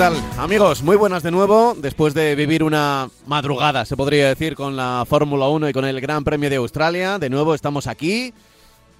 tal, 0.00 0.14
amigos? 0.38 0.82
Muy 0.82 0.96
buenas 0.96 1.22
de 1.22 1.30
nuevo. 1.30 1.74
Después 1.76 2.14
de 2.14 2.34
vivir 2.34 2.64
una 2.64 3.10
madrugada, 3.26 3.84
se 3.84 3.98
podría 3.98 4.28
decir, 4.28 4.54
con 4.54 4.74
la 4.74 5.04
Fórmula 5.06 5.48
1 5.48 5.68
y 5.68 5.72
con 5.74 5.84
el 5.84 6.00
Gran 6.00 6.24
Premio 6.24 6.48
de 6.48 6.56
Australia, 6.56 7.18
de 7.18 7.28
nuevo 7.28 7.54
estamos 7.54 7.86
aquí, 7.86 8.32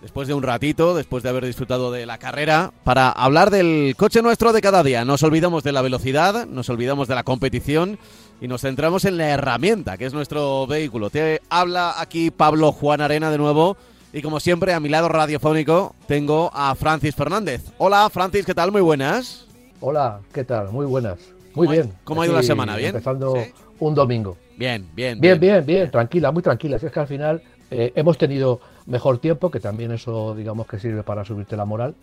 después 0.02 0.28
de 0.28 0.34
un 0.34 0.42
ratito, 0.42 0.94
después 0.94 1.22
de 1.22 1.30
haber 1.30 1.46
disfrutado 1.46 1.90
de 1.90 2.04
la 2.04 2.18
carrera, 2.18 2.74
para 2.84 3.08
hablar 3.08 3.48
del 3.48 3.94
coche 3.96 4.20
nuestro 4.20 4.52
de 4.52 4.60
cada 4.60 4.82
día. 4.82 5.06
Nos 5.06 5.22
olvidamos 5.22 5.64
de 5.64 5.72
la 5.72 5.80
velocidad, 5.80 6.44
nos 6.44 6.68
olvidamos 6.68 7.08
de 7.08 7.14
la 7.14 7.22
competición 7.22 7.98
y 8.42 8.46
nos 8.46 8.60
centramos 8.60 9.06
en 9.06 9.16
la 9.16 9.30
herramienta, 9.30 9.96
que 9.96 10.04
es 10.04 10.12
nuestro 10.12 10.66
vehículo. 10.66 11.08
Te 11.08 11.40
habla 11.48 11.94
aquí 11.96 12.30
Pablo 12.30 12.72
Juan 12.72 13.00
Arena 13.00 13.30
de 13.30 13.38
nuevo. 13.38 13.78
Y 14.12 14.20
como 14.20 14.38
siempre, 14.38 14.74
a 14.74 14.80
mi 14.80 14.90
lado 14.90 15.08
radiofónico 15.08 15.94
tengo 16.06 16.50
a 16.52 16.74
Francis 16.74 17.14
Fernández. 17.14 17.62
Hola, 17.78 18.10
Francis, 18.10 18.44
¿qué 18.44 18.54
tal? 18.54 18.70
Muy 18.70 18.82
buenas. 18.82 19.46
Hola, 19.80 20.20
¿qué 20.32 20.44
tal? 20.44 20.70
Muy 20.70 20.86
buenas. 20.86 21.18
Muy 21.54 21.66
¿Cómo 21.66 21.70
ha- 21.70 21.74
bien. 21.74 21.94
cómo 22.04 22.22
ha 22.22 22.26
ido 22.26 22.34
la 22.34 22.42
semana? 22.42 22.76
¿Bien? 22.76 22.90
Empezando 22.90 23.32
¿Sí? 23.34 23.52
un 23.80 23.94
domingo. 23.94 24.36
Bien, 24.56 24.86
bien, 24.94 25.20
Bien, 25.20 25.40
bien, 25.40 25.64
bien, 25.64 25.90
tranquila, 25.90 26.30
muy 26.32 26.42
tranquila. 26.42 26.78
Si 26.78 26.86
es 26.86 26.92
que 26.92 27.00
al 27.00 27.06
final 27.06 27.42
eh, 27.70 27.92
hemos 27.96 28.18
tenido 28.18 28.60
mejor 28.86 29.18
tiempo, 29.18 29.50
que 29.50 29.60
también 29.60 29.90
eso, 29.92 30.34
digamos, 30.34 30.66
que 30.66 30.78
sirve 30.78 31.02
para 31.02 31.24
subirte 31.24 31.56
la 31.56 31.64
moral, 31.64 31.94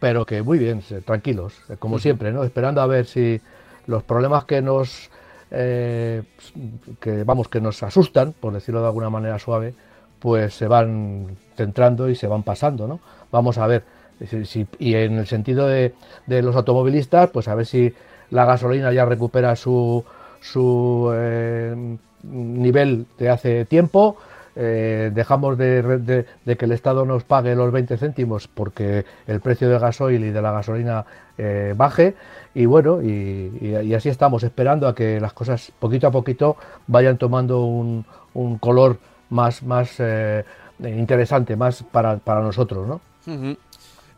pero 0.00 0.24
que 0.24 0.42
muy 0.42 0.58
bien, 0.58 0.80
se- 0.82 1.02
tranquilos, 1.02 1.54
eh, 1.68 1.76
como 1.78 1.98
siempre, 1.98 2.32
¿no? 2.32 2.44
Esperando 2.44 2.80
a 2.80 2.86
ver 2.86 3.04
si 3.06 3.40
los 3.86 4.02
problemas 4.04 4.44
que 4.44 4.62
nos, 4.62 5.10
eh, 5.50 6.22
que 7.00 7.24
vamos, 7.24 7.48
que 7.48 7.60
nos 7.60 7.82
asustan, 7.82 8.32
por 8.32 8.52
decirlo 8.54 8.80
de 8.80 8.86
alguna 8.86 9.10
manera 9.10 9.38
suave, 9.38 9.74
pues 10.18 10.54
se 10.54 10.66
van 10.66 11.36
centrando 11.56 12.08
y 12.08 12.14
se 12.14 12.26
van 12.26 12.42
pasando, 12.42 12.86
¿no? 12.88 13.00
Vamos 13.30 13.58
a 13.58 13.66
ver. 13.66 13.84
Y 14.78 14.94
en 14.94 15.18
el 15.18 15.26
sentido 15.26 15.66
de, 15.66 15.94
los 16.26 16.56
automovilistas, 16.56 17.30
pues 17.30 17.48
a 17.48 17.54
ver 17.54 17.66
si 17.66 17.92
la 18.30 18.44
gasolina 18.44 18.92
ya 18.92 19.04
recupera 19.04 19.56
su, 19.56 20.04
su 20.40 21.10
eh, 21.14 21.96
nivel 22.22 23.06
de 23.18 23.30
hace 23.30 23.64
tiempo. 23.64 24.16
eh, 24.56 25.12
dejamos 25.14 25.56
de, 25.56 26.24
que 26.44 26.64
el 26.64 26.72
Estado 26.72 27.04
nos 27.04 27.22
pague 27.22 27.54
los 27.54 27.70
20 27.70 27.96
céntimos 27.96 28.48
porque 28.48 29.04
el 29.28 29.40
precio 29.40 29.68
del 29.68 29.78
gasoil 29.78 30.24
y 30.24 30.30
de 30.30 30.42
la 30.42 30.50
gasolina 30.50 31.04
eh, 31.38 31.74
baje 31.76 32.16
y 32.54 32.66
bueno 32.66 33.00
y, 33.00 33.94
así 33.94 34.08
estamos 34.08 34.42
esperando 34.42 34.88
a 34.88 34.96
que 34.96 35.20
las 35.20 35.32
cosas 35.32 35.70
poquito 35.78 36.08
a 36.08 36.10
poquito 36.10 36.56
vayan 36.88 37.18
tomando 37.18 37.62
un, 37.62 38.04
un 38.34 38.58
color 38.58 38.98
más 39.30 39.62
más 39.62 40.02
interesante 40.80 41.54
más 41.54 41.84
para, 41.84 42.16
para 42.16 42.40
nosotros 42.40 42.88
¿no? 42.88 43.00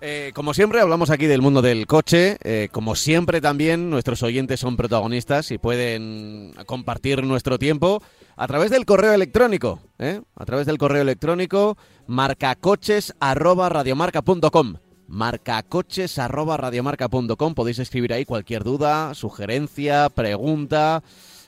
Eh, 0.03 0.33
como 0.35 0.55
siempre, 0.55 0.81
hablamos 0.81 1.11
aquí 1.11 1.27
del 1.27 1.43
mundo 1.43 1.61
del 1.61 1.87
coche. 1.87 2.39
Eh, 2.43 2.71
como 2.73 2.97
siempre, 2.97 3.43
también 3.43 3.91
nuestros 3.91 4.23
oyentes 4.23 4.61
son 4.61 4.77
protagonistas 4.77 5.51
y 5.51 5.59
pueden 5.59 6.55
compartir 6.65 7.23
nuestro 7.23 7.59
tiempo 7.59 8.03
a 8.37 8.47
través 8.47 8.71
del 8.71 8.87
correo 8.87 9.13
electrónico. 9.13 9.81
¿eh? 9.99 10.23
A 10.37 10.47
través 10.47 10.67
del 10.67 10.79
correo 10.79 11.03
electrónico 11.03 11.77
marcacoches@radiomarca.com. 12.07 14.77
Marcacoches@radiomarca.com. 15.07 17.55
Podéis 17.55 17.81
escribir 17.81 18.15
ahí 18.15 18.25
cualquier 18.25 18.65
duda, 18.65 19.13
sugerencia, 19.15 20.09
pregunta, 20.09 21.03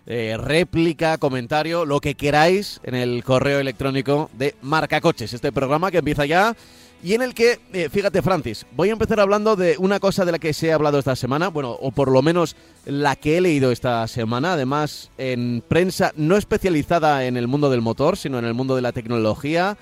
eh, 0.04 0.36
réplica, 0.36 1.16
comentario, 1.16 1.86
lo 1.86 2.00
que 2.00 2.16
queráis 2.16 2.80
en 2.82 2.96
el 2.96 3.24
correo 3.24 3.60
electrónico 3.60 4.28
de 4.34 4.56
Marcacoches. 4.60 5.32
Este 5.32 5.52
programa 5.52 5.91
que 5.91 5.96
empieza 5.98 6.26
ya 6.26 6.54
y 7.02 7.14
en 7.14 7.22
el 7.22 7.34
que, 7.34 7.58
eh, 7.72 7.88
fíjate 7.90 8.22
Francis, 8.22 8.64
voy 8.76 8.90
a 8.90 8.92
empezar 8.92 9.18
hablando 9.18 9.56
de 9.56 9.76
una 9.78 9.98
cosa 9.98 10.24
de 10.24 10.32
la 10.32 10.38
que 10.38 10.52
se 10.52 10.70
ha 10.70 10.76
hablado 10.76 10.98
esta 10.98 11.16
semana, 11.16 11.48
bueno, 11.48 11.72
o 11.72 11.90
por 11.90 12.10
lo 12.10 12.22
menos 12.22 12.54
la 12.86 13.16
que 13.16 13.36
he 13.36 13.40
leído 13.40 13.72
esta 13.72 14.06
semana, 14.06 14.52
además 14.52 15.10
en 15.18 15.64
prensa 15.66 16.12
no 16.16 16.36
especializada 16.36 17.24
en 17.24 17.36
el 17.36 17.48
mundo 17.48 17.70
del 17.70 17.80
motor, 17.80 18.16
sino 18.16 18.38
en 18.38 18.44
el 18.44 18.54
mundo 18.54 18.76
de 18.76 18.82
la 18.82 18.92
tecnología, 18.92 19.76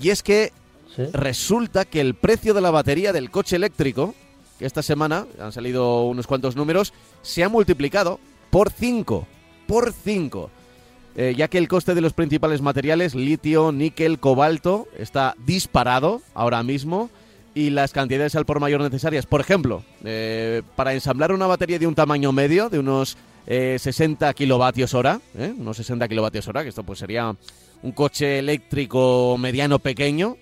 y 0.00 0.10
es 0.10 0.22
que 0.22 0.52
¿Sí? 0.94 1.02
resulta 1.12 1.84
que 1.84 2.00
el 2.00 2.14
precio 2.14 2.54
de 2.54 2.60
la 2.60 2.70
batería 2.70 3.12
del 3.12 3.30
coche 3.30 3.56
eléctrico, 3.56 4.14
que 4.58 4.66
esta 4.66 4.82
semana 4.82 5.26
han 5.40 5.50
salido 5.50 6.04
unos 6.04 6.28
cuantos 6.28 6.54
números, 6.54 6.92
se 7.22 7.42
ha 7.42 7.48
multiplicado 7.48 8.20
por 8.50 8.70
5, 8.70 9.26
por 9.66 9.92
5. 9.92 10.50
Eh, 11.16 11.34
ya 11.36 11.48
que 11.48 11.58
el 11.58 11.68
coste 11.68 11.94
de 11.94 12.00
los 12.00 12.12
principales 12.12 12.62
materiales, 12.62 13.14
litio, 13.14 13.72
níquel, 13.72 14.20
cobalto, 14.20 14.86
está 14.96 15.34
disparado 15.44 16.22
ahora 16.34 16.62
mismo 16.62 17.10
y 17.54 17.70
las 17.70 17.92
cantidades 17.92 18.34
al 18.36 18.46
por 18.46 18.60
mayor 18.60 18.80
necesarias. 18.80 19.26
Por 19.26 19.40
ejemplo, 19.40 19.82
eh, 20.04 20.62
para 20.76 20.94
ensamblar 20.94 21.32
una 21.32 21.46
batería 21.46 21.78
de 21.78 21.86
un 21.86 21.94
tamaño 21.94 22.32
medio, 22.32 22.68
de 22.68 22.78
unos 22.78 23.16
eh, 23.46 23.76
60 23.78 24.32
kilovatios 24.34 24.94
hora, 24.94 25.20
¿eh? 25.36 25.52
unos 25.56 25.76
60 25.78 26.08
kilovatios 26.08 26.46
hora, 26.48 26.62
que 26.62 26.68
esto 26.68 26.84
pues 26.84 26.98
sería 26.98 27.34
un 27.82 27.92
coche 27.92 28.38
eléctrico 28.38 29.36
mediano 29.38 29.78
pequeño, 29.78 30.36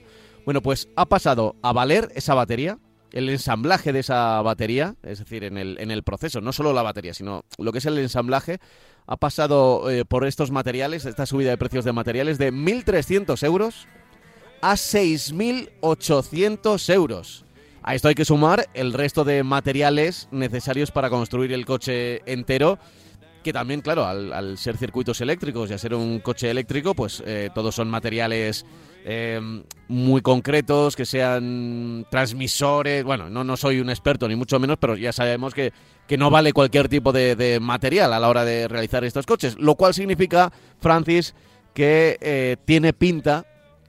bueno, 0.45 0.62
pues 0.62 0.89
ha 0.97 1.07
pasado 1.07 1.57
a 1.62 1.73
valer 1.73 2.11
esa 2.15 2.34
batería, 2.34 2.78
el 3.13 3.29
ensamblaje 3.29 3.93
de 3.93 4.01
esa 4.01 4.41
batería, 4.43 4.97
es 5.03 5.19
decir, 5.21 5.45
en 5.45 5.59
el, 5.59 5.77
en 5.81 5.91
el 5.91 6.03
proceso, 6.03 6.41
no 6.41 6.53
solo 6.53 6.73
la 6.73 6.83
batería, 6.83 7.13
sino 7.15 7.45
lo 7.59 7.73
que 7.73 7.79
es 7.79 7.87
el 7.87 7.99
ensamblaje, 7.99 8.59
ha 9.07 9.17
pasado 9.17 9.89
eh, 9.91 10.05
por 10.05 10.27
estos 10.27 10.51
materiales, 10.51 11.07
esta 11.07 11.27
subida 11.27 11.51
de 11.51 11.59
precios 11.59 11.85
de 11.85 11.93
materiales, 11.93 12.39
de 12.39 12.53
1.300 12.53 13.43
euros 13.45 13.87
a 14.61 14.75
6.800 14.75 16.93
euros. 16.93 17.45
A 17.83 17.95
esto 17.95 18.09
hay 18.09 18.15
que 18.15 18.27
sumar 18.27 18.69
el 18.75 18.93
resto 18.93 19.25
de 19.25 19.43
materiales 19.45 20.29
necesarios 20.31 20.91
para 20.91 21.09
construir 21.09 21.53
el 21.53 21.65
coche 21.65 22.21
entero, 22.31 22.79
que 23.48 23.53
también, 23.54 23.81
claro, 23.81 24.04
al, 24.04 24.31
al 24.31 24.59
ser 24.59 24.76
circuitos 24.76 25.22
eléctricos 25.22 25.70
y 25.70 25.72
a 25.72 25.78
ser 25.78 25.94
un 25.94 26.19
coche 26.19 26.50
eléctrico, 26.50 26.94
pues 26.94 27.22
eh, 27.25 27.48
todos 27.54 27.75
son 27.75 27.88
materiales 27.88 28.66
eh, 29.06 29.41
muy 29.88 30.20
concretos, 30.20 30.94
que 30.94 31.06
sean 31.06 32.06
transmisores. 32.10 33.04
Bueno, 33.04 33.31
no, 33.31 33.44
no 33.44 33.56
soy 33.56 33.81
un 33.81 33.88
experto 33.88 34.28
ni 34.28 34.36
mucho 34.36 34.60
menos, 34.60 34.76
pero 34.78 34.97
ya 34.97 35.12
sabemos 35.14 35.54
que, 35.54 35.72
que 36.06 36.19
no 36.19 36.28
vale 36.28 36.53
cualquier 36.53 36.91
tipo 36.91 37.10
de, 37.10 37.36
de 37.36 37.59
material 37.59 38.12
a 38.12 38.20
la 38.20 38.28
hora 38.28 38.44
de 38.44 38.69
realizar 38.69 39.03
estos 39.03 39.25
coches. 39.25 39.56
Lo 39.59 39.76
cual 39.76 39.94
significa, 39.94 40.53
Francis, 40.78 41.34
que 41.72 42.19
eh, 42.20 42.59
tiene 42.66 42.92
pinta 42.92 43.47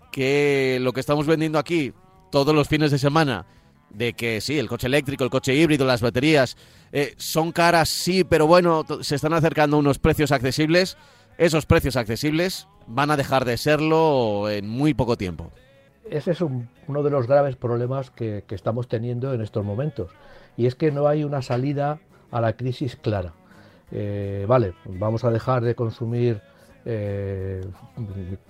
que 0.09 0.77
lo 0.79 0.93
que 0.93 1.01
estamos 1.01 1.27
vendiendo 1.27 1.59
aquí 1.59 1.91
todos 2.31 2.55
los 2.55 2.69
fines 2.69 2.91
de 2.91 2.97
semana, 2.97 3.45
de 3.89 4.13
que 4.13 4.39
sí, 4.39 4.57
el 4.57 4.69
coche 4.69 4.87
eléctrico, 4.87 5.25
el 5.25 5.29
coche 5.29 5.53
híbrido, 5.53 5.85
las 5.85 5.99
baterías, 5.99 6.55
eh, 6.91 7.13
son 7.17 7.51
caras, 7.51 7.89
sí, 7.89 8.23
pero 8.23 8.47
bueno, 8.47 8.85
se 9.01 9.15
están 9.15 9.33
acercando 9.33 9.77
unos 9.77 9.99
precios 9.99 10.31
accesibles. 10.31 10.97
Esos 11.37 11.65
precios 11.65 11.95
accesibles 11.95 12.67
van 12.87 13.11
a 13.11 13.17
dejar 13.17 13.45
de 13.45 13.57
serlo 13.57 14.49
en 14.49 14.67
muy 14.67 14.93
poco 14.93 15.15
tiempo. 15.17 15.51
Ese 16.09 16.31
es 16.31 16.41
un- 16.41 16.67
uno 16.87 17.03
de 17.03 17.11
los 17.11 17.27
graves 17.27 17.55
problemas 17.55 18.09
que, 18.11 18.43
estamos 18.49 18.87
teniendo 18.87 19.33
en 19.33 19.41
estos 19.41 19.63
momentos. 19.63 20.11
Y 20.57 20.65
es 20.65 20.75
que 20.75 20.91
no 20.91 21.07
hay 21.07 21.23
una 21.23 21.41
salida 21.41 21.99
a 22.31 22.41
la 22.41 22.53
crisis 22.53 22.95
clara. 22.95 23.33
Eh, 23.91 24.45
vale, 24.47 24.73
vamos 24.85 25.23
a 25.23 25.31
dejar 25.31 25.63
de 25.63 25.75
consumir 25.75 26.41
eh, 26.85 27.61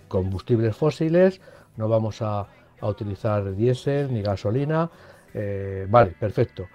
combustibles 0.08 0.76
fósiles, 0.76 1.42
no 1.78 1.88
vamos 1.90 2.22
a, 2.22 2.48
a 2.80 2.88
utilizar 2.88 3.56
diésel 3.56 4.14
ni 4.14 4.22
gasolina. 4.22 4.90
eh, 5.34 5.86
vale, 5.90 6.16
perfecto. 6.20 6.68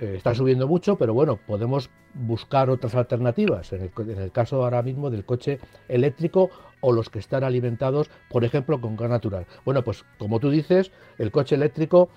Eh, 0.00 0.14
está 0.16 0.34
subiendo 0.34 0.66
mucho, 0.66 0.96
pero 0.96 1.12
bueno, 1.12 1.38
podemos 1.46 1.90
buscar 2.14 2.70
otras 2.70 2.94
alternativas. 2.94 3.72
En 3.72 3.82
el, 3.82 4.10
en 4.10 4.18
el 4.18 4.32
caso 4.32 4.64
ahora 4.64 4.82
mismo 4.82 5.10
del 5.10 5.26
coche 5.26 5.58
eléctrico 5.88 6.50
o 6.80 6.92
los 6.92 7.10
que 7.10 7.18
están 7.18 7.44
alimentados, 7.44 8.10
por 8.30 8.44
ejemplo, 8.44 8.80
con 8.80 8.96
gas 8.96 9.10
natural. 9.10 9.46
Bueno, 9.64 9.84
pues 9.84 10.04
como 10.18 10.40
tú 10.40 10.50
dices, 10.50 10.90
el 11.18 11.30
coche 11.30 11.54
eléctrico 11.54 12.08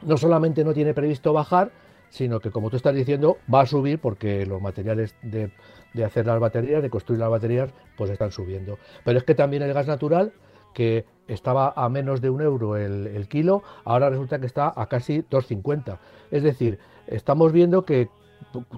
no 0.00 0.16
solamente 0.16 0.64
no 0.64 0.72
tiene 0.72 0.94
previsto 0.94 1.34
bajar, 1.34 1.70
sino 2.08 2.40
que 2.40 2.50
como 2.50 2.70
tú 2.70 2.76
estás 2.76 2.94
diciendo, 2.94 3.36
va 3.52 3.60
a 3.60 3.66
subir 3.66 3.98
porque 3.98 4.46
los 4.46 4.62
materiales 4.62 5.14
de, 5.22 5.50
de 5.92 6.04
hacer 6.04 6.26
las 6.26 6.40
baterías, 6.40 6.82
de 6.82 6.90
construir 6.90 7.20
las 7.20 7.30
baterías, 7.30 7.70
pues 7.96 8.10
están 8.10 8.32
subiendo. 8.32 8.78
Pero 9.04 9.18
es 9.18 9.24
que 9.24 9.34
también 9.34 9.62
el 9.62 9.72
gas 9.74 9.86
natural, 9.86 10.32
que 10.74 11.04
estaba 11.28 11.72
a 11.76 11.88
menos 11.88 12.20
de 12.20 12.30
un 12.30 12.40
euro 12.40 12.76
el, 12.76 13.26
kilo, 13.28 13.62
ahora 13.84 14.10
resulta 14.10 14.38
que 14.38 14.46
está 14.46 14.72
a 14.74 14.86
casi 14.86 15.22
2,50. 15.22 15.98
Es 16.30 16.42
decir, 16.42 16.78
estamos 17.06 17.52
viendo 17.52 17.84
que 17.84 18.08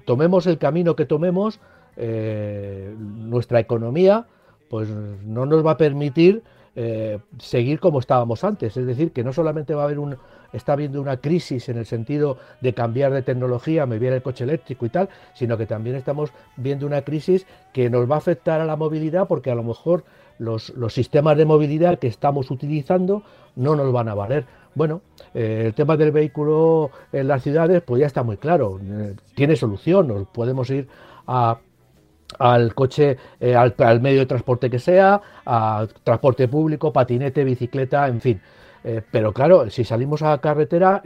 tomemos 0.05 0.47
el 0.47 0.57
camino 0.57 0.95
que 0.95 1.05
tomemos, 1.05 1.59
eh, 1.97 2.93
nuestra 2.97 3.59
economía 3.59 4.27
pues 4.69 4.89
no 4.89 5.45
nos 5.45 5.65
va 5.65 5.71
a 5.71 5.77
permitir 5.77 6.43
eh, 6.75 7.19
seguir 7.39 7.79
como 7.79 7.99
estábamos 7.99 8.43
antes. 8.43 8.75
Es 8.75 8.85
decir, 8.85 9.11
que 9.11 9.23
no 9.23 9.31
solamente 9.31 9.73
va 9.73 9.83
a 9.83 9.85
haber 9.85 9.99
un, 9.99 10.17
está 10.51 10.73
habiendo 10.73 11.01
una 11.01 11.17
crisis 11.17 11.69
en 11.69 11.77
el 11.77 11.85
sentido 11.85 12.37
de 12.61 12.73
cambiar 12.73 13.13
de 13.13 13.21
tecnología, 13.21 13.85
me 13.85 13.99
viene 13.99 14.17
el 14.17 14.21
coche 14.21 14.43
eléctrico 14.43 14.85
y 14.85 14.89
tal, 14.89 15.09
sino 15.33 15.57
que 15.57 15.65
también 15.65 15.95
estamos 15.95 16.31
viendo 16.57 16.85
una 16.85 17.01
crisis 17.03 17.45
que 17.73 17.89
nos 17.89 18.09
va 18.09 18.15
a 18.15 18.17
afectar 18.17 18.59
a 18.59 18.65
la 18.65 18.75
movilidad 18.75 19.27
porque 19.27 19.51
a 19.51 19.55
lo 19.55 19.63
mejor 19.63 20.03
los, 20.39 20.73
sistemas 20.89 21.37
de 21.37 21.45
movilidad 21.45 21.99
que 21.99 22.07
estamos 22.07 22.51
utilizando 22.51 23.23
no 23.55 23.75
nos 23.75 23.91
van 23.91 24.09
a 24.09 24.15
valer. 24.15 24.45
Bueno, 24.73 25.01
eh, 25.33 25.63
el 25.67 25.73
tema 25.73 25.95
del 25.95 26.11
vehículo 26.11 26.91
en 27.13 27.27
las 27.27 27.43
ciudades, 27.43 27.81
pues 27.81 28.01
ya 28.01 28.07
está 28.07 28.23
muy 28.23 28.37
claro, 28.37 28.79
eh, 28.83 29.15
tiene 29.33 29.55
solución, 29.55 30.07
nos 30.07 30.27
podemos 30.27 30.69
ir 30.69 30.87
al 31.27 32.75
coche, 32.75 33.17
eh, 33.39 33.55
al, 33.55 34.01
medio 34.01 34.19
de 34.19 34.25
transporte 34.25 34.69
que 34.69 34.79
sea, 34.79 35.21
a 35.45 35.87
transporte 36.03 36.47
público, 36.47 36.91
patinete, 36.91 37.43
bicicleta, 37.43 38.07
en 38.07 38.21
fin. 38.21 38.41
Pero 39.11 39.33
claro, 39.33 39.67
si 39.71 39.83
salimos 39.83 40.21
a 40.21 40.37
carretera, 40.37 41.01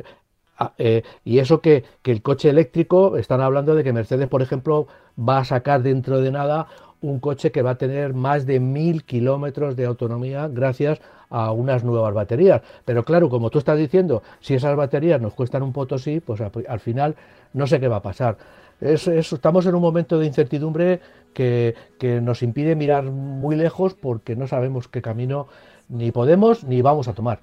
y 1.23 1.39
eso 1.39 1.61
que, 1.61 1.85
el 2.03 2.21
coche 2.21 2.49
eléctrico, 2.49 3.15
están 3.15 3.39
hablando 3.39 3.73
de 3.73 3.85
que 3.85 3.93
Mercedes, 3.93 4.27
por 4.27 4.41
ejemplo, 4.41 4.87
va 5.17 5.37
a 5.37 5.45
sacar 5.45 5.81
dentro 5.81 6.19
de 6.19 6.29
nada 6.29 6.67
un 7.01 7.19
coche 7.19 7.51
que 7.51 7.61
va 7.61 7.71
a 7.71 7.77
tener 7.77 8.13
más 8.13 8.45
de 8.45 8.59
mil 8.59 9.03
kilómetros 9.03 9.75
de 9.75 9.85
autonomía 9.85 10.47
gracias 10.47 10.99
a 11.29 11.51
unas 11.51 11.83
nuevas 11.83 12.13
baterías. 12.13 12.61
Pero 12.85 13.03
claro, 13.03 13.29
como 13.29 13.49
tú 13.49 13.59
estás 13.59 13.77
diciendo, 13.77 14.23
si 14.39 14.55
esas 14.55 14.75
baterías 14.75 15.21
nos 15.21 15.33
cuestan 15.33 15.63
un 15.63 15.73
potosí, 15.73 16.19
pues 16.19 16.41
al 16.41 16.79
final 16.79 17.15
no 17.53 17.67
sé 17.67 17.79
qué 17.79 17.87
va 17.87 17.97
a 17.97 18.01
pasar 18.01 18.37
estamos 18.81 19.65
en 19.65 19.75
un 19.75 19.81
momento 19.81 20.19
de 20.19 20.25
incertidumbre 20.25 21.01
que, 21.33 21.75
nos 22.21 22.43
impide 22.43 22.75
mirar 22.75 23.03
muy 23.03 23.55
lejos 23.55 23.93
porque 23.93 24.35
no 24.35 24.47
sabemos 24.47 24.87
qué 24.87 25.01
camino 25.01 25.47
ni 25.89 26.11
podemos 26.11 26.63
ni 26.63 26.81
vamos 26.81 27.07
a 27.07 27.13
tomar. 27.13 27.39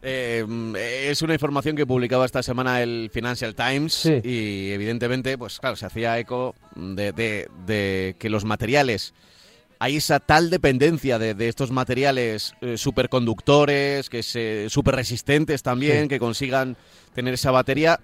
Eh, 0.00 0.44
es 1.10 1.22
una 1.22 1.34
información 1.34 1.74
que 1.74 1.86
publicaba 1.86 2.24
esta 2.24 2.42
semana 2.42 2.82
el 2.82 3.10
Financial 3.12 3.54
Times 3.54 4.06
y 4.06 4.70
evidentemente, 4.70 5.36
pues 5.36 5.58
claro, 5.58 5.76
se 5.76 5.86
hacía 5.86 6.18
eco 6.18 6.54
de, 6.76 8.16
que 8.18 8.30
los 8.30 8.44
materiales, 8.44 9.14
hay 9.80 9.96
esa 9.96 10.20
tal 10.20 10.50
dependencia 10.50 11.18
de, 11.18 11.48
estos 11.48 11.70
materiales 11.70 12.54
eh, 12.60 12.76
superconductores, 12.76 14.08
que 14.08 14.22
se 14.22 14.68
super 14.68 14.94
resistentes 14.94 15.62
también, 15.62 16.08
que 16.08 16.18
consigan 16.18 16.76
tener 17.14 17.34
esa 17.34 17.50
batería 17.50 18.00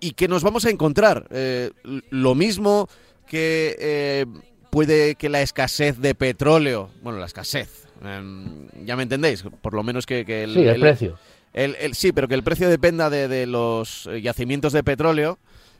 y 0.00 0.12
que 0.12 0.28
nos 0.28 0.42
vamos 0.42 0.64
a 0.64 0.70
encontrar. 0.70 1.26
Eh, 1.30 1.70
lo 2.10 2.34
mismo 2.34 2.88
que 3.26 3.76
eh, 3.78 4.26
puede 4.70 5.14
que 5.16 5.28
la 5.28 5.42
escasez 5.42 5.98
de 5.98 6.14
petróleo, 6.14 6.90
bueno, 7.02 7.18
la 7.18 7.26
escasez, 7.26 7.87
em, 8.02 8.68
ya 8.84 8.96
me 8.96 9.02
entendéis, 9.02 9.44
por 9.60 9.74
lo 9.74 9.82
menos 9.82 10.06
que, 10.06 10.20
el, 10.20 10.54
sí, 10.54 10.60
el, 10.60 10.80
precio. 10.80 11.18
El, 11.52 11.94
sí, 11.94 12.12
pero 12.12 12.28
que 12.28 12.34
el 12.34 12.42
precio 12.42 12.68
dependa 12.68 13.10
de, 13.10 13.46
los 13.46 14.08
yacimientos 14.22 14.72
de 14.72 14.82
petróleo 14.82 15.38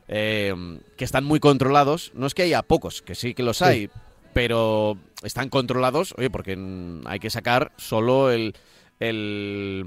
em, 0.09 0.81
que 0.97 1.05
están 1.05 1.25
muy 1.25 1.41
controlados. 1.41 2.13
No 2.15 2.27
es 2.27 2.35
que 2.35 2.43
haya 2.43 2.63
pocos, 2.63 3.03
que 3.03 3.15
sí 3.15 3.35
que 3.35 3.43
los 3.43 3.63
hay, 3.63 3.91
pero 4.33 4.99
están 5.23 5.49
controlados, 5.49 6.15
oye, 6.17 6.31
porque 6.31 6.59
hay 7.07 7.19
que 7.21 7.31
sacar 7.31 7.73
solo 7.77 8.31
el, 8.31 8.55
el 9.01 9.87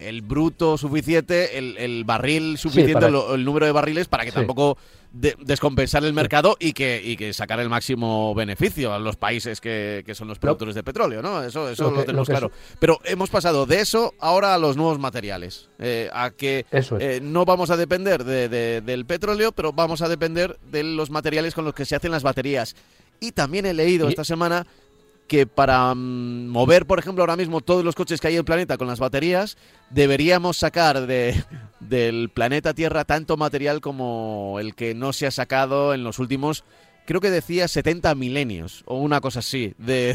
el 0.00 0.22
bruto 0.22 0.78
suficiente, 0.78 1.58
el, 1.58 2.04
barril 2.04 2.58
suficiente, 2.58 3.06
el, 3.06 3.44
número 3.44 3.66
de 3.66 3.72
barriles 3.72 4.08
para 4.08 4.24
que 4.24 4.32
tampoco 4.32 4.78
descompensar 5.12 6.04
el 6.04 6.12
mercado 6.12 6.56
y 6.58 6.72
que, 6.72 7.02
y 7.04 7.16
que 7.16 7.32
sacar 7.32 7.60
el 7.60 7.68
máximo 7.68 8.34
beneficio 8.34 8.94
a 8.94 8.98
los 8.98 9.16
países 9.16 9.60
que, 9.60 10.04
son 10.14 10.28
los 10.28 10.38
productores 10.38 10.74
de 10.74 10.82
petróleo, 10.82 11.22
¿no? 11.22 11.42
Eso, 11.42 11.68
eso 11.68 11.90
lo, 11.90 12.04
tenemos 12.04 12.28
claro. 12.28 12.50
Pero 12.78 12.98
hemos 13.04 13.30
pasado 13.30 13.66
de 13.66 13.80
eso 13.80 14.14
ahora 14.18 14.54
a 14.54 14.58
los 14.58 14.76
nuevos 14.76 14.98
materiales, 14.98 15.68
eh, 15.78 16.08
a 16.12 16.30
que 16.30 16.64
eh, 16.70 17.20
no 17.22 17.44
vamos 17.44 17.70
a 17.70 17.76
depender 17.76 18.24
del 18.24 19.04
petróleo, 19.06 19.52
pero 19.52 19.72
vamos 19.72 20.02
a 20.02 20.08
depender 20.08 20.58
de 20.70 20.84
los 20.84 21.10
materiales 21.10 21.54
con 21.54 21.64
los 21.64 21.74
que 21.74 21.84
se 21.84 21.96
hacen 21.96 22.10
las 22.10 22.22
baterías. 22.22 22.76
Y 23.20 23.32
también 23.32 23.66
he 23.66 23.74
leído 23.74 24.08
esta 24.08 24.24
semana 24.24 24.66
que 25.30 25.46
para 25.46 25.94
mm, 25.94 26.48
mover, 26.48 26.86
por 26.86 26.98
ejemplo, 26.98 27.22
ahora 27.22 27.36
mismo 27.36 27.60
todos 27.60 27.84
los 27.84 27.94
coches 27.94 28.20
que 28.20 28.26
hay 28.26 28.34
en 28.34 28.40
el 28.40 28.44
planeta 28.44 28.76
con 28.76 28.88
las 28.88 28.98
baterías, 28.98 29.56
deberíamos 29.88 30.56
sacar 30.56 31.06
de, 31.06 31.40
del 31.78 32.30
planeta 32.30 32.74
Tierra 32.74 33.04
tanto 33.04 33.36
material 33.36 33.80
como 33.80 34.56
el 34.58 34.74
que 34.74 34.92
no 34.92 35.12
se 35.12 35.28
ha 35.28 35.30
sacado 35.30 35.94
en 35.94 36.02
los 36.02 36.18
últimos, 36.18 36.64
creo 37.06 37.20
que 37.20 37.30
decía 37.30 37.68
70 37.68 38.12
milenios 38.16 38.82
o 38.86 38.96
una 38.98 39.20
cosa 39.20 39.38
así, 39.38 39.72
de, 39.78 40.14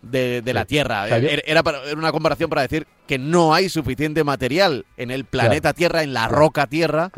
de, 0.00 0.54
la 0.54 0.64
Tierra. 0.64 1.08
Era, 1.08 1.64
una 1.96 2.12
comparación 2.12 2.48
para 2.48 2.62
decir 2.62 2.86
que 3.08 3.18
no 3.18 3.52
hay 3.52 3.68
suficiente 3.68 4.22
material 4.22 4.86
en 4.96 5.10
el 5.10 5.24
planeta 5.24 5.72
Tierra, 5.72 6.04
en 6.04 6.14
la 6.14 6.28
roca 6.28 6.68
Tierra. 6.68 7.10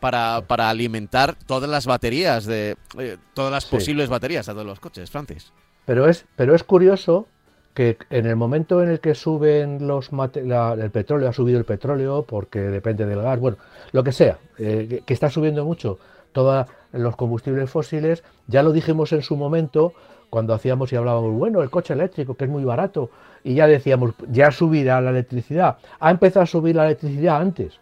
Para, 0.00 0.42
para, 0.46 0.68
alimentar 0.68 1.34
todas 1.46 1.70
las 1.70 1.86
baterías 1.86 2.44
de 2.44 2.76
eh, 2.98 3.16
todas 3.32 3.50
las 3.50 3.64
posibles 3.64 4.10
baterías 4.10 4.50
a 4.50 4.52
todos 4.52 4.66
los 4.66 4.78
coches, 4.78 5.10
Francis. 5.10 5.50
Pero 5.84 6.08
es, 6.08 6.26
pero 6.36 6.54
es 6.54 6.64
curioso 6.64 7.26
que 7.74 7.98
en 8.10 8.26
el 8.26 8.36
momento 8.36 8.82
en 8.82 8.88
el 8.88 9.00
que 9.00 9.14
suben 9.14 9.86
los 9.86 10.10
el 10.12 10.90
petróleo, 10.90 11.28
ha 11.28 11.32
subido 11.32 11.58
el 11.58 11.64
petróleo 11.64 12.24
porque 12.26 12.60
depende 12.60 13.04
del 13.04 13.20
gas, 13.20 13.40
bueno, 13.40 13.58
lo 13.90 14.04
que 14.04 14.12
sea, 14.12 14.38
eh, 14.58 15.02
que, 15.04 15.12
está 15.12 15.28
subiendo 15.28 15.64
mucho 15.64 15.98
todos 16.32 16.66
los 16.92 17.16
combustibles 17.16 17.68
fósiles, 17.68 18.22
ya 18.46 18.62
lo 18.62 18.72
dijimos 18.72 19.12
en 19.12 19.22
su 19.22 19.36
momento 19.36 19.92
cuando 20.30 20.54
hacíamos 20.54 20.92
y 20.92 20.96
hablábamos, 20.96 21.32
bueno, 21.32 21.62
el 21.62 21.70
coche 21.70 21.94
eléctrico, 21.94 22.34
que 22.36 22.44
es 22.44 22.50
muy 22.50 22.64
barato, 22.64 23.10
y 23.42 23.54
ya 23.54 23.66
decíamos, 23.66 24.14
ya 24.28 24.50
subirá 24.50 25.00
la 25.00 25.10
electricidad. 25.10 25.78
Ha 26.00 26.10
empezado 26.10 26.44
a 26.44 26.46
subir 26.46 26.76
la 26.76 26.86
electricidad 26.86 27.40
antes, 27.40 27.78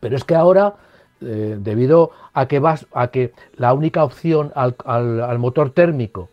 pero 0.00 0.16
es 0.16 0.24
que 0.24 0.34
ahora, 0.34 0.74
eh, 1.20 1.56
debido 1.58 2.10
a 2.32 2.46
que, 2.46 2.58
vas, 2.58 2.86
a 2.92 3.08
que 3.08 3.32
la 3.56 3.72
única 3.74 4.04
opción 4.04 4.52
al, 4.54 4.76
al 4.84 5.38
motor 5.38 5.70
térmico 5.70 6.28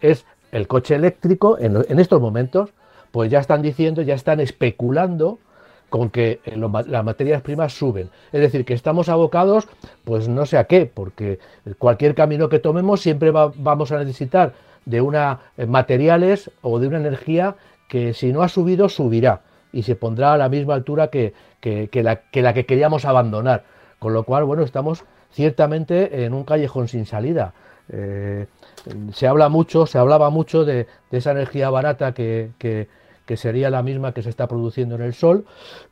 es 0.00 0.26
el 0.56 0.66
coche 0.66 0.94
eléctrico, 0.94 1.58
en, 1.60 2.00
estos 2.00 2.18
momentos, 2.18 2.70
pues 3.10 3.30
ya 3.30 3.40
están 3.40 3.60
diciendo, 3.60 4.00
ya 4.00 4.14
están 4.14 4.40
especulando 4.40 5.38
con 5.90 6.08
que 6.08 6.40
eh, 6.46 6.56
las 6.86 7.04
materias 7.04 7.42
primas 7.42 7.74
suben. 7.74 8.08
Es 8.32 8.40
decir, 8.40 8.64
que 8.64 8.72
estamos 8.72 9.10
abocados, 9.10 9.68
pues 10.04 10.28
no 10.28 10.46
sé 10.46 10.56
a 10.56 10.64
qué, 10.64 10.90
porque 10.92 11.38
cualquier 11.78 12.14
camino 12.14 12.48
que 12.48 12.58
tomemos 12.58 13.02
siempre 13.02 13.30
vamos 13.30 13.92
a 13.92 13.98
necesitar 13.98 14.54
de 14.86 15.02
una 15.02 15.40
eh, 15.58 15.66
materiales 15.66 16.50
o 16.62 16.78
de 16.78 16.88
una 16.88 16.98
energía 16.98 17.56
que 17.88 18.14
si 18.14 18.32
no 18.32 18.42
ha 18.42 18.48
subido, 18.48 18.88
subirá 18.88 19.42
y 19.72 19.82
se 19.82 19.94
pondrá 19.94 20.32
a 20.32 20.38
la 20.38 20.48
misma 20.48 20.72
altura 20.72 21.08
que, 21.08 21.34
la, 21.92 22.16
que 22.16 22.42
la 22.42 22.54
que 22.54 22.64
queríamos 22.64 23.04
abandonar. 23.04 23.64
Con 23.98 24.14
lo 24.14 24.24
cual, 24.24 24.44
bueno, 24.44 24.62
estamos 24.62 25.04
ciertamente 25.32 26.24
en 26.24 26.32
un 26.32 26.44
callejón 26.44 26.88
sin 26.88 27.04
salida. 27.04 27.52
Eh, 27.88 28.46
se 29.12 29.26
habla 29.26 29.48
mucho, 29.48 29.86
se 29.86 29.98
hablaba 29.98 30.30
mucho 30.30 30.64
de, 30.64 30.86
esa 31.10 31.32
energía 31.32 31.70
barata 31.70 32.12
que, 32.12 32.88
sería 33.34 33.70
la 33.70 33.82
misma 33.82 34.12
que 34.12 34.22
se 34.22 34.30
está 34.30 34.46
produciendo 34.46 34.94
en 34.94 35.02
el 35.02 35.14
Sol, 35.14 35.46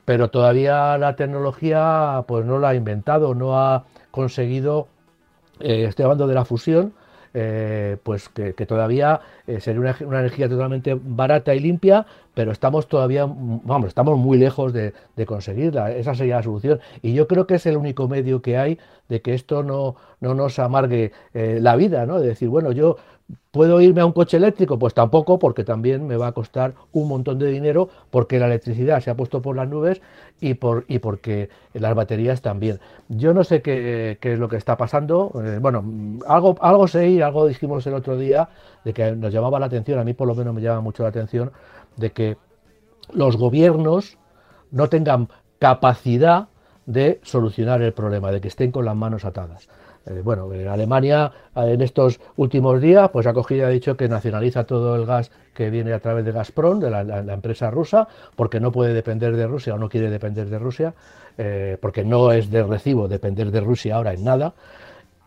pero 0.05 0.31
todavía 0.31 0.97
la 0.99 1.17
tecnología 1.17 2.25
pues 2.27 2.45
no 2.45 2.59
la 2.59 2.71
ha 2.71 2.75
inventado, 2.75 3.35
no 3.35 3.59
ha 3.59 3.85
conseguido, 4.11 4.89
eh, 5.61 5.85
estoy 5.89 6.05
hablando 6.05 6.27
de 6.27 6.35
la 6.35 6.45
fusión, 6.45 6.95
eh, 7.37 7.97
pues 8.05 8.29
que, 8.29 8.53
todavía 8.53 9.21
eh, 9.49 9.61
sería 9.61 9.81
una, 9.81 10.21
energía 10.21 10.49
totalmente 10.49 10.97
barata 11.01 11.53
y 11.55 11.59
limpia, 11.59 12.07
pero 12.33 12.53
estamos 12.53 12.87
todavía, 12.87 13.27
vamos, 13.27 13.89
estamos 13.89 14.17
muy 14.19 14.39
lejos 14.39 14.73
de, 14.73 14.93
conseguirla. 15.27 15.93
Esa 15.93 16.15
sería 16.15 16.37
la 16.37 16.43
solución. 16.45 16.81
Y 17.03 17.13
yo 17.13 17.27
creo 17.27 17.47
que 17.47 17.55
es 17.55 17.67
el 17.67 17.77
único 17.77 18.09
medio 18.09 18.41
que 18.41 18.57
hay 18.57 18.79
de 19.09 19.21
que 19.21 19.35
esto 19.35 19.63
no, 19.65 19.97
no 20.21 20.35
nos 20.35 20.59
amargue 20.61 21.13
eh, 21.35 21.59
la 21.61 21.77
vida, 21.77 22.07
¿no? 22.07 22.21
De 22.21 22.29
decir, 22.29 22.49
bueno, 22.49 22.73
yo 22.73 22.97
¿Puedo 23.51 23.81
irme 23.81 24.01
a 24.01 24.07
un 24.07 24.13
coche 24.13 24.37
eléctrico? 24.37 24.79
Pues 24.79 24.95
tampoco, 24.95 25.39
porque 25.39 25.65
también 25.65 26.07
me 26.07 26.17
va 26.17 26.27
a 26.27 26.33
costar 26.33 26.75
un 26.93 27.09
montón 27.09 27.39
de 27.39 27.47
dinero, 27.47 27.89
porque 28.11 28.39
la 28.39 28.47
electricidad 28.47 29.01
se 29.01 29.11
ha 29.11 29.17
puesto 29.17 29.41
por 29.41 29.57
las 29.57 29.69
nubes 29.69 30.03
y, 30.45 30.55
por, 30.55 30.85
y 30.89 30.99
porque 30.99 31.49
las 31.73 31.95
baterías 31.95 32.43
también. 32.43 32.79
Yo 33.09 33.33
no 33.33 33.45
sé 33.45 33.63
qué, 33.63 34.19
es 34.21 34.39
lo 34.39 34.49
que 34.49 34.57
está 34.57 34.77
pasando. 34.77 35.33
Eh, 35.43 35.59
bueno, 35.59 35.83
algo, 36.27 36.57
algo 36.61 36.87
sé 36.87 37.09
y 37.09 37.23
algo 37.23 37.47
dijimos 37.47 37.87
el 37.87 37.95
otro 37.95 38.19
día 38.19 38.51
de 38.85 38.93
que 38.93 39.13
nos 39.13 39.33
llamaba 39.33 39.59
la 39.59 39.67
atención, 39.67 39.99
a 39.99 40.05
mí 40.05 40.13
por 40.13 40.29
lo 40.29 40.35
menos 40.35 40.55
me 40.55 40.61
llama 40.61 40.83
mucho 40.83 41.03
la 41.03 41.09
atención, 41.09 41.51
de 41.97 42.13
que 42.13 42.37
los 43.13 43.39
gobiernos 43.39 44.19
no 44.71 44.91
tengan 44.91 45.29
capacidad 45.59 46.49
de 46.85 47.21
solucionar 47.23 47.81
el 47.81 47.95
problema, 47.95 48.31
de 48.31 48.43
que 48.43 48.49
estén 48.49 48.71
con 48.71 48.85
las 48.85 48.97
manos 48.97 49.25
atadas. 49.25 49.69
Eh, 50.07 50.21
bueno, 50.23 50.51
Alemania 50.71 51.33
eh, 51.57 51.73
en 51.73 51.81
estos 51.81 52.21
últimos 52.37 52.81
días 52.81 53.09
pues 53.11 53.27
ha 53.27 53.33
cogido 53.33 53.63
y 53.63 53.65
ha 53.65 53.69
dicho 53.69 53.97
que 53.97 54.09
nacionaliza 54.09 54.65
todo 54.65 54.97
el 54.97 55.07
gas 55.07 55.31
que 55.55 55.71
viene 55.71 55.93
a 55.93 56.01
través 56.01 56.25
de 56.25 56.33
Gazprom, 56.33 56.81
de 56.81 56.91
la, 56.91 57.01
empresa 57.33 57.71
rusa, 57.71 58.09
porque 58.37 58.61
no 58.61 58.73
puede 58.73 58.93
depender 58.93 59.37
de 59.37 59.47
Rusia 59.47 59.75
o 59.75 59.79
no 59.79 59.89
quiere 59.89 60.11
depender 60.11 60.49
de 60.49 60.59
Rusia, 60.59 60.95
eh, 61.39 61.79
porque 61.81 62.05
no 62.05 62.33
es 62.33 62.51
de 62.51 62.63
recibo 62.63 63.09
depender 63.09 63.51
de 63.51 63.61
Rusia 63.61 63.97
ahora 63.97 64.13
en 64.13 64.25
nada. 64.25 64.55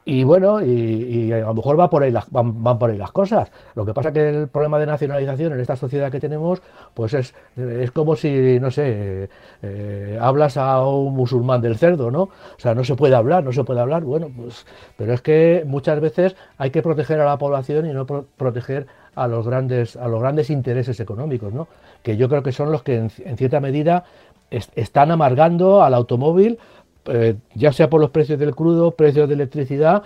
Y 0.10 0.24
bueno, 0.24 0.64
y, 0.64 1.34
a 1.34 1.40
lo 1.40 1.54
mejor 1.54 1.78
va 1.78 1.90
por 1.90 2.02
ahí 2.02 2.12
las, 2.12 2.32
van, 2.32 2.80
por 2.80 2.90
ahí 2.90 2.98
las 2.98 3.12
cosas. 3.12 3.52
Lo 3.76 3.86
que 3.86 3.94
pasa 3.94 4.14
que 4.14 4.30
el 4.30 4.48
problema 4.48 4.80
de 4.80 4.86
nacionalización 4.86 5.52
en 5.52 5.60
esta 5.60 5.76
sociedad 5.76 6.10
que 6.10 6.22
tenemos, 6.22 6.62
pues 6.94 7.14
es, 7.14 7.36
es 7.58 7.92
como 7.92 8.16
si, 8.16 8.58
no 8.62 8.72
sé, 8.72 9.28
eh, 9.62 10.18
hablas 10.22 10.56
a 10.56 10.88
un 10.88 11.14
musulmán 11.14 11.60
del 11.60 11.78
cerdo, 11.78 12.10
¿no? 12.10 12.22
O 12.22 12.58
sea, 12.58 12.74
no 12.74 12.86
se 12.86 12.96
puede 12.96 13.16
hablar, 13.16 13.44
no 13.44 13.52
se 13.52 13.66
puede 13.66 13.82
hablar. 13.82 14.06
Bueno, 14.06 14.32
pues, 14.34 14.66
pero 14.96 15.12
es 15.12 15.22
que 15.22 15.66
muchas 15.68 16.00
veces 16.00 16.38
hay 16.58 16.70
que 16.70 16.82
proteger 16.82 17.20
a 17.20 17.26
la 17.26 17.38
población 17.38 17.86
y 17.86 17.92
no 17.92 18.06
proteger 18.06 18.88
a 19.14 19.28
los 19.28 19.46
grandes, 19.46 19.98
a 19.98 20.08
los 20.08 20.22
grandes 20.22 20.50
intereses 20.50 21.02
económicos, 21.02 21.52
¿no? 21.52 21.68
Que 22.02 22.16
yo 22.16 22.30
creo 22.30 22.44
que 22.44 22.54
son 22.54 22.72
los 22.72 22.82
que 22.82 22.96
en, 22.96 23.10
cierta 23.10 23.60
medida 23.60 24.06
están 24.50 25.12
amargando 25.12 25.84
al 25.84 25.94
automóvil 25.94 26.60
eh, 27.08 27.36
ya 27.56 27.72
sea 27.72 27.90
por 27.90 28.02
los 28.02 28.10
precios 28.10 28.40
del 28.40 28.56
crudo, 28.56 28.92
precios 28.92 29.28
de 29.28 29.36
electricidad, 29.36 30.04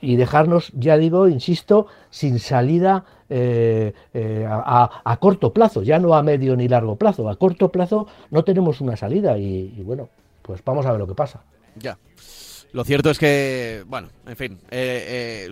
y 0.00 0.16
dejarnos, 0.16 0.70
ya 0.74 0.96
digo, 0.96 1.28
insisto, 1.28 1.86
sin 2.10 2.38
salida 2.38 3.04
eh, 3.28 3.92
eh, 4.12 4.46
a, 4.48 5.16
corto 5.20 5.52
plazo, 5.52 5.82
ya 5.82 5.98
no 5.98 6.14
a 6.14 6.22
medio 6.22 6.54
ni 6.56 6.68
largo 6.68 6.96
plazo, 6.96 7.28
a 7.28 7.36
corto 7.36 7.70
plazo 7.70 8.06
no 8.30 8.44
tenemos 8.44 8.80
una 8.80 8.96
salida 8.96 9.38
y, 9.38 9.82
bueno, 9.82 10.08
pues 10.42 10.62
vamos 10.64 10.86
a 10.86 10.92
ver 10.92 11.00
lo 11.00 11.06
que 11.06 11.14
pasa. 11.14 11.42
Ya. 11.76 11.98
Lo 12.72 12.84
cierto 12.84 13.10
es 13.10 13.18
que, 13.18 13.84
bueno, 13.86 14.08
en 14.26 14.36
fin, 14.36 14.58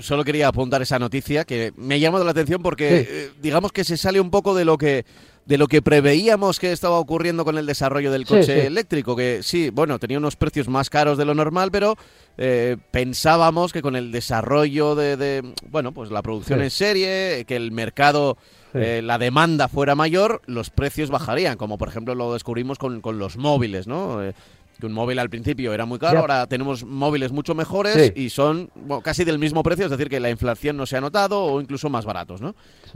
solo 0.01 0.25
quería 0.25 0.49
apuntar 0.49 0.81
esa 0.81 0.99
noticia 0.99 1.45
que 1.45 1.73
me 1.77 1.97
ha 1.97 1.99
llamado 1.99 2.25
la 2.25 2.31
atención 2.31 2.63
porque 2.63 3.31
digamos 3.43 3.73
que 3.73 3.85
se 3.85 3.99
sale 3.99 4.21
un 4.21 4.31
poco 4.31 4.55
de 4.55 4.65
lo 4.65 4.79
que 4.79 5.05
de 5.51 5.59
lo 5.59 5.67
que 5.67 5.83
preveíamos 5.83 6.61
que 6.61 6.71
estaba 6.71 7.01
ocurriendo 7.01 7.45
con 7.45 7.59
el 7.59 7.67
desarrollo 7.67 8.13
del 8.13 8.25
coche 8.25 8.69
eléctrico, 8.69 9.17
que 9.17 9.41
sí, 9.43 9.71
bueno, 9.71 9.99
tenía 9.99 10.17
unos 10.17 10.37
precios 10.37 10.69
más 10.69 10.89
caros 10.91 11.19
de 11.19 11.25
lo 11.25 11.35
normal, 11.35 11.73
pero 11.73 11.97
eh, 12.39 12.77
pensábamos 12.93 13.73
que 13.73 13.83
con 13.83 13.97
el 13.97 14.13
desarrollo 14.13 14.95
de, 14.95 15.43
bueno, 15.69 15.91
pues 15.91 16.13
la 16.13 16.23
producción 16.23 16.63
en 16.63 16.71
serie, 16.71 17.45
que 17.49 17.57
el 17.57 17.73
mercado, 17.73 18.39
eh, 18.75 19.01
la 19.03 19.19
demanda 19.19 19.67
fuera 19.67 19.97
mayor, 19.97 20.41
los 20.47 20.71
precios 20.71 21.11
bajarían, 21.11 21.57
como 21.57 21.79
por 21.79 21.89
ejemplo 21.89 22.15
lo 22.15 22.33
descubrimos 22.33 22.79
con, 22.79 23.01
con 23.01 23.19
los 23.19 23.37
móviles, 23.37 23.89
¿no? 23.89 24.23
Eh, 24.23 24.35
que 24.81 24.87
un 24.87 24.93
móvil 24.93 25.19
al 25.19 25.31
principio 25.31 25.73
era 25.73 25.85
muy 25.85 25.99
caro, 25.99 26.21
ahora 26.21 26.47
tenemos 26.47 26.85
móviles 26.85 27.33
mucho 27.33 27.55
mejores 27.55 28.13
y 28.15 28.31
son 28.31 28.71
casi 29.03 29.25
del 29.25 29.39
mismo 29.39 29.63
precio, 29.63 29.85
es 29.85 29.91
decir, 29.91 30.09
que 30.09 30.21
la 30.21 30.31
inflación 30.31 30.77
no 30.77 30.87
se 30.87 30.97
ha 30.97 31.01
notado 31.01 31.45
o 31.45 31.61
incluso 31.61 31.89
más 31.89 32.05
baratos, 32.05 32.41
¿no? 32.41 32.55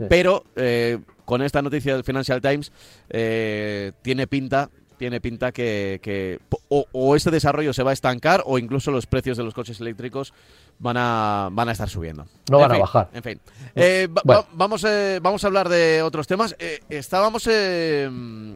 Pero 0.09 0.43
eh, 0.55 0.99
con 1.23 1.41
esta 1.41 1.61
noticia 1.61 1.93
del 1.93 2.03
Financial 2.03 2.41
Times 2.41 2.71
eh, 3.09 3.91
tiene 4.01 4.27
pinta 4.27 4.69
tiene 4.97 5.19
pinta 5.19 5.51
que, 5.51 6.39
o, 6.69 7.15
este 7.17 7.29
desarrollo 7.29 7.73
se 7.73 7.83
va 7.83 7.89
a 7.89 7.93
estancar 7.93 8.43
o 8.45 8.57
incluso 8.57 8.91
los 8.91 9.05
precios 9.05 9.35
de 9.35 9.43
los 9.43 9.53
coches 9.53 9.81
eléctricos 9.81 10.33
van 10.79 10.95
a, 10.95 11.49
van 11.51 11.67
a 11.67 11.73
estar 11.73 11.89
subiendo. 11.89 12.25
No 12.49 12.59
van 12.59 12.71
a 12.71 12.77
bajar. 12.77 13.09
En 13.13 13.21
fin. 13.21 13.41
Eh, 13.75 14.07
vamos, 14.23 14.85
vamos 15.21 15.43
a 15.43 15.47
hablar 15.47 15.67
de 15.67 16.01
otros 16.01 16.27
temas. 16.27 16.55
estábamos, 16.87 17.45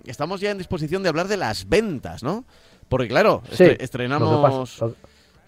estamos 0.06 0.40
ya 0.40 0.52
en 0.52 0.58
disposición 0.58 1.04
de 1.04 1.10
hablar 1.10 1.28
de 1.28 1.36
las 1.36 1.68
ventas, 1.68 2.24
¿no? 2.24 2.46
Porque 2.90 3.08
claro, 3.08 3.44
estrenamos, 3.52 4.84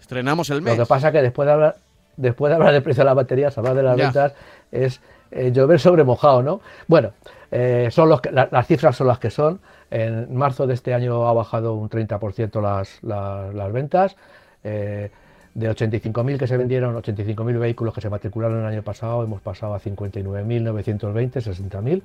estrenamos 0.00 0.48
el 0.50 0.62
mes. 0.62 0.78
Lo 0.78 0.84
que 0.84 0.88
pasa 0.88 1.08
es 1.08 1.12
que 1.12 1.22
después 1.22 1.46
de 1.46 1.52
hablar, 1.52 1.76
después 2.16 2.50
de 2.50 2.54
hablar 2.54 2.72
del 2.72 2.82
precio 2.82 3.02
de 3.02 3.06
las 3.06 3.16
baterías, 3.16 3.58
hablar 3.58 3.74
de 3.74 3.82
las 3.82 3.96
ventas 3.96 4.32
es 4.70 5.00
eh, 5.32 5.50
llover 5.52 5.80
sobre 5.80 6.04
mojado, 6.04 6.42
¿no? 6.42 6.60
Bueno, 6.86 7.12
eh, 7.50 7.88
son 7.90 8.08
los 8.08 8.20
las 8.30 8.66
cifras 8.66 8.96
son 8.96 9.08
las 9.08 9.18
que 9.18 9.30
son. 9.30 9.60
En 9.90 10.34
marzo 10.34 10.66
de 10.66 10.74
este 10.74 10.94
año 10.94 11.26
ha 11.26 11.32
bajado 11.32 11.74
un 11.74 11.90
30% 11.90 12.62
las, 12.62 13.02
las, 13.02 13.72
ventas. 13.72 14.16
Eh, 14.64 15.10
de 15.54 15.70
85.000 15.70 16.38
que 16.38 16.46
se 16.46 16.56
vendieron, 16.56 16.94
85.000 16.94 17.58
vehículos 17.58 17.92
que 17.92 18.00
se 18.00 18.08
matricularon 18.08 18.60
el 18.60 18.66
año 18.66 18.82
pasado, 18.82 19.22
hemos 19.22 19.42
pasado 19.42 19.74
a 19.74 19.80
59.920, 19.80 21.30
60.000, 21.30 22.02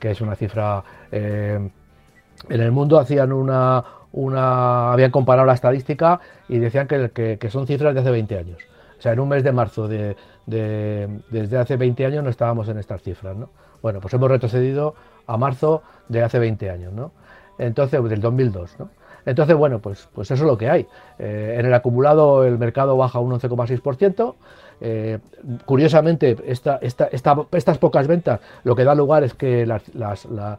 que 0.00 0.10
es 0.10 0.20
una 0.20 0.34
cifra... 0.34 0.82
en 2.48 2.60
el 2.60 2.72
mundo 2.72 2.98
hacían 2.98 3.32
una, 3.32 3.84
una, 4.12 4.92
habían 4.92 5.10
comparado 5.10 5.46
la 5.46 5.54
estadística 5.54 6.20
y 6.48 6.58
decían 6.58 6.86
que, 6.86 7.10
que, 7.38 7.50
son 7.50 7.66
cifras 7.66 7.94
de 7.94 8.00
hace 8.00 8.10
20 8.10 8.38
años. 8.38 8.58
O 8.98 9.02
sea, 9.02 9.12
en 9.12 9.20
un 9.20 9.28
mes 9.28 9.44
de 9.44 9.52
marzo 9.52 9.88
de, 9.88 10.16
desde 10.46 11.58
hace 11.58 11.76
20 11.76 12.06
años 12.06 12.24
no 12.24 12.30
estábamos 12.30 12.68
en 12.68 12.78
estas 12.78 13.02
cifras, 13.02 13.36
¿no? 13.36 13.50
Bueno, 13.82 14.00
pues 14.00 14.12
hemos 14.12 14.30
retrocedido 14.30 14.94
a 15.26 15.36
marzo 15.36 15.82
de 16.08 16.22
hace 16.22 16.38
20 16.38 16.70
años, 16.70 16.92
¿no? 16.92 17.12
Entonces, 17.58 18.02
del 18.08 18.20
2002, 18.20 18.76
¿no? 18.78 18.90
Entonces, 19.26 19.56
bueno, 19.56 19.80
pues, 19.80 20.08
pues 20.14 20.30
eso 20.30 20.44
es 20.44 20.50
lo 20.50 20.56
que 20.56 20.70
hay. 20.70 20.86
Eh, 21.18 21.56
en 21.58 21.66
el 21.66 21.74
acumulado 21.74 22.44
el 22.44 22.58
mercado 22.58 22.96
baja 22.96 23.18
un 23.18 23.32
11,6%. 23.32 24.34
Eh, 24.80 25.18
curiosamente, 25.66 26.36
esta, 26.46 26.78
esta, 26.80 27.08
estas 27.10 27.78
pocas 27.78 28.06
ventas 28.06 28.40
lo 28.64 28.74
que 28.74 28.84
da 28.84 28.94
lugar 28.94 29.24
es 29.24 29.34
que 29.34 29.66
las, 29.66 29.82
la, 29.94 30.58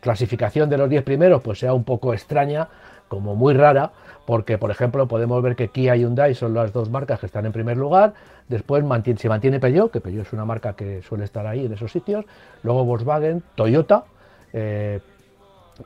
clasificación 0.00 0.70
de 0.70 0.78
los 0.78 0.88
10 0.88 1.04
primeros 1.04 1.42
pues 1.42 1.58
sea 1.58 1.74
un 1.74 1.84
poco 1.84 2.14
extraña, 2.14 2.68
como 3.08 3.36
muy 3.36 3.54
rara, 3.54 3.92
porque 4.24 4.58
por 4.58 4.70
ejemplo 4.70 5.06
podemos 5.06 5.40
ver 5.42 5.54
que 5.54 5.68
Kia 5.68 5.96
y 5.96 6.00
Hyundai 6.00 6.34
son 6.34 6.54
las 6.54 6.72
dos 6.72 6.90
marcas 6.90 7.20
que 7.20 7.26
están 7.26 7.46
en 7.46 7.52
primer 7.52 7.76
lugar, 7.76 8.14
después 8.48 8.82
se 9.18 9.28
mantiene 9.28 9.60
Peugeot, 9.60 9.92
que 9.92 10.00
Peugeot 10.00 10.26
es 10.26 10.32
una 10.32 10.44
marca 10.44 10.74
que 10.74 11.02
suele 11.02 11.24
estar 11.24 11.46
ahí 11.46 11.66
en 11.66 11.72
esos 11.72 11.92
sitios, 11.92 12.24
luego 12.62 12.84
Volkswagen, 12.84 13.42
Toyota, 13.54 14.04
eh, 14.52 15.00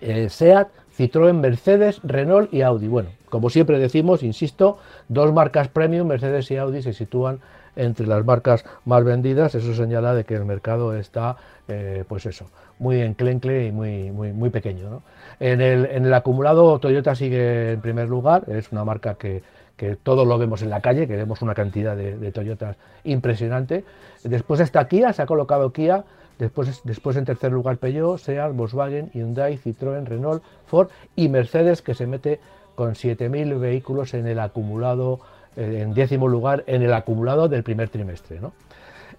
eh, 0.01 0.29
SEAT, 0.29 0.69
Citroën, 1.01 1.33
Mercedes, 1.33 1.99
Renault 2.05 2.53
y 2.53 2.61
Audi. 2.61 2.87
Bueno, 2.87 3.09
como 3.31 3.49
siempre 3.49 3.79
decimos, 3.79 4.23
insisto, 4.23 4.77
dos 5.09 5.33
marcas 5.33 5.69
premium, 5.69 6.07
Mercedes 6.07 6.51
y 6.51 6.59
Audi, 6.59 6.83
se 6.83 6.93
sitúan 6.93 7.41
entre 7.75 8.07
las 8.07 8.23
marcas 8.27 8.67
más 8.85 9.03
vendidas. 9.03 9.55
Eso 9.55 9.73
señala 9.73 10.13
de 10.13 10.25
que 10.25 10.35
el 10.35 10.45
mercado 10.45 10.95
está, 10.95 11.37
eh, 11.69 12.05
pues 12.07 12.27
eso, 12.27 12.51
muy 12.79 13.01
enclencle 13.01 13.67
y 13.67 13.73
muy, 13.73 14.11
muy, 14.11 14.35
muy 14.35 14.51
pequeño. 14.51 15.03
En, 15.39 15.63
el, 15.63 16.13
acumulado, 16.13 16.79
Toyota 16.81 17.15
sigue 17.15 17.73
en 17.73 17.81
primer 17.81 18.11
lugar, 18.11 18.45
es 18.49 18.71
una 18.71 18.85
marca 18.85 19.15
que, 19.15 19.43
que 19.79 19.97
todos 19.97 20.29
lo 20.29 20.37
vemos 20.37 20.61
en 20.61 20.69
la 20.69 20.83
calle, 20.83 21.09
que 21.09 21.17
vemos 21.17 21.41
una 21.41 21.55
cantidad 21.55 21.97
de, 21.97 22.19
de 22.19 22.31
Toyotas 22.31 22.77
impresionante. 23.05 23.85
Después 24.23 24.61
está 24.61 24.87
Kia, 24.87 25.15
se 25.15 25.23
ha 25.23 25.27
colocado 25.27 25.73
Kia 25.73 26.05
Después, 26.41 27.17
en 27.17 27.25
tercer 27.27 27.53
lugar 27.53 27.77
Peugeot, 27.77 28.19
Seat, 28.19 28.55
Volkswagen, 28.55 29.11
Hyundai, 29.13 29.59
Citroën, 29.59 30.07
Renault, 30.07 30.43
Ford 30.65 30.89
y 31.15 31.29
Mercedes 31.29 31.83
que 31.83 31.93
se 31.95 32.07
mete 32.07 32.41
con 32.75 32.95
7.000 32.95 33.61
vehículos 33.61 34.15
en 34.15 34.27
el 34.27 34.39
acumulado, 34.39 35.21
eh, 35.55 35.81
en 35.83 35.93
décimo 35.93 36.29
lugar 36.29 36.65
en 36.67 36.83
el 36.83 36.95
acumulado 36.95 37.47
del 37.47 37.63
primer 37.63 37.91
trimestre. 37.91 38.41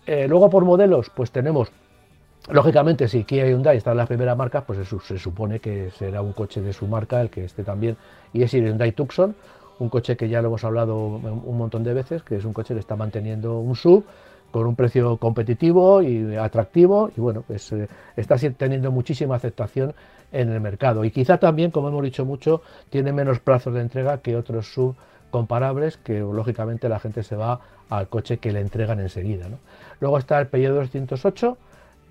Eh, 0.07 0.27
luego 0.27 0.49
por 0.49 0.65
modelos, 0.65 1.11
pues 1.15 1.29
tenemos, 1.29 1.71
lógicamente 2.49 3.07
si 3.07 3.23
Kia 3.23 3.45
y 3.45 3.51
Hyundai 3.51 3.77
están 3.77 3.91
en 3.91 3.97
las 3.97 4.07
primeras 4.07 4.35
marcas, 4.35 4.63
pues 4.65 4.79
se, 4.87 5.19
supone 5.19 5.59
que 5.59 5.91
será 5.91 6.23
un 6.23 6.33
coche 6.33 6.59
de 6.59 6.73
su 6.73 6.87
marca 6.87 7.21
el 7.21 7.29
que 7.29 7.45
esté 7.45 7.63
también, 7.63 7.97
y 8.33 8.41
es 8.41 8.51
el 8.55 8.65
Hyundai 8.65 8.93
Tucson, 8.93 9.35
un 9.77 9.89
coche 9.89 10.17
que 10.17 10.27
ya 10.27 10.41
lo 10.41 10.47
hemos 10.47 10.63
hablado 10.63 10.97
un 10.97 11.57
montón 11.57 11.83
de 11.83 11.93
veces, 11.93 12.23
que 12.23 12.37
es 12.37 12.45
un 12.45 12.53
coche 12.53 12.73
que 12.73 12.79
está 12.79 12.95
manteniendo 12.95 13.59
un 13.59 13.75
sub, 13.75 14.05
con 14.51 14.67
un 14.67 14.75
precio 14.75 15.17
competitivo 15.17 16.01
y 16.01 16.35
atractivo 16.35 17.09
y 17.15 17.21
bueno, 17.21 17.43
pues 17.47 17.71
eh, 17.71 17.87
está 18.15 18.35
teniendo 18.37 18.91
muchísima 18.91 19.35
aceptación 19.35 19.93
en 20.31 20.49
el 20.49 20.61
mercado 20.61 21.03
y 21.03 21.11
quizá 21.11 21.37
también, 21.37 21.71
como 21.71 21.89
hemos 21.89 22.03
dicho 22.03 22.25
mucho, 22.25 22.61
tiene 22.89 23.11
menos 23.11 23.39
plazos 23.39 23.73
de 23.73 23.81
entrega 23.81 24.19
que 24.19 24.35
otros 24.35 24.73
sub 24.73 24.95
comparables 25.31 25.97
que 25.97 26.19
lógicamente 26.19 26.89
la 26.89 26.99
gente 26.99 27.23
se 27.23 27.35
va 27.35 27.59
al 27.89 28.07
coche 28.07 28.37
que 28.37 28.51
le 28.51 28.59
entregan 28.59 28.99
enseguida. 28.99 29.47
Luego 29.99 30.17
está 30.17 30.39
el 30.39 30.47
Peugeot 30.47 30.75
208, 30.75 31.57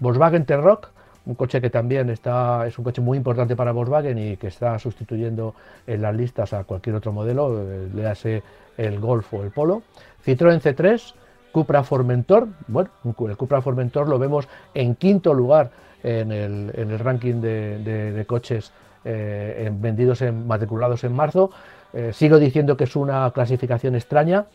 Volkswagen 0.01 0.45
T-Roc, 0.45 0.89
un 1.27 1.35
coche 1.35 1.61
que 1.61 1.71
también 1.71 2.11
está, 2.11 2.67
es 2.67 2.79
un 2.79 2.85
coche 2.85 3.01
muy 3.01 3.19
importante 3.19 3.55
para 3.55 3.73
Volkswagen 3.73 4.19
y 4.19 4.37
que 4.37 4.49
está 4.49 4.79
sustituyendo 4.79 5.55
en 5.87 6.03
las 6.03 6.15
listas 6.17 6.53
a 6.53 6.65
cualquier 6.65 6.97
otro 6.97 7.13
modelo, 7.13 7.63
eh, 7.63 7.89
le 7.95 8.07
hace 8.07 8.43
el 8.77 8.99
Golf 8.99 9.33
o 9.35 9.43
el 9.43 9.51
Polo. 9.51 9.83
Citroën 10.25 10.61
C3, 10.61 11.15
Cupra 11.53 11.83
Formentor, 11.83 12.49
bueno, 12.69 12.91
el 13.29 13.37
Cupra 13.37 13.61
Formentor 13.61 14.09
lo 14.09 14.19
vemos 14.19 14.49
en 14.75 14.95
quinto 14.95 15.35
lugar 15.35 15.71
en 16.03 16.33
el, 16.33 16.99
ranking 16.99 17.41
de, 17.41 18.25
coches 18.27 18.73
eh, 19.05 19.71
vendidos, 19.73 20.23
en, 20.23 20.47
matriculados 20.47 21.05
en 21.05 21.13
marzo. 21.13 21.51
Eh, 21.93 22.13
sigo 22.13 22.39
diciendo 22.39 22.77
que 22.77 22.85
es 22.85 22.97
una 22.97 23.31
clasificación 23.33 23.95
extraña, 23.97 24.47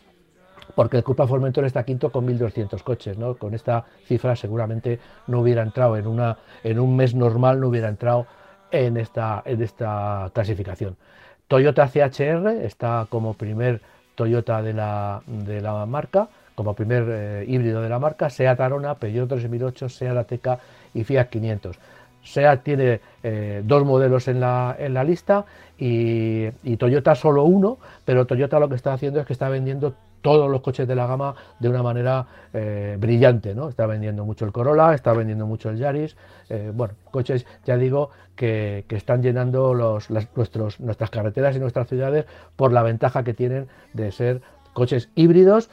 porque 0.73 0.97
el 0.97 1.03
Cupra 1.03 1.27
Formentor 1.27 1.65
está 1.65 1.83
quinto 1.83 2.11
con 2.11 2.27
1.200 2.27 2.81
coches. 2.81 3.17
¿no? 3.17 3.35
Con 3.35 3.53
esta 3.53 3.85
cifra 4.05 4.35
seguramente 4.35 4.99
no 5.27 5.41
hubiera 5.41 5.61
entrado 5.61 5.97
en, 5.97 6.07
una, 6.07 6.37
en 6.63 6.79
un 6.79 6.95
mes 6.95 7.13
normal, 7.13 7.59
no 7.59 7.67
hubiera 7.67 7.89
entrado 7.89 8.25
en 8.71 8.97
esta, 8.97 9.43
en 9.45 9.61
esta 9.61 10.31
clasificación. 10.33 10.97
Toyota 11.47 11.87
CHR 11.87 12.47
está 12.63 13.05
como 13.09 13.35
primer 13.35 13.81
Toyota 14.15 14.61
de 14.61 14.73
la, 14.73 15.21
de 15.27 15.61
la 15.61 15.85
marca 15.85 16.29
como 16.55 16.73
primer 16.73 17.05
eh, 17.07 17.45
híbrido 17.47 17.81
de 17.81 17.89
la 17.89 17.99
marca, 17.99 18.29
Seat 18.29 18.59
Arona, 18.59 18.95
Peugeot 18.95 19.29
3008, 19.29 19.89
Seat 19.89 20.17
Ateca 20.17 20.59
y 20.93 21.03
Fiat 21.03 21.27
500. 21.27 21.77
SEAT 22.23 22.63
tiene 22.63 23.01
dos 23.63 23.85
modelos 23.85 24.27
en 24.27 24.39
la, 24.39 24.75
en 24.79 24.95
la 24.95 25.03
lista 25.03 25.45
y, 25.77 26.49
Toyota 26.77 27.13
solo 27.13 27.43
uno, 27.43 27.77
pero 28.03 28.25
Toyota 28.25 28.59
lo 28.59 28.67
que 28.67 28.75
está 28.75 28.93
haciendo 28.93 29.19
es 29.19 29.27
que 29.27 29.33
está 29.33 29.47
vendiendo 29.47 29.93
todos 30.25 30.49
los 30.49 30.61
coches 30.61 30.87
de 30.87 30.95
la 30.95 31.05
gama 31.05 31.35
de 31.59 31.69
una 31.69 31.83
manera 31.83 32.25
eh, 32.51 32.97
brillante, 32.99 33.53
¿no? 33.53 33.69
Está 33.69 33.85
vendiendo 33.85 34.25
mucho 34.25 34.43
el 34.43 34.51
Corolla, 34.51 34.95
está 34.95 35.13
vendiendo 35.13 35.45
mucho 35.45 35.69
el 35.69 35.77
Yaris, 35.77 36.17
eh, 36.49 36.71
bueno, 36.73 36.95
coches, 37.11 37.45
ya 37.63 37.77
digo, 37.77 38.09
que, 38.35 38.85
están 38.89 39.21
llenando 39.21 39.75
los, 39.75 40.09
nuestros, 40.09 40.79
nuestras 40.79 41.11
carreteras 41.11 41.55
y 41.55 41.59
nuestras 41.59 41.87
ciudades 41.87 42.25
por 42.55 42.73
la 42.73 42.81
ventaja 42.81 43.23
que 43.23 43.35
tienen 43.35 43.67
de 43.93 44.11
ser 44.11 44.41
coches 44.73 45.09
híbridos, 45.13 45.69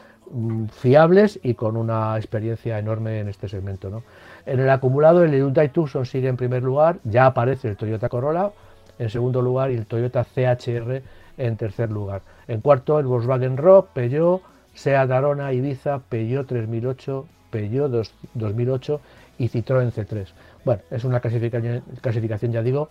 fiables 0.71 1.39
y 1.43 1.55
con 1.55 1.77
una 1.77 2.17
experiencia 2.17 2.79
enorme 2.79 3.21
en 3.21 3.29
este 3.29 3.49
segmento, 3.49 3.91
¿no? 3.91 4.03
En 4.47 4.61
el 4.61 4.71
acumulado, 4.71 5.23
el 5.23 5.33
Hyundai 5.33 5.69
Tucson 5.69 6.07
sigue 6.07 6.29
en 6.29 6.37
primer 6.37 6.63
lugar, 6.63 6.99
ya 7.05 7.27
aparece 7.27 7.69
el 7.69 7.77
Toyota 7.77 8.09
Corolla 8.09 8.51
en 8.99 9.11
segundo 9.11 9.43
lugar 9.43 9.71
y 9.71 9.75
el 9.75 9.87
Toyota 9.87 10.25
CHR 10.25 11.03
en 11.39 11.57
tercer 11.57 11.91
lugar. 11.91 12.23
En 12.49 12.61
cuarto, 12.61 12.99
el 12.99 13.07
Volkswagen 13.07 13.57
Rock, 13.57 13.89
Peugeot, 13.93 14.43
Seat 14.75 15.11
Arona, 15.11 15.53
Ibiza, 15.53 16.01
Peugeot 16.09 16.47
3008, 16.47 17.27
Peugeot 17.51 17.91
2008 18.35 19.01
y 19.39 19.49
Citroën 19.49 19.93
C3. 19.93 20.27
Bueno, 20.65 20.83
es 20.91 21.05
una 21.05 21.21
clasificación, 21.21 21.83
clasificación, 22.01 22.53
ya 22.53 22.63
digo, 22.63 22.89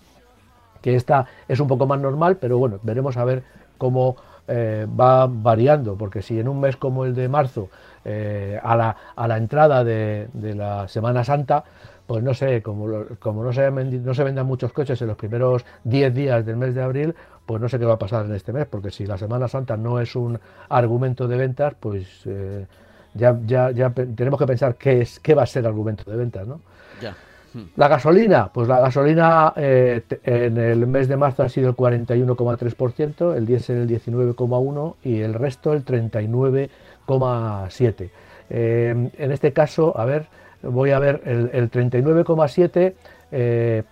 que 0.81 0.95
esta 0.95 1.27
es 1.47 1.59
un 1.59 1.67
poco 1.67 1.85
más 1.85 1.99
normal, 1.99 2.37
pero 2.37 2.57
bueno, 2.57 2.79
veremos 2.83 3.17
a 3.17 3.25
ver 3.25 3.43
cómo 3.77 4.15
eh, 4.53 4.85
va 4.99 5.27
variando, 5.27 5.95
porque 5.95 6.21
si 6.21 6.37
en 6.37 6.49
un 6.49 6.59
mes 6.59 6.75
como 6.75 7.05
el 7.05 7.15
de 7.15 7.29
marzo, 7.29 7.69
eh, 8.03 8.59
a, 8.61 8.75
la, 8.75 8.97
a, 9.15 9.25
la, 9.25 9.37
entrada 9.37 9.85
de, 9.85 10.27
la 10.33 10.89
Semana 10.89 11.23
Santa, 11.23 11.63
pues 12.05 12.21
no 12.21 12.33
sé, 12.33 12.61
como, 12.61 13.05
como 13.19 13.45
no, 13.45 13.53
se, 13.53 13.71
no 13.71 14.13
se 14.13 14.23
vendan 14.25 14.45
muchos 14.45 14.73
coches 14.73 15.01
en 15.01 15.07
los 15.07 15.15
primeros 15.15 15.63
10 15.85 16.13
días 16.13 16.45
del 16.45 16.57
mes 16.57 16.75
de 16.75 16.81
abril, 16.81 17.15
pues 17.45 17.61
no 17.61 17.69
sé 17.69 17.79
qué 17.79 17.85
va 17.85 17.93
a 17.93 17.99
pasar 17.99 18.25
en 18.25 18.35
este 18.35 18.51
mes, 18.51 18.65
porque 18.65 18.91
si 18.91 19.05
la 19.05 19.17
Semana 19.17 19.47
Santa 19.47 19.77
no 19.77 20.01
es 20.01 20.17
un 20.17 20.37
argumento 20.67 21.29
de 21.29 21.37
ventas, 21.37 21.73
pues 21.79 22.07
eh, 22.25 22.65
ya, 23.13 23.39
ya, 23.45 23.71
ya 23.71 23.91
tenemos 23.91 24.37
que 24.37 24.47
pensar 24.47 24.75
qué, 24.75 24.99
es, 25.01 25.21
qué 25.21 25.33
va 25.33 25.43
a 25.43 25.47
ser 25.47 25.65
argumento 25.65 26.11
de 26.11 26.17
ventas, 26.17 26.45
¿no? 26.45 26.59
Hmm. 27.01 27.30
La 27.75 27.89
gasolina, 27.89 28.49
pues 28.53 28.67
la 28.67 28.79
gasolina 28.79 29.53
eh, 29.57 30.01
en 30.23 30.57
el 30.57 30.87
mes 30.87 31.09
de 31.09 31.17
marzo 31.17 31.43
ha 31.43 31.49
sido 31.49 31.69
el 31.69 31.75
41,3%, 31.75 33.35
el 33.35 33.45
diésel 33.45 33.77
el 33.77 33.87
19,1% 33.89 34.95
y 35.03 35.19
el 35.19 35.33
resto 35.33 35.73
el 35.73 35.83
39,7%. 35.83 38.09
Eh, 38.53 39.09
en 39.17 39.31
este 39.31 39.53
caso, 39.53 39.97
a 39.97 40.03
ver, 40.05 40.27
voy 40.61 40.91
a 40.91 40.99
ver 40.99 41.21
el, 41.25 41.49
el 41.53 41.71
39,7%. 41.71 42.93
el 43.31 43.85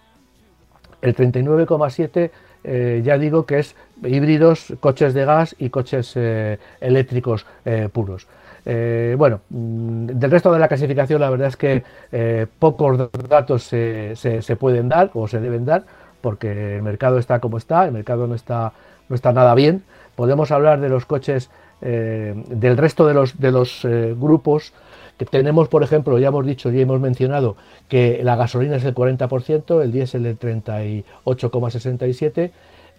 39,7 1.16 2.32
eh, 2.62 3.02
ya 3.06 3.18
digo 3.18 3.46
que 3.46 3.60
es 3.60 3.78
híbridos, 4.04 4.74
coches 4.82 5.14
de 5.14 5.24
gas 5.26 5.56
y 5.60 5.70
coches 5.70 6.18
eléctricos 6.80 7.46
puros. 7.92 8.28
Bueno, 9.18 9.42
mm, 9.50 10.08
del 10.08 10.32
resto 10.32 10.52
de 10.52 10.60
la 10.60 10.68
clasificación 10.68 11.22
la 11.22 11.30
verdad 11.30 11.48
es 11.48 11.58
que 11.58 11.84
pocos 12.60 13.10
datos 13.28 13.64
se, 13.64 14.58
pueden 14.60 14.90
dar 14.90 15.12
o 15.14 15.28
se 15.28 15.40
deben 15.40 15.66
dar 15.66 15.84
porque 16.22 16.78
el 16.78 16.82
mercado 16.82 17.18
está 17.18 17.40
como 17.40 17.58
está, 17.58 17.86
el 17.86 17.92
mercado 17.92 18.28
no 18.28 18.36
está, 18.36 18.74
no 19.08 19.16
está 19.16 19.32
nada 19.32 19.56
bien. 19.56 19.84
Podemos 20.16 20.52
hablar 20.52 20.82
de 20.82 20.90
los 20.90 21.06
coches, 21.06 21.50
del 21.82 22.78
resto 22.78 23.08
de 23.08 23.14
los, 23.14 23.40
de 23.40 23.52
los 23.52 23.88
grupos 24.18 24.74
que 25.20 25.26
tenemos, 25.26 25.68
por 25.68 25.84
ejemplo, 25.84 26.18
ya 26.18 26.30
hemos 26.30 26.46
dicho, 26.46 26.72
ya 26.72 26.80
hemos 26.80 27.02
mencionado 27.02 27.58
que 27.90 28.22
la 28.24 28.38
gasolina 28.38 28.78
es 28.78 28.86
el 28.86 28.96
40%, 28.96 29.84
el 29.84 29.92
diésel 29.92 30.26
el 30.26 30.40
38,67%. 30.40 32.52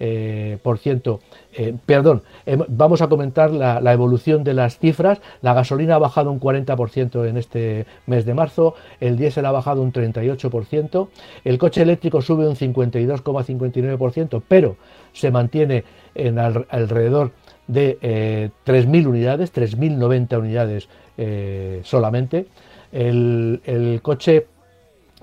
Eh, 0.03 0.57
por 0.63 0.79
ciento, 0.79 1.21
eh, 1.53 1.75
perdón, 1.85 2.23
vamos 2.69 3.03
a 3.03 3.09
comentar 3.09 3.51
la, 3.51 3.93
evolución 3.93 4.43
de 4.45 4.55
las 4.55 4.79
cifras. 4.79 5.21
La 5.43 5.53
gasolina 5.53 5.97
ha 5.97 5.99
bajado 5.99 6.33
un 6.33 6.41
40% 6.41 7.29
en 7.29 7.37
este 7.37 7.85
mes 8.07 8.25
de 8.25 8.33
marzo, 8.33 8.75
el 8.99 9.19
diésel 9.19 9.45
ha 9.45 9.53
bajado 9.53 9.83
un 9.83 9.93
38%, 9.93 11.09
el 11.45 11.59
coche 11.59 11.83
eléctrico 11.83 12.23
sube 12.23 12.49
un 12.49 12.57
52,59%, 12.57 14.43
pero 14.49 14.77
se 15.13 15.31
mantiene 15.31 15.85
en 16.15 16.39
alrededor 16.39 17.33
de 17.67 18.51
3.000 18.67 19.05
eh, 19.05 19.07
unidades, 19.07 19.55
3.090 19.55 20.39
unidades 20.39 20.89
eh, 21.17 21.81
solamente. 21.85 22.47
El, 22.93 24.01
coche 24.03 24.47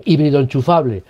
híbrido 0.06 0.40
enchufable 0.40 1.04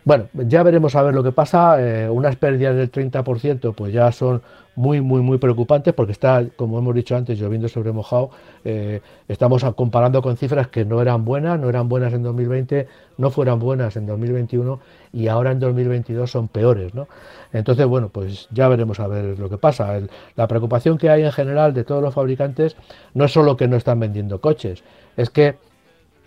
Bueno, 0.06 0.28
ya 0.34 0.64
veremos 0.64 0.96
a 0.96 1.02
ver 1.02 1.14
lo 1.14 1.24
que 1.24 1.32
pasa. 1.32 1.78
Eh, 1.80 2.10
unas 2.10 2.36
pérdidas 2.36 2.76
del 2.76 2.92
30% 2.92 3.74
pues 3.74 3.94
ya 3.94 4.12
son 4.12 4.42
muy, 4.76 5.02
muy, 5.02 5.22
muy 5.22 5.38
preocupantes 5.38 5.94
porque 5.94 6.12
está, 6.12 6.44
como 6.58 6.80
hemos 6.80 6.94
dicho 6.94 7.16
antes, 7.16 7.40
lloviendo 7.40 7.70
sobre 7.70 7.94
mojado. 7.94 8.32
Eh, 8.66 9.02
estamos 9.30 9.64
comparando 9.76 10.22
con 10.22 10.36
cifras 10.36 10.68
que 10.68 10.84
no 10.84 11.02
eran 11.02 11.24
buenas, 11.24 11.58
no 11.58 11.70
eran 11.70 11.88
buenas 11.88 12.12
en 12.14 12.24
2020, 12.24 12.88
no 13.18 13.32
fueran 13.32 13.60
buenas 13.60 13.96
en 13.96 14.06
2021 14.06 14.80
y 15.14 15.28
ahora 15.28 15.52
en 15.52 15.60
2022 15.62 16.30
son 16.30 16.50
peores. 16.50 16.94
¿no? 16.94 17.08
Entonces, 17.54 17.86
bueno, 17.86 18.10
pues 18.10 18.50
ya 18.52 18.68
veremos 18.68 19.00
a 19.00 19.08
ver 19.08 19.40
lo 19.40 19.50
que 19.50 19.58
pasa. 19.58 20.00
la 20.36 20.48
preocupación 20.48 20.98
que 20.98 21.10
hay 21.10 21.24
en 21.24 21.32
general 21.32 21.74
de 21.74 21.86
todos 21.86 22.02
los 22.02 22.14
fabricantes 22.14 22.76
no 23.14 23.26
es 23.26 23.32
solo 23.32 23.56
que 23.56 23.70
no 23.70 23.78
están 23.78 24.02
vendiendo 24.02 24.42
coches, 24.42 24.84
es 25.16 25.30
que 25.30 25.56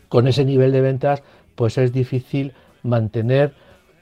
con 0.09 0.29
ese 0.29 0.45
nivel 0.47 0.73
de 0.73 0.81
ventas 0.81 1.23
pues 1.57 1.77
es 1.79 1.93
difícil 1.93 2.53
mantener 2.83 3.53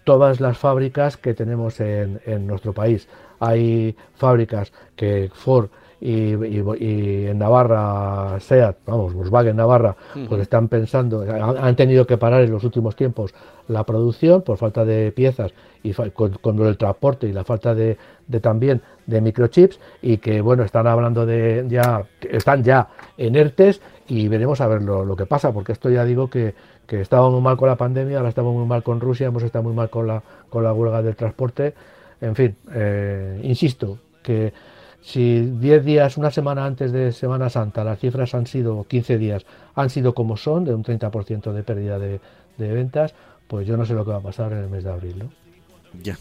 todas 0.04 0.40
las 0.40 0.58
fábricas 0.58 1.16
que 1.16 1.34
tenemos 1.34 1.80
en, 1.80 2.20
nuestro 2.46 2.72
país. 2.72 3.08
Hay 3.40 3.96
fábricas 4.14 4.72
que 4.94 5.30
Ford 5.34 5.68
y, 6.00 6.34
en 6.34 7.38
Navarra, 7.38 8.38
SEAT, 8.38 8.76
vamos, 8.86 9.14
Volkswagen 9.14 9.56
Navarra, 9.56 9.96
pues 10.28 10.42
están 10.42 10.68
pensando, 10.68 11.22
han, 11.22 11.76
tenido 11.76 12.06
que 12.06 12.18
parar 12.18 12.42
en 12.42 12.50
los 12.50 12.62
últimos 12.62 12.94
tiempos 12.94 13.34
la 13.68 13.84
producción 13.84 14.42
por 14.42 14.58
falta 14.58 14.84
de 14.84 15.12
piezas 15.12 15.54
y 15.82 15.92
con, 15.92 16.66
el 16.66 16.76
transporte 16.76 17.26
y 17.26 17.32
la 17.32 17.44
falta 17.44 17.74
de, 17.74 17.96
también 18.42 18.82
de 19.06 19.22
microchips 19.22 19.80
y 20.02 20.18
que 20.18 20.42
bueno 20.42 20.62
están 20.62 20.86
hablando 20.86 21.24
de 21.24 21.64
ya 21.68 22.04
están 22.20 22.62
ya 22.62 22.88
en 23.16 23.36
ERTES 23.36 23.80
y 24.08 24.28
veremos 24.28 24.60
a 24.60 24.66
ver 24.66 24.82
lo 24.82 25.16
que 25.16 25.24
pasa 25.24 25.52
porque 25.52 25.72
esto 25.72 25.88
ya 25.88 26.04
digo 26.04 26.28
que 26.28 26.54
que 26.86 27.00
estábamos 27.00 27.42
mal 27.42 27.56
con 27.56 27.68
la 27.68 27.76
pandemia, 27.76 28.18
ahora 28.18 28.28
estamos 28.28 28.54
muy 28.54 28.66
mal 28.66 28.82
con 28.82 29.00
Rusia, 29.00 29.28
hemos 29.28 29.42
estado 29.42 29.64
muy 29.64 29.74
mal 29.74 29.90
con 29.90 30.06
la, 30.06 30.22
con 30.50 30.64
la 30.64 30.72
huelga 30.72 31.02
del 31.02 31.16
transporte. 31.16 31.74
En 32.20 32.34
fin, 32.34 32.56
eh, 32.72 33.40
insisto, 33.42 33.98
que 34.22 34.52
si 35.04 35.40
10 35.40 35.84
días, 35.84 36.16
una 36.16 36.30
semana 36.30 36.64
antes 36.64 36.90
de 36.90 37.12
Semana 37.12 37.50
Santa, 37.50 37.84
las 37.84 37.98
cifras 37.98 38.34
han 38.34 38.46
sido, 38.46 38.84
15 38.84 39.18
días, 39.18 39.44
han 39.74 39.90
sido 39.90 40.14
como 40.14 40.36
son, 40.36 40.64
de 40.64 40.74
un 40.74 40.82
30% 40.82 41.52
de 41.52 41.62
pérdida 41.62 41.98
de, 41.98 42.20
ventas, 42.56 43.14
pues 43.46 43.66
yo 43.66 43.76
no 43.76 43.84
sé 43.84 43.92
lo 43.92 44.04
que 44.04 44.12
va 44.12 44.18
a 44.18 44.22
pasar 44.22 44.52
en 44.52 44.58
el 44.58 44.70
mes 44.70 44.84
de 44.84 44.90
abril, 44.90 45.18
¿no? 45.18 45.30
Ya. 46.02 46.16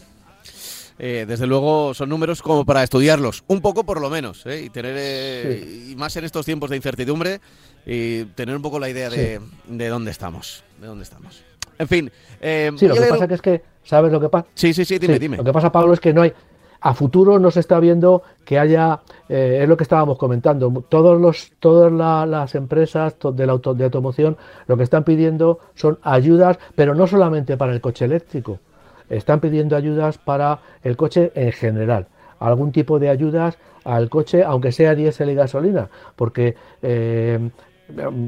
Eh, 0.98 1.24
desde 1.26 1.46
luego 1.46 1.92
son 1.92 2.08
números 2.08 2.40
como 2.40 2.64
para 2.64 2.82
estudiarlos, 2.82 3.42
un 3.48 3.60
poco 3.60 3.84
por 3.84 4.00
lo 4.00 4.10
menos, 4.10 4.46
¿eh? 4.46 4.62
y 4.62 4.70
tener 4.70 4.94
eh, 4.96 5.88
y 5.90 5.96
más 5.96 6.16
en 6.16 6.24
estos 6.24 6.46
tiempos 6.46 6.70
de 6.70 6.76
incertidumbre 6.76 7.40
y 7.84 8.24
tener 8.26 8.54
un 8.54 8.62
poco 8.62 8.78
la 8.78 8.88
idea 8.88 9.10
de, 9.10 9.40
de 9.66 9.88
dónde 9.88 10.12
estamos, 10.12 10.62
de 10.80 10.86
dónde 10.86 11.02
estamos. 11.02 11.42
En 11.78 11.88
fin. 11.88 12.10
Eh, 12.40 12.70
sí, 12.76 12.86
lo 12.86 12.94
que 12.94 13.00
pasa 13.02 13.28
que 13.28 13.34
es 13.34 13.42
que, 13.42 13.62
¿sabes 13.82 14.12
lo 14.12 14.20
que 14.20 14.28
pasa? 14.28 14.46
Sí, 14.54 14.72
sí, 14.72 14.84
sí, 14.84 14.98
dime, 14.98 15.18
dime. 15.18 15.36
Lo 15.36 15.44
que 15.44 15.52
pasa, 15.52 15.72
Pablo, 15.72 15.92
es 15.92 16.00
que 16.00 16.12
no 16.12 16.22
hay, 16.22 16.32
a 16.80 16.94
futuro 16.94 17.38
no 17.38 17.50
se 17.50 17.60
está 17.60 17.80
viendo 17.80 18.22
que 18.44 18.58
haya, 18.58 19.00
eh, 19.28 19.60
es 19.62 19.68
lo 19.68 19.76
que 19.76 19.84
estábamos 19.84 20.18
comentando, 20.18 20.84
todos 20.88 21.20
los, 21.20 21.52
todas 21.58 21.90
las 21.92 22.54
empresas 22.54 23.16
de, 23.32 23.46
la 23.46 23.52
auto, 23.52 23.74
de 23.74 23.84
automoción 23.84 24.36
lo 24.66 24.76
que 24.76 24.82
están 24.82 25.04
pidiendo 25.04 25.60
son 25.74 25.98
ayudas, 26.02 26.58
pero 26.74 26.94
no 26.94 27.06
solamente 27.06 27.56
para 27.56 27.72
el 27.72 27.80
coche 27.80 28.04
eléctrico, 28.04 28.60
están 29.10 29.40
pidiendo 29.40 29.76
ayudas 29.76 30.18
para 30.18 30.60
el 30.82 30.96
coche 30.96 31.32
en 31.34 31.52
general, 31.52 32.06
algún 32.38 32.72
tipo 32.72 32.98
de 32.98 33.08
ayudas 33.08 33.58
al 33.84 34.08
coche, 34.08 34.42
aunque 34.44 34.72
sea 34.72 34.94
diésel 34.94 35.30
y 35.30 35.34
gasolina, 35.34 35.88
porque 36.16 36.56
eh, 36.82 37.50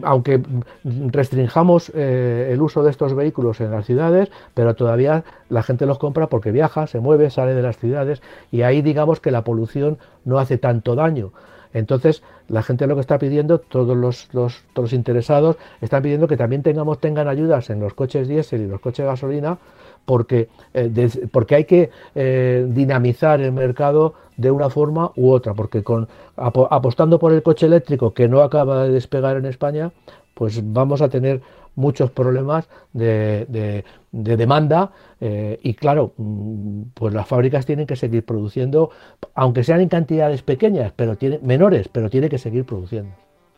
aunque 0.03 0.43
restringamos 0.85 1.91
eh, 1.95 2.51
el 2.53 2.61
uso 2.61 2.83
de 2.83 2.91
estos 2.91 3.15
vehículos 3.15 3.61
en 3.61 3.71
las 3.71 3.87
ciudades, 3.87 4.31
pero 4.55 4.75
todavía 4.75 5.25
la 5.49 5.63
gente 5.63 5.87
los 5.87 5.99
compra 5.99 6.29
porque 6.29 6.53
viaja, 6.53 6.87
se 6.87 7.01
mueve, 7.01 7.31
sale 7.31 7.55
de 7.55 7.63
las 7.63 7.79
ciudades 7.79 8.23
y 8.51 8.63
ahí 8.63 8.83
digamos 8.83 9.21
que 9.21 9.31
la 9.31 9.45
polución 9.45 9.99
no 10.25 10.39
hace 10.39 10.59
tanto 10.59 10.95
daño. 10.95 11.33
Entonces, 11.77 12.23
la 12.49 12.63
gente 12.63 12.87
lo 12.87 12.95
que 12.95 13.03
está 13.03 13.19
pidiendo, 13.19 13.59
todos 13.59 13.95
los, 13.95 14.31
los, 14.33 14.93
interesados, 14.95 15.57
están 15.83 16.03
pidiendo 16.03 16.27
que 16.27 16.39
también 16.39 16.63
tengamos, 16.63 17.01
tengan 17.01 17.29
ayudas 17.29 17.69
en 17.69 17.81
los 17.81 17.93
coches 17.93 18.29
diésel 18.29 18.63
y 18.63 18.67
los 18.67 18.81
coches 18.81 19.05
gasolina 19.05 19.59
porque, 20.07 20.49
eh, 20.73 21.11
porque 21.31 21.55
hay 21.55 21.65
que 21.67 21.91
eh, 22.15 22.65
dinamizar 22.67 23.43
el 23.43 23.53
mercado 23.53 24.15
de 24.37 24.51
una 24.51 24.71
forma 24.71 25.13
u 25.17 25.31
otra, 25.31 25.55
porque 25.55 25.83
con, 25.83 26.09
apostando 26.37 27.19
por 27.19 27.33
el 27.33 27.43
coche 27.43 27.67
eléctrico 27.67 28.13
que 28.13 28.29
no 28.29 28.43
acaba 28.43 28.85
de 28.85 28.93
despegar 28.93 29.37
en 29.37 29.47
España, 29.47 29.93
pues 30.35 30.61
vamos 30.63 31.01
a 31.01 31.09
tener 31.09 31.41
muchos 31.75 32.11
problemas 32.11 32.69
de, 32.93 33.85
demanda 34.11 34.93
eh, 35.21 35.59
y 35.63 35.75
claro, 35.75 36.13
mm, 36.17 36.83
pues 36.95 37.15
las 37.15 37.27
fábricas 37.27 37.67
tienen 37.67 37.87
que 37.87 37.97
seguir 37.97 38.25
produciendo, 38.25 38.91
aunque 39.35 39.63
sean 39.63 39.81
en 39.81 39.89
cantidades 39.89 40.43
pequeñas, 40.43 40.93
pero 40.97 41.17
tiene, 41.17 41.39
menores, 41.43 41.89
pero 41.89 42.11
tiene 42.11 42.29
que 42.29 42.39
seguir 42.39 42.65
produciendo. 42.65 43.15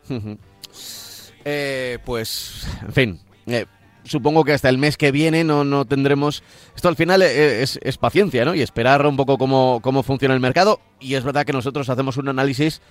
pues, 2.05 2.67
en 2.83 2.91
fin, 2.91 3.19
supongo 4.03 4.43
que 4.43 4.53
hasta 4.53 4.69
el 4.69 4.77
mes 4.77 4.97
que 4.97 5.11
viene 5.11 5.43
no, 5.43 5.63
no 5.63 5.85
tendremos... 5.85 6.43
Esto 6.75 6.89
al 6.89 6.95
final 6.95 7.21
eh, 7.21 7.61
es, 7.61 7.97
paciencia, 7.97 8.45
¿no? 8.45 8.55
Y 8.55 8.61
esperar 8.61 9.05
un 9.05 9.15
poco 9.15 9.37
cómo, 9.37 9.79
cómo 9.81 10.03
funciona 10.03 10.33
el 10.33 10.39
mercado. 10.39 10.79
Y 10.99 11.15
es 11.15 11.23
verdad 11.23 11.45
que 11.45 11.53
nosotros 11.53 11.89
hacemos 11.89 12.17
un 12.17 12.29
análisis 12.29 12.81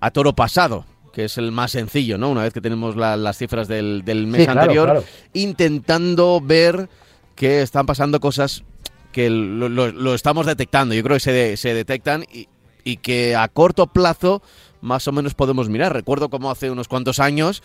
a 0.00 0.10
toro 0.10 0.34
pasado, 0.34 0.84
que 1.12 1.24
es 1.24 1.38
el 1.38 1.52
más 1.52 1.72
sencillo, 1.72 2.18
¿no? 2.18 2.30
Una 2.30 2.42
vez 2.42 2.52
que 2.52 2.60
tenemos 2.60 2.96
las 2.96 3.38
cifras 3.38 3.68
del, 3.68 4.02
mes 4.26 4.48
anterior, 4.48 5.04
intentando 5.32 6.40
ver 6.40 6.88
que 7.34 7.62
están 7.62 7.86
pasando 7.86 8.20
cosas 8.20 8.64
que 9.12 9.30
lo, 9.30 10.14
estamos 10.14 10.46
detectando. 10.46 10.94
Yo 10.94 11.02
creo 11.02 11.16
que 11.16 11.20
se, 11.20 11.56
se 11.56 11.74
detectan 11.74 12.24
y, 12.32 12.48
y 12.84 12.98
que 12.98 13.34
a 13.34 13.48
corto 13.48 13.86
plazo 13.86 14.42
más 14.80 15.08
o 15.08 15.12
menos 15.12 15.34
podemos 15.34 15.68
mirar. 15.68 15.92
Recuerdo 15.92 16.28
como 16.28 16.50
hace 16.50 16.70
unos 16.70 16.86
cuantos 16.86 17.18
años 17.18 17.62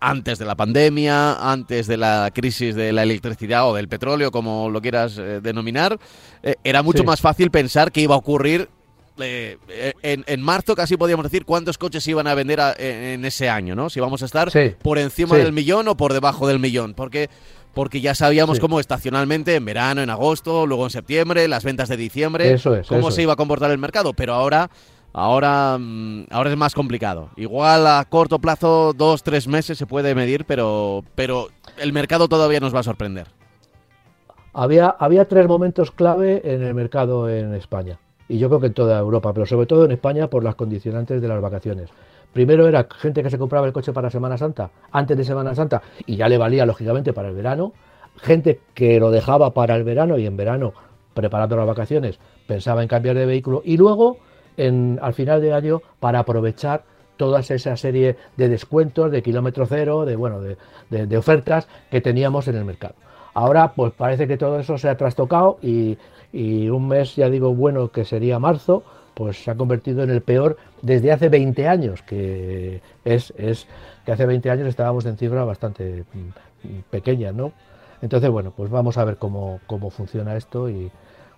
antes 0.00 0.38
de 0.38 0.44
la 0.46 0.54
pandemia, 0.54 1.34
antes 1.34 1.86
de 1.86 1.96
la 1.96 2.30
crisis 2.34 2.74
de 2.74 2.92
la 2.92 3.02
electricidad 3.02 3.68
o 3.68 3.74
del 3.74 3.88
petróleo, 3.88 4.30
como 4.30 4.70
lo 4.70 4.80
quieras 4.80 5.18
eh, 5.18 5.40
denominar, 5.42 5.98
eh, 6.42 6.56
era 6.64 6.82
mucho 6.82 7.04
más 7.04 7.20
fácil 7.20 7.50
pensar 7.50 7.92
que 7.92 8.00
iba 8.00 8.14
a 8.14 8.18
ocurrir 8.18 8.68
eh, 9.22 9.58
en, 10.02 10.40
marzo 10.40 10.74
casi 10.74 10.96
podíamos 10.96 11.24
decir 11.24 11.44
cuántos 11.44 11.76
coches 11.76 12.06
iban 12.08 12.26
a 12.26 12.34
vender 12.34 12.58
en, 12.78 13.22
ese 13.26 13.50
año, 13.50 13.74
¿no? 13.74 13.90
Si 13.90 14.00
vamos 14.00 14.22
a 14.22 14.24
estar 14.24 14.50
por 14.82 14.98
encima 14.98 15.36
del 15.36 15.52
millón 15.52 15.88
o 15.88 15.96
por 15.96 16.14
debajo 16.14 16.48
del 16.48 16.58
millón, 16.58 16.94
porque 16.94 17.28
porque 17.74 18.00
ya 18.00 18.14
sabíamos 18.14 18.58
cómo 18.58 18.80
estacionalmente 18.80 19.54
en 19.54 19.64
verano, 19.64 20.02
en 20.02 20.10
agosto, 20.10 20.66
luego 20.66 20.84
en 20.84 20.90
septiembre, 20.90 21.46
las 21.46 21.64
ventas 21.64 21.88
de 21.88 21.96
diciembre, 21.96 22.56
cómo 22.88 23.10
se 23.10 23.22
iba 23.22 23.34
a 23.34 23.36
comportar 23.36 23.70
el 23.70 23.78
mercado, 23.78 24.12
pero 24.12 24.34
ahora 24.34 24.70
Ahora, 25.12 25.76
mm, 25.78 26.26
ahora 26.30 26.50
es 26.50 26.56
más 26.56 26.74
complicado. 26.74 27.30
Igual 27.36 27.86
a 27.86 28.04
corto 28.08 28.38
plazo, 28.38 28.92
dos, 28.92 29.22
tres 29.22 29.48
meses 29.48 29.76
se 29.76 29.86
puede 29.86 30.14
medir, 30.14 30.44
pero, 30.44 31.04
pero 31.14 31.48
el 31.78 31.92
mercado 31.92 32.28
todavía 32.28 32.60
nos 32.60 32.74
va 32.74 32.80
a 32.80 32.84
sorprender. 32.84 33.26
Había, 34.52 34.88
había 34.88 35.26
tres 35.26 35.46
momentos 35.46 35.90
clave 35.90 36.42
en 36.44 36.62
el 36.62 36.74
mercado 36.74 37.28
en 37.28 37.54
España, 37.54 37.98
y 38.28 38.38
yo 38.38 38.48
creo 38.48 38.60
que 38.60 38.66
en 38.68 38.74
toda 38.74 38.98
Europa, 38.98 39.32
pero 39.32 39.46
sobre 39.46 39.66
todo 39.66 39.84
en 39.84 39.92
España 39.92 40.28
por 40.28 40.42
las 40.42 40.56
condicionantes 40.56 41.22
de 41.22 41.28
las 41.28 41.40
vacaciones. 41.40 41.90
Primero 42.32 42.68
era 42.68 42.86
gente 42.90 43.22
que 43.22 43.30
se 43.30 43.38
compraba 43.38 43.66
el 43.66 43.72
coche 43.72 43.92
para 43.92 44.10
Semana 44.10 44.38
Santa, 44.38 44.70
antes 44.92 45.16
de 45.16 45.24
Semana 45.24 45.54
Santa, 45.54 45.82
y 46.06 46.16
ya 46.16 46.28
le 46.28 46.38
valía 46.38 46.66
lógicamente 46.66 47.12
para 47.12 47.28
el 47.28 47.34
verano. 47.34 47.72
Gente 48.16 48.60
que 48.74 49.00
lo 49.00 49.10
dejaba 49.10 49.52
para 49.52 49.76
el 49.76 49.82
verano 49.82 50.18
y 50.18 50.26
en 50.26 50.36
verano, 50.36 50.72
preparando 51.14 51.56
las 51.56 51.66
vacaciones, 51.66 52.18
pensaba 52.46 52.82
en 52.82 52.88
cambiar 52.88 53.16
de 53.16 53.26
vehículo. 53.26 53.62
Y 53.64 53.76
luego 53.76 54.18
al 55.00 55.14
final 55.14 55.40
de 55.40 55.52
año 55.52 55.82
para 55.98 56.20
aprovechar 56.20 56.82
toda 57.16 57.40
esa 57.40 57.76
serie 57.76 58.16
de 58.38 58.48
descuentos, 58.48 59.10
de 59.10 59.22
kilómetro 59.22 59.66
cero, 59.66 60.06
de, 60.06 60.16
bueno, 60.16 60.40
de, 60.40 61.16
ofertas 61.18 61.68
que 61.90 62.00
teníamos 62.00 62.48
en 62.48 62.56
el 62.56 62.64
mercado. 62.64 62.94
Ahora, 63.34 63.72
pues 63.74 63.92
parece 63.92 64.26
que 64.26 64.38
todo 64.38 64.58
eso 64.58 64.78
se 64.78 64.88
ha 64.88 64.96
trastocado 64.96 65.58
y, 65.62 65.98
un 66.32 66.88
mes, 66.88 67.16
ya 67.16 67.28
digo, 67.28 67.54
bueno, 67.54 67.90
que 67.90 68.06
sería 68.06 68.38
marzo, 68.38 68.82
pues 69.12 69.44
se 69.44 69.50
ha 69.50 69.54
convertido 69.54 70.02
en 70.02 70.08
el 70.08 70.22
peor 70.22 70.56
desde 70.80 71.12
hace 71.12 71.28
20 71.28 71.68
años, 71.68 72.00
que 72.02 72.80
es, 73.04 73.34
es 73.36 73.66
que 74.06 74.12
hace 74.12 74.24
20 74.24 74.50
años 74.50 74.68
estábamos 74.68 75.04
en 75.04 75.18
cifras 75.18 75.46
bastante 75.46 76.04
mm, 76.14 76.78
pequeñas, 76.88 77.34
¿no? 77.34 77.52
Entonces, 78.00 78.30
bueno, 78.30 78.52
pues 78.56 78.70
vamos 78.70 78.96
a 78.96 79.04
ver 79.04 79.18
cómo, 79.18 79.60
cómo 79.66 79.90
funciona 79.90 80.36
esto 80.36 80.70
y, 80.70 80.90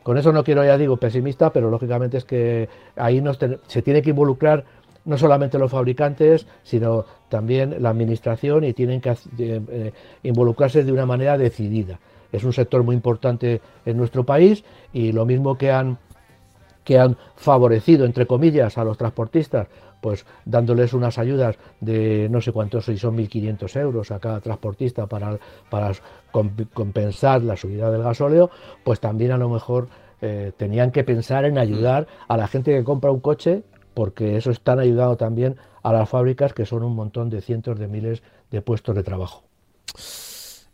con 0.02 0.18
eso 0.18 0.32
no 0.32 0.44
quiero, 0.44 0.64
ya 0.64 0.76
digo, 0.76 0.96
pesimista, 0.96 1.50
pero 1.52 1.70
lógicamente 1.70 2.18
es 2.18 2.24
que 2.24 2.68
ahí 2.96 3.22
se 3.66 3.82
tiene 3.82 4.02
que 4.02 4.10
involucrar 4.10 4.64
no 5.04 5.18
solamente 5.18 5.58
los 5.58 5.70
fabricantes, 5.70 6.46
sino 6.62 7.04
también 7.28 7.82
la 7.82 7.90
administración 7.90 8.64
y 8.64 8.72
tienen 8.72 9.00
que 9.00 9.10
eh, 9.10 9.16
eh, 9.38 9.92
involucrarse 10.22 10.84
de 10.84 10.92
una 10.92 11.06
manera 11.06 11.38
decidida. 11.38 11.98
Es 12.30 12.44
un 12.44 12.52
sector 12.52 12.82
muy 12.82 12.94
importante 12.94 13.60
en 13.84 13.96
nuestro 13.96 14.24
país 14.24 14.64
y 14.92 15.12
lo 15.12 15.26
mismo 15.26 15.58
que 15.58 15.70
han, 15.70 15.98
que 16.84 16.98
han 16.98 17.16
favorecido, 17.36 18.04
entre 18.04 18.26
comillas, 18.26 18.78
a 18.78 18.84
los 18.84 18.96
transportistas 18.96 19.68
pues 20.02 20.26
dándoles 20.44 20.92
unas 20.92 21.16
ayudas 21.18 21.56
de 21.80 22.28
no 22.28 22.42
sé 22.42 22.52
cuántos, 22.52 22.84
si 22.84 22.98
son 22.98 23.16
1.500 23.16 23.80
euros 23.80 24.10
a 24.10 24.18
cada 24.18 24.40
transportista 24.40 25.06
para, 25.06 25.38
para 25.70 25.92
compensar 26.74 27.42
la 27.42 27.56
subida 27.56 27.90
del 27.90 28.02
gasóleo, 28.02 28.50
pues 28.84 29.00
también 29.00 29.30
a 29.30 29.38
lo 29.38 29.48
mejor 29.48 29.88
eh, 30.20 30.52
tenían 30.56 30.90
que 30.90 31.04
pensar 31.04 31.44
en 31.44 31.56
ayudar 31.56 32.08
a 32.28 32.36
la 32.36 32.48
gente 32.48 32.72
que 32.76 32.84
compra 32.84 33.12
un 33.12 33.20
coche, 33.20 33.62
porque 33.94 34.36
eso 34.36 34.50
están 34.50 34.80
ayudando 34.80 35.16
también 35.16 35.56
a 35.82 35.92
las 35.92 36.08
fábricas, 36.08 36.52
que 36.52 36.66
son 36.66 36.82
un 36.82 36.96
montón 36.96 37.30
de 37.30 37.40
cientos 37.40 37.78
de 37.78 37.86
miles 37.86 38.22
de 38.50 38.60
puestos 38.60 38.96
de 38.96 39.04
trabajo. 39.04 39.44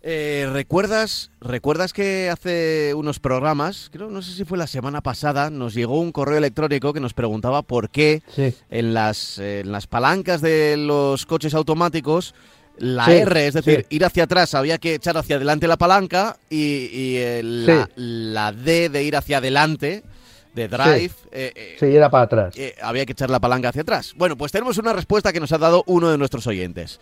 Eh, 0.02 0.48
¿recuerdas, 0.52 1.32
¿Recuerdas 1.40 1.92
que 1.92 2.30
hace 2.30 2.94
unos 2.94 3.18
programas, 3.18 3.90
creo, 3.92 4.08
no 4.10 4.22
sé 4.22 4.32
si 4.32 4.44
fue 4.44 4.56
la 4.56 4.68
semana 4.68 5.00
pasada, 5.00 5.50
nos 5.50 5.74
llegó 5.74 6.00
un 6.00 6.12
correo 6.12 6.38
electrónico 6.38 6.92
que 6.92 7.00
nos 7.00 7.14
preguntaba 7.14 7.62
por 7.62 7.90
qué 7.90 8.22
en, 8.70 8.94
las, 8.94 9.38
en 9.38 9.72
las 9.72 9.88
palancas 9.88 10.40
de 10.40 10.76
los 10.76 11.26
coches 11.26 11.52
automáticos 11.54 12.34
la 12.78 13.12
R, 13.12 13.46
es 13.46 13.54
decir, 13.54 13.86
ir 13.90 14.04
hacia 14.04 14.24
atrás 14.24 14.54
había 14.54 14.78
que 14.78 14.94
echar 14.94 15.16
hacia 15.16 15.36
adelante 15.36 15.66
la 15.66 15.76
palanca 15.76 16.36
y, 16.48 17.16
eh, 17.16 17.42
la, 17.96 18.52
D 18.52 18.88
de 18.88 19.02
ir 19.02 19.16
hacia 19.16 19.38
adelante 19.38 20.04
de 20.54 20.68
drive. 20.68 21.12
Eh, 21.30 21.76
sí, 21.78 21.86
era 21.86 22.10
para 22.10 22.24
atrás. 22.24 22.54
había 22.82 23.06
que 23.06 23.12
echar 23.12 23.30
la 23.30 23.40
palanca 23.40 23.68
hacia 23.68 23.82
atrás. 23.82 24.14
Bueno, 24.16 24.36
pues 24.36 24.52
tenemos 24.52 24.78
una 24.78 24.92
respuesta 24.92 25.32
que 25.32 25.40
nos 25.40 25.52
ha 25.52 25.58
dado 25.58 25.84
uno 25.86 26.10
de 26.10 26.18
nuestros 26.18 26.46
oyentes. 26.46 27.00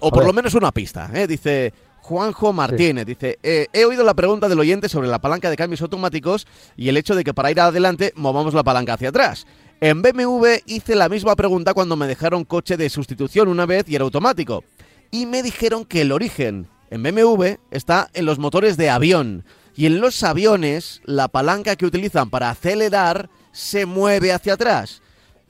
o 0.00 0.10
por 0.10 0.24
lo 0.24 0.32
menos 0.32 0.54
una 0.54 0.72
pista. 0.72 1.08
Dice, 1.26 1.72
Juanjo 2.04 2.52
Martínez 2.52 3.06
dice, 3.06 3.38
eh, 3.42 3.66
he 3.72 3.86
oído 3.86 4.04
la 4.04 4.12
pregunta 4.12 4.46
del 4.46 4.60
oyente 4.60 4.90
sobre 4.90 5.08
la 5.08 5.22
palanca 5.22 5.48
de 5.48 5.56
cambios 5.56 5.80
automáticos 5.80 6.46
y 6.76 6.90
el 6.90 6.98
hecho 6.98 7.14
de 7.14 7.24
que 7.24 7.32
para 7.32 7.50
ir 7.50 7.58
adelante 7.58 8.12
movamos 8.14 8.52
la 8.52 8.62
palanca 8.62 8.92
hacia 8.92 9.08
atrás. 9.08 9.46
En 9.80 10.02
BMW 10.02 10.60
hice 10.66 10.96
la 10.96 11.08
misma 11.08 11.34
pregunta 11.34 11.72
cuando 11.72 11.96
me 11.96 12.06
dejaron 12.06 12.44
coche 12.44 12.76
de 12.76 12.90
sustitución 12.90 13.48
una 13.48 13.64
vez 13.64 13.88
y 13.88 13.94
era 13.94 14.04
automático. 14.04 14.64
Y 15.10 15.24
me 15.24 15.42
dijeron 15.42 15.86
que 15.86 16.02
el 16.02 16.12
origen 16.12 16.68
en 16.90 17.02
BMW 17.02 17.56
está 17.70 18.10
en 18.12 18.26
los 18.26 18.38
motores 18.38 18.76
de 18.76 18.90
avión. 18.90 19.42
Y 19.76 19.86
en 19.86 20.00
los 20.00 20.22
aviones 20.22 21.00
la 21.04 21.28
palanca 21.28 21.76
que 21.76 21.86
utilizan 21.86 22.30
para 22.30 22.50
acelerar 22.50 23.28
se 23.52 23.86
mueve 23.86 24.32
hacia 24.32 24.54
atrás. 24.54 25.02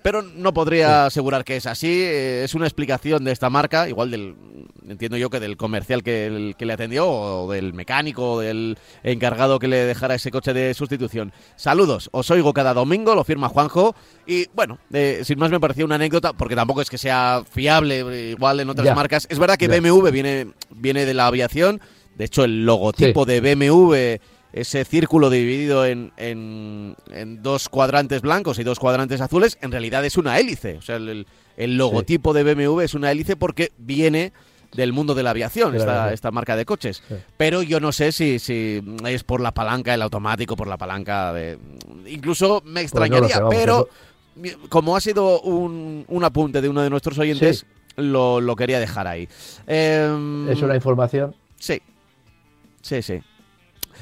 pero 0.04 0.20
no 0.20 0.52
podría 0.52 1.06
asegurar 1.06 1.44
que 1.44 1.56
es 1.56 1.64
así. 1.64 1.88
Eh, 1.88 2.44
es 2.44 2.54
una 2.54 2.66
explicación 2.66 3.24
de 3.24 3.32
esta 3.32 3.48
marca, 3.48 3.88
igual 3.88 4.10
del, 4.10 4.34
entiendo 4.86 5.16
yo 5.16 5.30
que 5.30 5.40
del 5.40 5.56
comercial 5.56 6.02
que, 6.02 6.54
que 6.58 6.66
le 6.66 6.74
atendió, 6.74 7.08
o 7.08 7.50
del 7.50 7.72
mecánico, 7.72 8.32
o 8.34 8.40
del 8.40 8.76
encargado 9.02 9.58
que 9.58 9.66
le 9.66 9.78
dejara 9.86 10.14
ese 10.14 10.30
coche 10.30 10.52
de 10.52 10.74
sustitución. 10.74 11.32
Saludos, 11.56 12.10
os 12.12 12.30
oigo 12.30 12.52
cada 12.52 12.74
domingo, 12.74 13.14
lo 13.14 13.24
firma 13.24 13.48
Juanjo, 13.48 13.96
y 14.26 14.46
bueno, 14.52 14.78
eh, 14.92 15.22
sin 15.24 15.38
más 15.38 15.50
me 15.50 15.58
parecía 15.58 15.86
una 15.86 15.94
anécdota, 15.94 16.34
porque 16.34 16.54
tampoco 16.54 16.82
es 16.82 16.90
que 16.90 16.98
sea 16.98 17.42
fiable, 17.50 18.30
igual 18.32 18.60
en 18.60 18.68
otras 18.68 18.94
marcas. 18.94 19.26
Es 19.30 19.38
verdad 19.38 19.56
que 19.56 19.68
BMW 19.68 20.10
viene, 20.10 20.48
viene 20.68 21.06
de 21.06 21.14
la 21.14 21.28
aviación, 21.28 21.80
de 22.16 22.24
hecho 22.24 22.44
el 22.44 22.64
logotipo 22.64 23.24
de 23.24 23.40
BMW 23.40 24.20
ese 24.54 24.84
círculo 24.84 25.30
dividido 25.30 25.84
en, 25.84 26.12
en, 26.16 26.94
dos 27.42 27.68
cuadrantes 27.68 28.22
blancos 28.22 28.60
y 28.60 28.62
dos 28.62 28.78
cuadrantes 28.78 29.20
azules, 29.20 29.58
en 29.60 29.72
realidad 29.72 30.04
es 30.04 30.16
una 30.16 30.38
hélice. 30.38 30.76
O 30.78 30.82
sea, 30.82 30.96
el, 30.96 31.26
logotipo 31.76 32.32
de 32.32 32.54
BMW 32.54 32.80
es 32.80 32.94
una 32.94 33.10
hélice 33.10 33.34
porque 33.34 33.72
viene 33.78 34.32
del 34.72 34.92
mundo 34.92 35.16
de 35.16 35.24
la 35.24 35.30
aviación, 35.30 35.74
esta, 35.74 36.12
esta 36.12 36.30
marca 36.30 36.54
de 36.54 36.64
coches. 36.64 37.02
Pero 37.36 37.62
yo 37.62 37.80
no 37.80 37.90
sé 37.90 38.12
si, 38.12 38.38
si 38.38 38.80
es 39.06 39.24
por 39.24 39.40
la 39.40 39.52
palanca, 39.52 39.92
el 39.92 40.02
automático, 40.02 40.54
por 40.54 40.68
la 40.68 40.78
palanca 40.78 41.32
de... 41.32 41.58
Incluso 42.06 42.62
me 42.64 42.74
pues 42.74 42.84
extrañaría, 42.84 43.48
pero 43.50 43.88
como 44.68 44.96
ha 44.96 45.00
sido 45.00 45.40
un, 45.40 46.04
un, 46.06 46.24
apunte 46.24 46.60
de 46.60 46.68
uno 46.68 46.82
de 46.82 46.90
nuestros 46.90 47.18
oyentes, 47.18 47.66
lo, 47.96 48.40
lo, 48.40 48.54
quería 48.54 48.78
dejar 48.78 49.08
ahí. 49.08 49.28
Em, 49.66 50.48
¿Es 50.48 50.62
una 50.62 50.76
información? 50.76 51.34
Sí, 51.58 51.80
sí, 52.84 53.02
sí. 53.02 53.20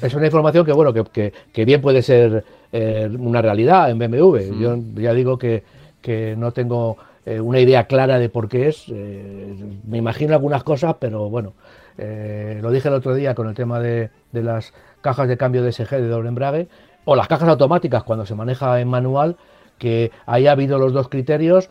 Es 0.01 0.13
una 0.13 0.25
información 0.25 0.65
que, 0.65 0.73
bueno, 0.73 0.93
que, 0.93 1.33
que, 1.53 1.65
bien 1.65 1.81
puede 1.81 2.01
ser 2.01 2.43
eh, 2.71 3.09
una 3.17 3.41
realidad 3.41 3.89
en 3.89 3.99
BMW. 3.99 4.59
Yo 4.59 4.77
ya 4.95 5.13
digo 5.13 5.37
que, 5.37 5.63
que 6.01 6.35
no 6.35 6.51
tengo 6.51 6.97
eh, 7.25 7.39
una 7.39 7.59
idea 7.59 7.85
clara 7.85 8.19
de 8.19 8.27
por 8.27 8.49
qué 8.49 8.67
es. 8.67 8.85
Eh, 8.89 9.55
me 9.87 9.99
imagino 9.99 10.33
algunas 10.33 10.63
cosas, 10.63 10.95
pero 10.99 11.29
bueno, 11.29 11.53
lo 11.97 12.71
dije 12.71 12.87
el 12.89 12.95
otro 12.95 13.15
día 13.15 13.35
con 13.35 13.47
el 13.47 13.55
tema 13.55 13.79
de, 13.79 14.09
de 14.31 14.43
las 14.43 14.73
cajas 15.01 15.27
de 15.27 15.37
cambio 15.37 15.63
DSG 15.63 15.89
de 15.91 16.07
doble 16.07 16.29
embrague 16.29 16.67
o 17.05 17.15
las 17.15 17.27
cajas 17.27 17.49
automáticas 17.49 18.03
cuando 18.03 18.25
se 18.25 18.35
maneja 18.35 18.79
en 18.79 18.87
manual, 18.87 19.37
que 19.77 20.11
haya 20.25 20.51
habido 20.51 20.79
los 20.79 20.93
dos 20.93 21.09
criterios 21.09 21.69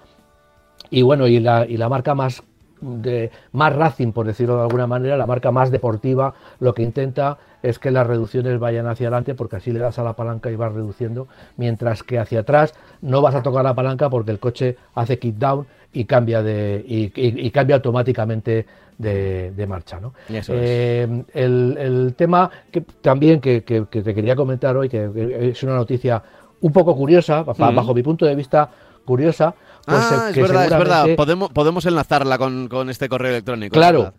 y 0.90 1.03
bueno, 1.03 1.27
y 1.27 1.40
la, 1.40 1.66
y 1.66 1.77
la 1.77 1.88
marca 1.88 2.14
más 2.14 2.42
de 2.83 3.31
más 3.53 3.75
Racing, 3.75 4.12
por 4.12 4.27
decirlo 4.27 4.57
de 4.57 4.62
alguna 4.62 4.87
manera, 4.87 5.16
la 5.16 5.27
marca 5.27 5.51
más 5.51 5.71
deportiva, 5.71 6.35
lo 6.61 6.75
que 6.75 6.83
intenta 6.83 7.38
es 7.62 7.79
que 7.79 7.90
las 7.90 8.07
reducciones 8.07 8.59
vayan 8.59 8.87
hacia 8.87 9.07
adelante 9.07 9.35
porque 9.35 9.57
así 9.57 9.71
le 9.71 9.79
das 9.79 9.99
a 9.99 10.03
la 10.03 10.14
palanca 10.14 10.51
y 10.51 10.57
vas 10.57 10.73
reduciendo, 10.73 11.29
mientras 11.57 12.03
que 12.03 12.18
hacia 12.18 12.40
atrás 12.40 12.75
no 13.01 13.23
vas 13.23 13.35
a 13.35 13.42
tocar 13.42 13.64
la 13.64 13.75
palanca 13.75 14.11
porque 14.11 14.33
el 14.33 14.40
coche 14.40 14.77
hace 14.95 15.18
kick 15.18 15.37
down 15.37 15.66
y 15.92 16.05
cambia 16.05 16.42
de 16.42 16.85
y, 16.87 17.51
cambia 17.51 17.77
automáticamente 17.77 18.66
de, 18.99 19.66
marcha. 19.68 20.01
¿no? 20.01 20.14
Eh, 20.29 21.25
el, 21.35 22.14
tema 22.16 22.51
que 22.71 22.81
también 22.81 23.40
que, 23.40 23.61
te 23.61 24.14
quería 24.14 24.35
comentar 24.35 24.77
hoy, 24.77 24.88
que 24.88 25.51
es 25.51 25.62
una 25.62 25.75
noticia 25.75 26.23
un 26.61 26.73
poco 26.73 26.97
curiosa, 26.97 27.42
bajo 27.42 27.95
mi 27.95 28.03
punto 28.03 28.25
de 28.25 28.35
vista 28.35 28.71
curiosa. 29.05 29.55
Pues, 29.85 29.99
ah, 30.01 30.31
es 30.31 30.37
verdad, 30.37 30.65
es 30.65 30.71
verdad. 30.71 31.07
Podemos, 31.17 31.51
podemos 31.51 31.87
enlazarla 31.87 32.38
con, 32.38 32.88
este 32.88 33.09
correo 33.09 33.31
electrónico. 33.31 33.75
Claro, 33.75 34.12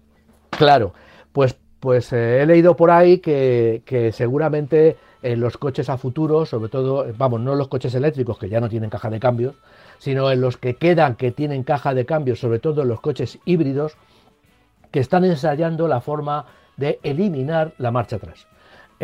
claro. 0.51 0.93
Pues 1.31 1.55
pues 1.83 2.13
eh, 2.13 2.41
he 2.41 2.45
leído 2.45 2.77
por 2.77 2.91
ahí 2.91 3.19
que, 3.19 4.11
seguramente 4.13 4.95
en 5.21 5.41
los 5.41 5.57
coches 5.57 5.89
a 5.89 5.97
futuro, 5.97 6.45
sobre 6.45 6.69
todo, 6.69 7.05
vamos, 7.17 7.41
no 7.41 7.55
los 7.55 7.67
coches 7.67 7.93
eléctricos 7.93 8.37
que 8.37 8.47
ya 8.47 8.61
no 8.61 8.69
tienen 8.69 8.89
caja 8.89 9.09
de 9.09 9.19
cambios, 9.19 9.55
sino 9.97 10.31
en 10.31 10.39
los 10.39 10.55
que 10.55 10.77
quedan 10.77 11.17
que 11.17 11.31
tienen 11.31 11.63
caja 11.63 11.93
de 11.93 12.05
cambios, 12.05 12.39
sobre 12.39 12.59
todo 12.59 12.83
en 12.83 12.87
los 12.87 13.01
coches 13.01 13.37
híbridos, 13.43 13.97
que 14.91 15.01
están 15.01 15.25
ensayando 15.25 15.89
la 15.89 15.99
forma 15.99 16.45
de 16.77 17.01
eliminar 17.03 17.73
la 17.77 17.91
marcha 17.91 18.15
atrás. 18.15 18.47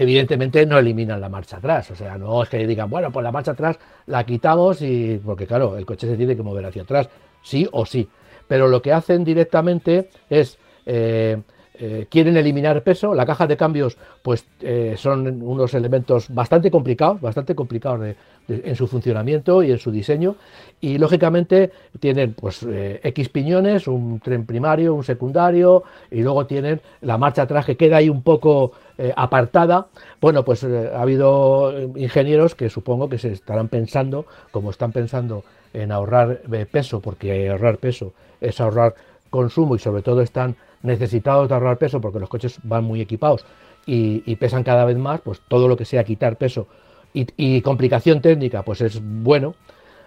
Evidentemente 0.01 0.65
no 0.65 0.77
eliminan 0.77 1.19
la 1.19 1.27
marcha 1.27 1.57
atrás, 1.57 1.91
o 1.91 1.95
sea, 1.95 2.17
no 2.17 2.41
es 2.41 2.47
que 2.47 2.65
digan, 2.65 2.89
bueno, 2.89 3.11
pues 3.11 3.21
la 3.21 3.33
marcha 3.33 3.51
atrás 3.51 3.77
la 4.05 4.23
quitamos 4.23 4.81
y, 4.81 5.19
porque 5.25 5.45
claro, 5.45 5.77
el 5.77 5.85
coche 5.85 6.07
se 6.07 6.15
tiene 6.15 6.37
que 6.37 6.41
mover 6.41 6.65
hacia 6.65 6.83
atrás, 6.83 7.09
sí 7.41 7.67
o 7.73 7.85
sí, 7.85 8.07
pero 8.47 8.69
lo 8.69 8.81
que 8.81 8.93
hacen 8.93 9.25
directamente 9.25 10.09
es... 10.29 10.57
Eh, 10.85 11.41
eh, 11.81 12.07
quieren 12.09 12.35
eliminar 12.35 12.83
peso. 12.83 13.15
La 13.15 13.25
caja 13.25 13.47
de 13.47 13.55
cambios, 13.55 13.97
pues 14.21 14.45
eh, 14.61 14.95
son 14.97 15.41
unos 15.41 15.73
elementos 15.73 16.27
bastante 16.27 16.69
complicados, 16.69 17.21
bastante 17.21 17.55
complicados 17.55 18.15
en 18.49 18.75
su 18.75 18.85
funcionamiento 18.85 19.63
y 19.63 19.71
en 19.71 19.77
su 19.77 19.89
diseño. 19.89 20.35
Y 20.81 20.97
lógicamente 20.97 21.71
tienen 22.01 22.33
pues 22.33 22.63
eh, 22.63 22.99
X 23.01 23.29
piñones, 23.29 23.87
un 23.87 24.19
tren 24.19 24.45
primario, 24.45 24.93
un 24.93 25.05
secundario, 25.05 25.83
y 26.11 26.21
luego 26.21 26.45
tienen 26.45 26.81
la 26.99 27.17
marcha 27.17 27.43
atrás 27.43 27.65
que 27.65 27.77
queda 27.77 27.97
ahí 27.97 28.09
un 28.09 28.23
poco 28.23 28.73
apartada. 29.15 29.87
Bueno, 30.19 30.43
pues 30.43 30.65
ha 30.65 31.01
habido 31.01 31.73
ingenieros 31.95 32.53
que 32.53 32.69
supongo 32.69 33.07
que 33.07 33.17
se 33.17 33.31
estarán 33.31 33.69
pensando, 33.69 34.25
como 34.51 34.71
están 34.71 34.91
pensando 34.91 35.45
en 35.73 35.93
ahorrar 35.93 36.41
peso, 36.69 36.99
porque 36.99 37.49
ahorrar 37.49 37.77
peso 37.77 38.11
es 38.41 38.59
ahorrar 38.59 38.95
consumo 39.29 39.75
y 39.75 39.79
sobre 39.79 40.01
todo 40.01 40.21
están 40.21 40.55
necesitados 40.81 41.49
de 41.49 41.55
ahorrar 41.55 41.77
peso 41.77 41.99
porque 42.01 42.19
los 42.19 42.29
coches 42.29 42.59
van 42.63 42.83
muy 42.83 43.01
equipados 43.01 43.45
y, 43.85 44.35
pesan 44.35 44.63
cada 44.63 44.85
vez 44.85 44.97
más, 44.97 45.21
pues 45.21 45.41
todo 45.47 45.67
lo 45.67 45.75
que 45.75 45.85
sea 45.85 46.03
quitar 46.03 46.37
peso 46.37 46.67
y, 47.13 47.61
complicación 47.61 48.21
técnica, 48.21 48.63
pues 48.63 48.81
es 48.81 49.01
bueno. 49.01 49.55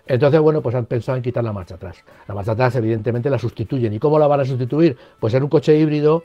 Entonces, 0.07 0.41
bueno, 0.41 0.63
pues 0.63 0.75
han 0.75 0.87
pensado 0.87 1.17
en 1.17 1.23
quitar 1.23 1.43
la 1.43 1.53
marcha 1.53 1.75
atrás. 1.77 1.97
La 2.29 2.35
marcha 2.35 2.53
atrás, 2.53 2.75
evidentemente, 2.77 3.31
la 3.31 3.39
sustituyen. 3.39 3.93
¿Y 3.93 3.99
cómo 3.99 4.19
la 4.19 4.27
van 4.27 4.41
a 4.41 4.45
sustituir? 4.45 4.97
Pues 5.19 5.35
en 5.35 5.43
un 5.43 5.49
coche 5.49 5.77
híbrido 5.77 6.25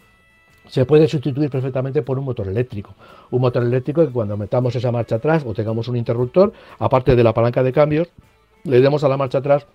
se 0.67 0.85
puede 0.85 1.07
sustituir 1.07 1.49
perfectamente 1.49 2.01
por 2.01 2.19
un 2.19 2.25
motor 2.25 2.47
eléctrico. 2.47 2.93
Un 3.31 3.41
motor 3.41 3.63
eléctrico 3.63 4.05
que 4.05 4.11
cuando 4.11 4.37
metamos 4.37 4.75
esa 4.75 4.91
marcha 4.91 5.15
atrás 5.15 5.43
o 5.45 5.53
tengamos 5.53 5.87
un 5.87 5.95
interruptor, 5.95 6.53
aparte 6.79 7.15
de 7.15 7.23
la 7.23 7.33
palanca 7.33 7.63
de 7.63 7.71
cambios, 7.71 8.09
le 8.63 8.81
demos 8.81 9.03
a 9.03 9.09
la 9.09 9.17
marcha 9.17 9.39
atrás 9.39 9.65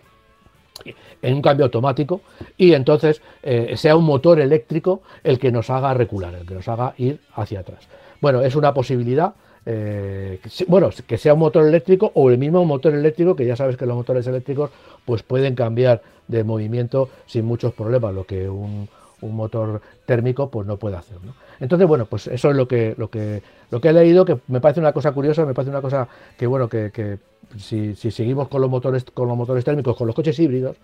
en 1.21 1.35
un 1.35 1.43
cambio 1.43 1.67
automático 1.67 2.23
y 2.57 2.73
entonces 2.73 3.23
eh, 3.43 3.75
sea 3.77 3.97
un 3.97 4.05
motor 4.05 4.41
eléctrico 4.41 5.03
el 5.23 5.39
que 5.39 5.53
nos 5.53 5.71
haga 5.71 5.95
recular, 5.95 6.35
el 6.35 6.47
que 6.47 6.55
nos 6.55 6.69
haga 6.69 6.95
ir 6.99 7.21
hacia 7.35 7.61
atrás. 7.61 7.89
Bueno, 8.21 8.43
es 8.43 8.57
una 8.57 8.73
posibilidad. 8.75 9.35
Eh, 9.65 10.41
bueno, 10.67 10.91
que 11.07 11.19
sea 11.19 11.35
un 11.35 11.41
motor 11.41 11.67
eléctrico 11.67 12.11
o 12.15 12.31
el 12.31 12.39
mismo 12.39 12.65
motor 12.65 12.95
eléctrico, 12.95 13.37
que 13.37 13.47
ya 13.47 13.55
sabes 13.55 13.77
que 13.77 13.87
los 13.87 13.97
motores 13.97 14.27
eléctricos 14.27 14.71
pues 15.05 15.23
pueden 15.23 15.55
cambiar 15.55 16.03
de 16.27 16.43
movimiento 16.43 17.09
sin 17.27 17.45
muchos 17.45 17.73
problemas, 17.73 18.13
lo 18.15 18.25
que 18.25 18.49
un, 18.49 18.89
un 19.23 19.37
motor 19.37 19.81
térmico 20.05 20.51
pues 20.51 20.67
no 20.67 20.77
puede 20.77 20.97
hacer. 20.97 21.17
Entonces, 21.61 21.89
bueno, 21.89 22.07
pues 22.07 22.27
eso 22.27 22.51
es 22.51 22.57
lo 22.57 22.69
que, 22.69 22.95
lo 22.99 23.09
que, 23.09 23.43
lo 23.71 23.81
que 23.81 23.89
he 23.89 23.93
leído, 23.93 24.25
que 24.25 24.39
me 24.49 24.61
parece 24.61 24.81
una 24.81 24.93
cosa 24.93 25.13
curiosa, 25.13 25.47
me 25.47 25.55
parece 25.55 25.71
una 25.71 25.81
cosa 25.81 26.09
que, 26.37 26.47
bueno, 26.47 26.69
que, 26.69 27.19
si, 27.59 27.95
seguimos 27.95 28.49
con 28.49 28.61
los 28.61 28.71
motores, 28.71 29.05
con 29.05 29.29
los 29.29 29.37
motores 29.37 29.65
térmicos, 29.65 29.97
con 29.97 30.07
los 30.07 30.17
coches 30.17 30.39
híbridos, 30.39 30.77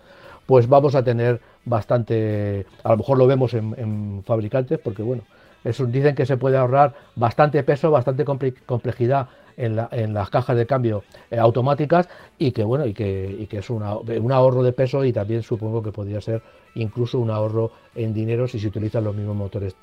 pues 0.45 0.67
vamos 0.67 0.95
a 0.95 1.03
tener 1.03 1.39
bastante, 1.65 2.65
a 2.83 2.89
lo 2.89 2.97
mejor 2.97 3.17
lo 3.17 3.27
vemos 3.27 3.53
en, 3.53 4.23
fabricantes, 4.25 4.79
porque 4.79 5.03
bueno, 5.03 5.23
eso, 5.63 5.85
dicen 5.85 6.15
que 6.15 6.25
se 6.25 6.37
puede 6.37 6.57
ahorrar 6.57 6.95
bastante 7.15 7.61
peso, 7.63 7.91
bastante 7.91 8.25
complejidad 8.25 9.27
en, 9.57 9.75
las 10.13 10.29
cajas 10.29 10.55
de 10.55 10.65
cambio 10.65 11.03
eh, 11.29 11.37
automáticas 11.37 12.07
y 12.37 12.51
que 12.51 12.63
bueno 12.63 12.85
y 12.85 12.93
que, 12.93 13.47
es 13.51 13.69
un 13.69 13.83
ahorro 13.83 14.63
de 14.63 14.71
peso 14.71 15.03
y 15.03 15.11
también 15.11 15.43
supongo 15.43 15.83
que 15.83 15.91
podría 15.91 16.21
ser 16.21 16.41
incluso 16.75 17.19
un 17.19 17.29
ahorro 17.29 17.71
en 17.93 18.13
dinero 18.13 18.47
si 18.47 18.57
se 18.57 18.67
utilizan 18.67 19.03
los 19.03 19.15
mismos 19.15 19.35
motores 19.35 19.75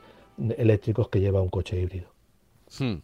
eléctricos 0.57 1.09
que 1.09 1.21
lleva 1.21 1.43
un 1.43 1.51
coche 1.51 1.79
híbrido. 1.79 2.09
Hmm. 2.79 2.97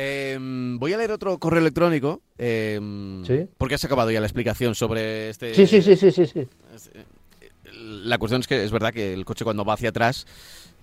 Em, 0.00 0.78
voy 0.78 0.92
a 0.92 0.96
leer 0.96 1.10
otro 1.10 1.38
correo 1.38 1.60
electrónico. 1.60 2.22
Em, 2.38 3.24
porque 3.56 3.74
has 3.74 3.84
acabado 3.84 4.12
ya 4.12 4.20
la 4.20 4.26
explicación 4.26 4.76
sobre 4.76 5.30
este. 5.30 5.54
Sí, 5.56 5.66
sí, 5.66 5.82
sí, 5.82 5.96
sí, 5.96 6.12
sí. 6.12 6.24
sí. 6.24 6.40
Eh, 6.40 7.04
la 7.72 8.16
cuestión 8.18 8.40
es 8.40 8.46
que 8.46 8.62
es 8.62 8.70
verdad 8.70 8.92
que 8.92 9.12
el 9.12 9.24
coche 9.24 9.42
cuando 9.42 9.64
va 9.64 9.74
hacia 9.74 9.88
atrás 9.88 10.24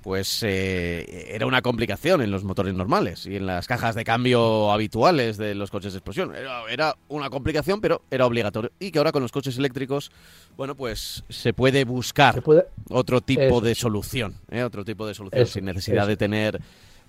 pues 0.02 0.44
eh, 0.44 1.34
era 1.34 1.48
una 1.48 1.64
complicación 1.64 2.22
en 2.22 2.30
los 2.30 2.44
motores 2.44 2.76
normales 2.76 3.26
y 3.26 3.38
en 3.38 3.48
las 3.48 3.66
cajas 3.66 3.96
de 3.96 4.04
cambio 4.04 4.72
habituales 4.72 5.38
de 5.38 5.56
los 5.56 5.72
coches 5.72 5.94
de 5.94 5.98
explosión. 5.98 6.32
Era, 6.70 6.96
una 7.08 7.32
complicación, 7.32 7.82
pero 7.82 8.04
era 8.12 8.28
obligatorio. 8.28 8.72
Y 8.80 8.92
que 8.92 9.00
ahora 9.00 9.12
con 9.12 9.24
los 9.24 9.32
coches 9.32 9.58
eléctricos, 9.58 10.12
bueno, 10.58 10.76
pues 10.76 11.24
se 11.30 11.54
puede 11.54 11.86
buscar 11.86 12.44
otro 12.90 13.22
tipo 13.22 13.62
de 13.62 13.74
solución, 13.74 14.36
¿eh? 14.52 14.62
otro 14.62 14.86
tipo 14.86 15.08
de 15.08 15.16
solución 15.16 15.48
sin 15.48 15.66
necesidad 15.66 16.06
de 16.06 16.18
tener 16.18 16.62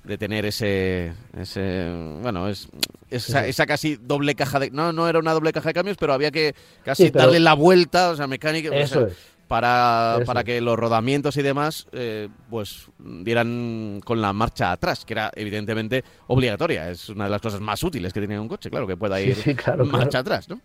de 0.06 0.18
tener 0.18 0.46
ese, 0.46 1.12
ese 1.36 1.90
bueno, 2.22 2.48
es, 2.48 2.68
esa, 3.10 3.66
casi 3.66 3.96
doble 3.96 4.34
caja 4.34 4.60
de... 4.60 4.70
No, 4.70 4.92
no 4.92 5.08
era 5.08 5.18
una 5.18 5.32
doble 5.32 5.52
caja 5.52 5.70
de 5.70 5.74
cambios, 5.74 5.96
pero 5.98 6.12
había 6.12 6.30
que 6.30 6.54
casi 6.84 7.10
darle 7.10 7.40
la 7.40 7.54
vuelta, 7.54 8.10
o 8.10 8.16
sea, 8.16 8.26
mecánica... 8.26 8.74
Eso 8.74 9.08
para, 9.48 10.18
para 10.26 10.44
que 10.44 10.60
los 10.60 10.78
rodamientos 10.78 11.36
y 11.36 11.42
demás 11.42 11.86
eh, 11.92 12.28
pues 12.50 12.86
dieran 12.98 14.00
con 14.04 14.20
la 14.20 14.32
marcha 14.32 14.72
atrás, 14.72 15.04
que 15.04 15.14
era 15.14 15.30
evidentemente 15.34 16.04
obligatoria. 16.26 16.90
Es 16.90 17.08
una 17.08 17.24
de 17.24 17.30
las 17.30 17.40
cosas 17.40 17.60
más 17.60 17.82
útiles 17.82 18.12
que 18.12 18.20
tiene 18.20 18.38
un 18.40 18.48
coche, 18.48 18.70
claro, 18.70 18.86
que 18.86 18.96
pueda 18.96 19.20
ir 19.20 19.36
marcha 19.86 20.20
atrás. 20.20 20.48
¿no? 20.48 20.60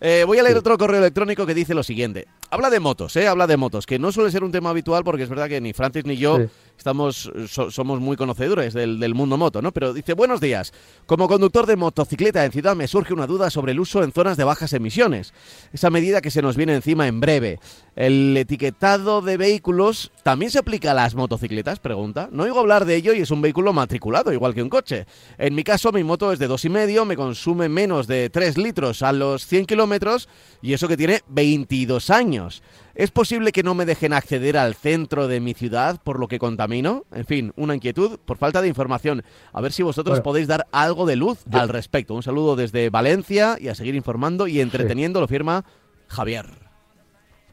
Eh, 0.00 0.24
voy 0.26 0.38
a 0.38 0.42
leer 0.42 0.56
otro 0.56 0.76
correo 0.76 0.98
electrónico 0.98 1.46
que 1.46 1.54
dice 1.54 1.74
lo 1.74 1.82
siguiente. 1.82 2.26
Habla 2.50 2.70
de 2.70 2.80
motos, 2.80 3.14
¿eh? 3.16 3.28
Habla 3.28 3.46
de 3.46 3.56
motos, 3.56 3.86
que 3.86 3.98
no 3.98 4.10
suele 4.12 4.30
ser 4.30 4.42
un 4.42 4.52
tema 4.52 4.70
habitual 4.70 5.04
porque 5.04 5.24
es 5.24 5.28
verdad 5.28 5.48
que 5.48 5.60
ni 5.60 5.72
Francis 5.72 6.04
ni 6.04 6.16
yo 6.16 6.38
estamos 6.76 7.30
somos 7.48 8.00
muy 8.00 8.16
conocedores 8.16 8.74
del, 8.74 9.00
del, 9.00 9.14
mundo 9.14 9.36
moto, 9.36 9.62
¿no? 9.62 9.72
Pero 9.72 9.92
dice, 9.92 10.14
buenos 10.14 10.40
días. 10.40 10.72
Como 11.06 11.28
conductor 11.28 11.66
de 11.66 11.76
motocicleta 11.76 12.44
en 12.44 12.52
ciudad 12.52 12.76
me 12.76 12.88
surge 12.88 13.14
una 13.14 13.26
duda 13.26 13.50
sobre 13.50 13.72
el 13.72 13.80
uso 13.80 14.02
en 14.02 14.12
zonas 14.12 14.36
de 14.36 14.44
bajas 14.44 14.72
emisiones. 14.72 15.32
Esa 15.72 15.90
medida 15.90 16.20
que 16.20 16.30
se 16.30 16.42
nos 16.42 16.56
viene 16.56 16.74
encima 16.74 17.06
en 17.06 17.20
breve. 17.20 17.58
¿El 17.96 18.36
etiquetado 18.36 19.22
de 19.22 19.36
vehículos 19.36 20.10
también 20.22 20.50
se 20.50 20.58
aplica 20.58 20.90
a 20.90 20.94
las 20.94 21.14
motocicletas? 21.14 21.78
Pregunta. 21.78 22.28
No 22.32 22.42
oigo 22.42 22.58
hablar 22.58 22.84
de 22.84 22.96
ello 22.96 23.12
y 23.12 23.20
es 23.20 23.30
un 23.30 23.40
vehículo 23.40 23.72
matriculado, 23.72 24.32
igual 24.32 24.54
que 24.54 24.62
un 24.62 24.68
coche. 24.68 25.06
En 25.38 25.54
mi 25.54 25.62
caso, 25.62 25.92
mi 25.92 26.02
moto 26.02 26.32
es 26.32 26.38
de 26.38 26.48
dos 26.48 26.64
y 26.64 26.68
medio, 26.68 27.04
me 27.04 27.16
consume 27.16 27.68
menos 27.68 28.06
de 28.06 28.30
3 28.30 28.58
litros 28.58 29.02
a 29.02 29.12
los 29.12 29.46
100 29.46 29.66
kilómetros 29.66 30.28
y 30.60 30.72
eso 30.72 30.88
que 30.88 30.96
tiene 30.96 31.22
22 31.28 32.10
años. 32.10 32.62
¿Es 32.94 33.10
posible 33.10 33.50
que 33.50 33.64
no 33.64 33.74
me 33.74 33.86
dejen 33.86 34.12
acceder 34.12 34.56
al 34.56 34.76
centro 34.76 35.26
de 35.26 35.40
mi 35.40 35.52
ciudad 35.52 36.00
por 36.04 36.20
lo 36.20 36.28
que 36.28 36.38
contamino? 36.38 37.02
En 37.12 37.24
fin, 37.24 37.52
una 37.56 37.74
inquietud 37.74 38.20
por 38.24 38.36
falta 38.36 38.62
de 38.62 38.68
información. 38.68 39.24
A 39.52 39.60
ver 39.60 39.72
si 39.72 39.82
vosotros 39.82 40.20
podéis 40.20 40.46
dar 40.46 40.68
algo 40.70 41.04
de 41.04 41.16
luz 41.16 41.42
al 41.50 41.68
respecto. 41.70 42.14
Un 42.14 42.22
saludo 42.22 42.54
desde 42.54 42.90
Valencia 42.90 43.56
y 43.58 43.66
a 43.66 43.74
seguir 43.74 43.96
informando 43.96 44.46
y 44.46 44.60
entreteniendo, 44.60 45.20
lo 45.20 45.26
firma 45.26 45.64
Javier. 46.06 46.46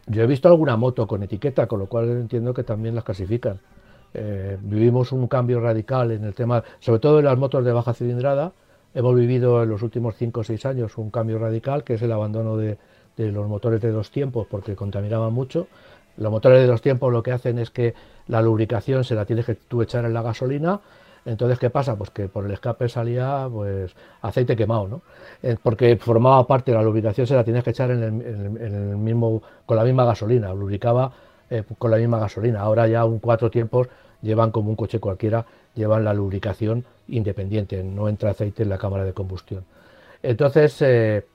Yo 0.06 0.21
he 0.21 0.27
visto 0.27 0.47
alguna 0.47 0.77
moto 0.77 1.08
con 1.08 1.23
etiqueta, 1.23 1.65
con 1.65 1.80
lo 1.80 1.88
cual 1.88 2.10
entiendo 2.10 2.54
que 2.54 2.63
también 2.63 2.93
las 2.93 3.04
clasifican. 3.04 3.60
Eh, 4.13 4.60
vivimos 4.62 5.12
un 5.12 5.27
cambio 5.27 5.60
radical 5.60 6.12
en 6.12 6.23
el 6.23 6.36
tema, 6.36 6.63
sobre 6.80 6.99
todo 6.99 7.17
en 7.17 7.25
las 7.25 7.38
motos 7.39 7.65
de 7.65 7.71
baja 7.71 7.95
cilindrada. 7.95 8.54
Hemos 8.93 9.15
vivido 9.15 9.63
en 9.63 9.69
los 9.69 9.82
últimos 9.82 10.15
5 10.17 10.41
o 10.41 10.43
6 10.43 10.65
años 10.67 10.99
un 10.99 11.10
cambio 11.10 11.39
radical, 11.39 11.84
que 11.84 11.95
es 11.95 12.01
el 12.04 12.12
abandono 12.12 12.58
de, 12.58 12.77
de 13.17 13.32
los 13.32 13.47
motores 13.47 13.82
de 13.82 13.91
dos 13.91 14.12
tiempos 14.12 14.47
porque 14.50 14.76
contaminaban 14.76 15.34
mucho. 15.34 15.67
Los 16.17 16.32
motores 16.32 16.60
de 16.62 16.67
dos 16.67 16.82
tiempos 16.82 17.12
lo 17.12 17.24
que 17.24 17.32
hacen 17.32 17.60
es 17.60 17.69
que 17.69 17.93
la 18.28 18.41
lubricación 18.41 19.04
se 19.04 19.15
la 19.15 19.26
tienes 19.26 19.45
que 19.45 19.56
tú 19.56 19.82
echar 19.82 20.06
en 20.06 20.13
la 20.13 20.21
gasolina. 20.21 20.80
Entonces, 21.24 21.60
¿qué 21.60 21.69
pasa? 21.69 21.95
Pues 21.95 22.10
que 22.10 22.28
por 22.28 22.45
el 22.45 22.52
escape 22.52 22.89
salía 22.89 23.47
pues 23.52 23.93
aceite 24.21 24.56
quemado, 24.56 24.88
¿no? 24.88 25.02
Eh, 25.43 25.56
porque 25.62 25.95
formaba 25.97 26.45
parte 26.47 26.71
de 26.71 26.78
la 26.78 26.84
lubricación, 26.84 27.28
se 27.28 27.36
la 27.36 27.43
tienes 27.43 27.63
que 27.63 27.69
echar 27.69 27.91
en 27.91 28.02
el, 28.02 28.97
mismo, 28.97 29.41
con 29.65 29.78
la 29.78 29.84
misma 29.84 30.04
gasolina, 30.06 30.54
lubricaba 30.54 31.12
eh, 31.50 31.63
con 31.78 31.91
la 31.91 31.97
misma 31.97 32.17
gasolina. 32.19 32.62
Ahora 32.62 32.88
ya 32.88 33.06
un 33.06 33.19
cuatro 33.19 33.52
tiempos 33.52 33.88
llevan 34.21 34.52
como 34.52 34.69
un 34.69 34.76
coche 34.76 35.00
cualquiera, 35.00 35.45
llevan 35.76 36.04
la 36.04 36.13
lubricación 36.13 36.86
independiente, 37.08 37.84
no 37.84 38.10
entra 38.10 38.32
aceite 38.32 38.63
en 38.63 38.69
la 38.69 38.78
cámara 38.78 39.04
de 39.04 39.13
combustión. 39.13 39.63
Entonces, 40.24 40.82
eh, 40.82 41.26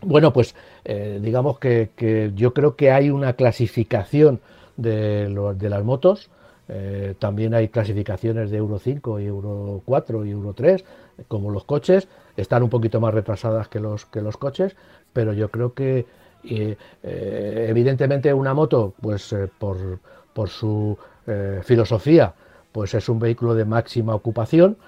bueno, 0.00 0.32
pues 0.32 0.54
eh, 0.84 1.18
digamos 1.20 1.58
que, 1.58 2.32
yo 2.34 2.54
creo 2.54 2.76
que 2.76 2.90
hay 2.90 3.10
una 3.10 3.32
clasificación 3.34 4.40
de, 4.76 5.28
las 5.60 5.84
motos. 5.84 6.30
Eh, 6.68 7.14
también 7.18 7.54
hay 7.54 7.68
clasificaciones 7.68 8.50
de 8.50 8.58
Euro 8.58 8.78
5 8.78 9.20
y 9.20 9.26
Euro 9.26 9.82
4 9.84 10.24
y 10.26 10.30
Euro 10.30 10.52
3, 10.52 10.84
como 11.26 11.50
los 11.50 11.64
coches. 11.64 12.08
Están 12.36 12.62
un 12.62 12.70
poquito 12.70 13.00
más 13.00 13.12
retrasadas 13.12 13.68
que 13.68 13.80
los, 13.80 14.06
que 14.06 14.20
los 14.20 14.36
coches, 14.36 14.76
pero 15.12 15.32
yo 15.32 15.50
creo 15.50 15.74
que 15.74 16.06
eh, 16.44 16.76
evidentemente 17.02 18.32
una 18.32 18.54
moto, 18.54 18.94
pues 19.00 19.34
por, 19.58 19.98
por, 20.32 20.48
su 20.48 20.96
filosofía, 21.62 22.32
pues 22.72 22.94
es 22.94 23.08
un 23.08 23.18
vehículo 23.18 23.54
de 23.54 23.66
máxima 23.66 24.14
ocupación, 24.14 24.78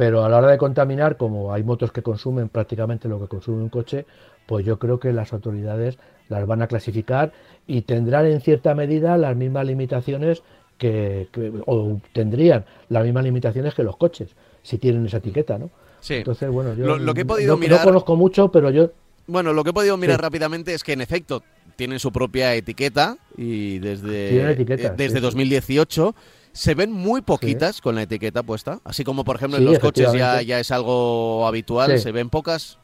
pero 0.00 0.24
a 0.24 0.30
la 0.30 0.38
hora 0.38 0.50
de 0.50 0.56
contaminar, 0.56 1.18
como 1.18 1.52
hay 1.52 1.62
motos 1.62 1.92
que 1.92 2.00
consumen 2.00 2.48
prácticamente 2.48 3.06
lo 3.06 3.20
que 3.20 3.28
consume 3.28 3.62
un 3.62 3.68
coche, 3.68 4.06
pues 4.46 4.64
yo 4.64 4.78
creo 4.78 4.98
que 4.98 5.12
las 5.12 5.34
autoridades 5.34 5.98
las 6.30 6.46
van 6.46 6.62
a 6.62 6.68
clasificar 6.68 7.34
y 7.66 7.82
tendrán 7.82 8.24
en 8.24 8.40
cierta 8.40 8.74
medida 8.74 9.18
las 9.18 9.36
mismas 9.36 9.66
limitaciones 9.66 10.42
que, 10.78 11.28
o 11.66 12.00
tendrían 12.14 12.64
las 12.88 13.04
mismas 13.04 13.24
limitaciones 13.24 13.74
que 13.74 13.82
los 13.82 13.98
coches, 13.98 14.30
si 14.62 14.78
tienen 14.78 15.04
esa 15.04 15.18
etiqueta, 15.18 15.58
¿no? 15.58 15.68
Sí. 16.00 16.14
Entonces, 16.14 16.48
bueno, 16.48 16.72
yo 16.72 16.96
lo, 16.96 17.12
que 17.12 17.20
he 17.20 17.26
podido 17.26 17.58
mirar... 17.58 17.80
no 17.80 17.84
conozco 17.84 18.16
mucho, 18.16 18.50
pero 18.50 18.70
yo... 18.70 18.92
Bueno, 19.26 19.52
lo 19.52 19.62
que 19.64 19.68
he 19.68 19.74
podido 19.74 19.98
mirar 19.98 20.22
rápidamente 20.22 20.72
es 20.72 20.82
que 20.82 20.94
en 20.94 21.02
efecto 21.02 21.42
tienen 21.76 21.98
su 21.98 22.10
propia 22.10 22.54
etiqueta 22.54 23.18
y 23.36 23.80
desde, 23.80 24.52
eh, 24.52 24.92
desde 24.96 25.20
2018 25.20 26.14
se 26.52 26.74
ven 26.74 26.92
muy 26.92 27.22
poquitas 27.22 27.80
con 27.80 27.94
la 27.94 28.02
etiqueta 28.02 28.42
puesta, 28.42 28.80
así 28.84 29.04
como 29.04 29.24
por 29.24 29.36
ejemplo 29.36 29.58
en 29.58 29.64
los 29.64 29.78
coches 29.78 30.12
ya, 30.12 30.42
ya 30.42 30.58
es 30.60 30.70
algo 30.70 31.46
habitual, 31.46 31.98
se 31.98 32.12
ven 32.12 32.30
pocas, 32.30 32.78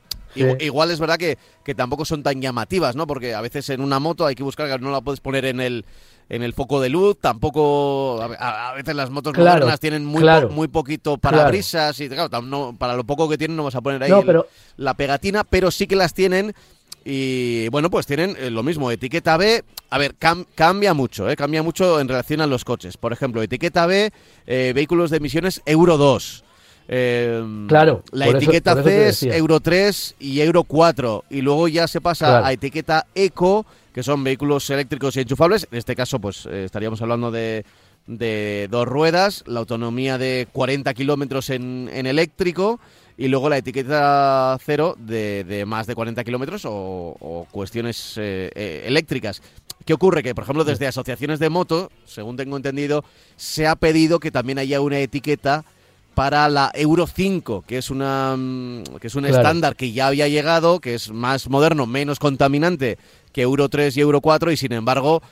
Igual, 0.61 0.90
es 0.90 1.00
verdad 1.00 1.16
que, 1.16 1.38
que, 1.64 1.74
tampoco 1.74 2.05
son 2.05 2.22
tan 2.22 2.40
llamativas, 2.42 2.94
¿no? 2.94 3.07
Porque 3.07 3.35
a 3.35 3.40
veces 3.40 3.70
en 3.70 3.81
una 3.81 3.98
moto 3.98 4.26
hay 4.26 4.35
que 4.35 4.42
buscar 4.42 4.68
que 4.68 4.79
no 4.79 4.90
la 4.90 5.00
puedes 5.00 5.20
poner 5.20 5.46
en 5.46 5.61
el 5.61 5.87
en 6.29 6.42
el 6.42 6.55
foco 6.55 6.81
de 6.81 6.88
luz, 6.88 7.16
tampoco 7.20 8.20
a, 8.20 8.72
veces 8.74 8.96
las 8.96 9.11
motos 9.11 9.37
modernas 9.37 9.79
tienen 9.79 10.05
muy 10.05 10.24
muy 10.50 10.66
poquito 10.66 11.18
parabrisas 11.18 12.00
y 12.00 12.09
claro, 12.09 12.42
no, 12.42 12.74
para 12.76 12.96
lo 12.96 13.05
poco 13.05 13.29
que 13.29 13.38
tienen 13.38 13.57
no 13.57 13.62
vas 13.62 13.76
a 13.76 13.81
poner 13.81 14.02
ahí 14.02 14.12
la 14.76 14.94
pegatina, 14.94 15.44
pero 15.44 15.70
sí 15.70 15.87
que 15.87 15.94
las 15.94 16.14
tienen 16.14 16.52
y 17.09 17.69
bueno, 17.69 17.88
pues 17.88 18.05
tienen 18.05 18.37
eh, 18.37 18.51
lo 18.51 18.64
mismo, 18.64 18.90
etiqueta 18.90 19.37
B, 19.37 19.62
a 19.90 19.99
ver, 19.99 20.16
cambia 20.16 20.92
mucho, 20.92 21.31
¿eh? 21.31 21.37
cambia 21.37 21.62
mucho 21.62 22.01
en 22.01 22.09
relación 22.09 22.40
a 22.40 22.49
los 22.49 22.64
coches. 22.64 22.97
Por 22.97 23.12
ejemplo, 23.12 23.40
etiqueta 23.40 23.87
B, 23.87 24.11
eh, 24.45 24.73
vehículos 24.75 25.11
de 25.11 25.19
emisiones 25.19 25.62
Euro 25.66 25.99
2. 25.99 26.45
Em, 26.88 27.69
claro. 27.69 28.03
La 28.11 28.27
etiqueta 28.27 28.83
C 28.83 29.09
es 29.09 29.23
Euro 29.23 29.61
3 29.61 30.16
y 30.19 30.40
Euro 30.40 30.64
4. 30.64 31.27
Y 31.31 31.42
luego 31.42 31.69
ya 31.69 31.87
se 31.87 32.01
pasa 32.01 32.45
a 32.45 32.53
etiqueta 32.53 33.07
Eco, 33.14 33.66
que 33.92 34.03
son 34.03 34.25
vehículos 34.25 34.69
eléctricos 34.71 35.16
y 35.16 35.21
enchufables. 35.21 35.69
En 35.71 35.79
este 35.79 35.95
caso, 35.95 36.19
pues 36.19 36.47
eh, 36.47 36.64
estaríamos 36.64 37.01
hablando 37.03 37.31
de, 37.31 37.64
de, 38.09 38.66
dos 38.69 38.85
ruedas, 38.85 39.45
la 39.47 39.61
autonomía 39.61 40.19
de 40.19 40.49
40 40.53 40.92
kilómetros 40.95 41.51
en, 41.51 41.88
en, 41.92 42.07
eléctrico. 42.07 42.81
Y 43.18 43.29
luego 43.29 43.48
la 43.48 43.59
etiqueta 43.59 44.59
cero 44.64 44.94
de, 44.98 45.44
de 45.44 45.64
más 45.64 45.87
de 45.87 45.94
40 45.94 46.22
kilómetros 46.24 46.62
o, 46.64 47.46
cuestiones 47.50 48.18
eh, 48.18 48.50
eh, 48.55 48.85
eléctricas. 48.87 49.40
¿Qué 49.85 49.94
ocurre? 49.94 50.22
Que, 50.22 50.35
por 50.35 50.44
ejemplo, 50.44 50.64
desde 50.64 50.87
asociaciones 50.87 51.38
de 51.38 51.48
moto, 51.48 51.90
según 52.05 52.37
tengo 52.37 52.57
entendido, 52.57 53.05
se 53.37 53.66
ha 53.66 53.76
pedido 53.76 54.18
que 54.18 54.31
también 54.31 54.59
haya 54.59 54.81
una 54.81 54.98
etiqueta 54.98 55.64
para 56.16 56.48
la 56.48 56.70
Euro 56.74 57.07
5, 57.07 57.64
que 57.66 57.76
es 57.76 57.90
una 57.90 58.35
mm, 58.37 58.85
que 59.00 59.07
es 59.07 59.14
un 59.14 59.26
estándar 59.26 59.76
que 59.76 59.92
ya 59.92 60.07
había 60.07 60.26
llegado, 60.29 60.81
que 60.81 60.94
es 60.94 61.11
más 61.11 61.48
moderno, 61.50 61.87
menos 61.87 62.18
contaminante 62.18 62.96
que 63.33 63.42
Euro 63.42 63.68
3 63.68 63.94
y 63.96 64.00
Euro 64.00 64.22
4 64.22 64.50
y 64.50 64.57
sin 64.57 64.72
embargo 64.72 65.22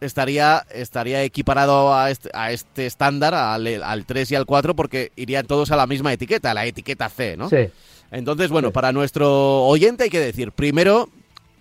estaría 0.00 0.64
estaría 0.72 1.22
equiparado 1.22 1.94
a 1.94 2.10
este, 2.10 2.30
a 2.34 2.52
este 2.52 2.86
estándar 2.86 3.34
al, 3.34 3.82
al, 3.82 4.04
3 4.06 4.32
y 4.32 4.34
al 4.34 4.46
4 4.46 4.74
porque 4.74 5.12
irían 5.16 5.46
todos 5.46 5.70
a 5.70 5.76
la 5.76 5.86
misma 5.86 6.12
etiqueta, 6.12 6.54
la 6.54 6.66
etiqueta 6.66 7.08
C, 7.08 7.36
¿no? 7.36 7.48
Sí. 7.48 7.68
Entonces, 8.10 8.50
bueno, 8.50 8.72
para 8.72 8.92
nuestro 8.92 9.64
oyente 9.64 10.04
hay 10.04 10.10
que 10.10 10.20
decir, 10.20 10.52
primero 10.52 11.08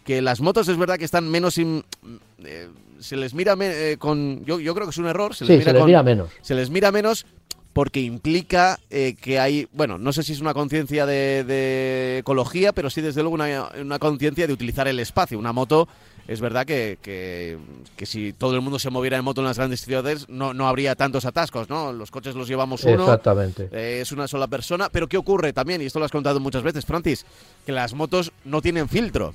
que 0.03 0.21
las 0.21 0.41
motos 0.41 0.67
es 0.67 0.77
verdad 0.77 0.97
que 0.97 1.05
están 1.05 1.29
menos 1.29 1.57
eh, 1.57 2.69
se 2.99 3.15
les 3.15 3.33
mira 3.33 3.55
eh, 3.61 3.95
con 3.97 4.43
yo, 4.45 4.59
yo 4.59 4.73
creo 4.73 4.85
que 4.85 4.91
es 4.91 4.97
un 4.97 5.07
error, 5.07 5.33
se 5.33 5.45
les, 5.45 5.59
mira, 5.59 5.71
se 5.71 5.77
les 5.77 5.85
mira 5.85 6.03
menos. 6.03 6.29
Se 6.41 6.55
les 6.55 6.69
mira 6.69 6.91
menos 6.91 7.25
porque 7.73 8.01
implica 8.01 8.79
eh, 8.89 9.15
que 9.19 9.39
hay, 9.39 9.67
bueno, 9.71 9.97
no 9.97 10.11
sé 10.11 10.23
si 10.23 10.33
es 10.33 10.41
una 10.41 10.53
conciencia 10.53 11.05
de, 11.05 12.17
ecología, 12.19 12.73
pero 12.73 12.89
sí 12.89 13.01
desde 13.01 13.21
luego 13.21 13.35
una, 13.35 13.99
conciencia 13.99 14.45
de 14.45 14.53
utilizar 14.53 14.87
el 14.87 14.99
espacio. 14.99 15.39
Una 15.39 15.53
moto, 15.53 15.87
es 16.27 16.39
verdad 16.41 16.65
que, 16.65 16.97
que, 17.01 18.05
si 18.05 18.33
todo 18.33 18.55
el 18.55 18.61
mundo 18.61 18.79
se 18.79 18.89
moviera 18.89 19.17
en 19.17 19.23
moto 19.23 19.41
en 19.41 19.47
las 19.47 19.57
grandes 19.57 19.81
ciudades, 19.81 20.29
no, 20.29 20.53
no 20.53 20.67
habría 20.67 20.95
tantos 20.95 21.25
atascos, 21.25 21.69
¿no? 21.69 21.91
Los 21.91 22.11
coches 22.11 22.35
los 22.35 22.47
llevamos 22.47 22.83
uno. 22.83 23.03
Exactamente. 23.03 23.69
Eh, 23.71 24.01
es 24.01 24.11
una 24.11 24.27
sola 24.27 24.47
persona. 24.47 24.89
Pero 24.89 25.07
¿qué 25.07 25.17
ocurre 25.17 25.53
también? 25.53 25.81
Y 25.81 25.85
esto 25.85 25.99
lo 25.99 26.05
has 26.05 26.11
contado 26.11 26.39
muchas 26.39 26.63
veces, 26.63 26.85
Francis, 26.85 27.25
que 27.65 27.71
las 27.71 27.93
motos 27.93 28.31
no 28.45 28.61
tienen 28.61 28.87
filtro. 28.87 29.33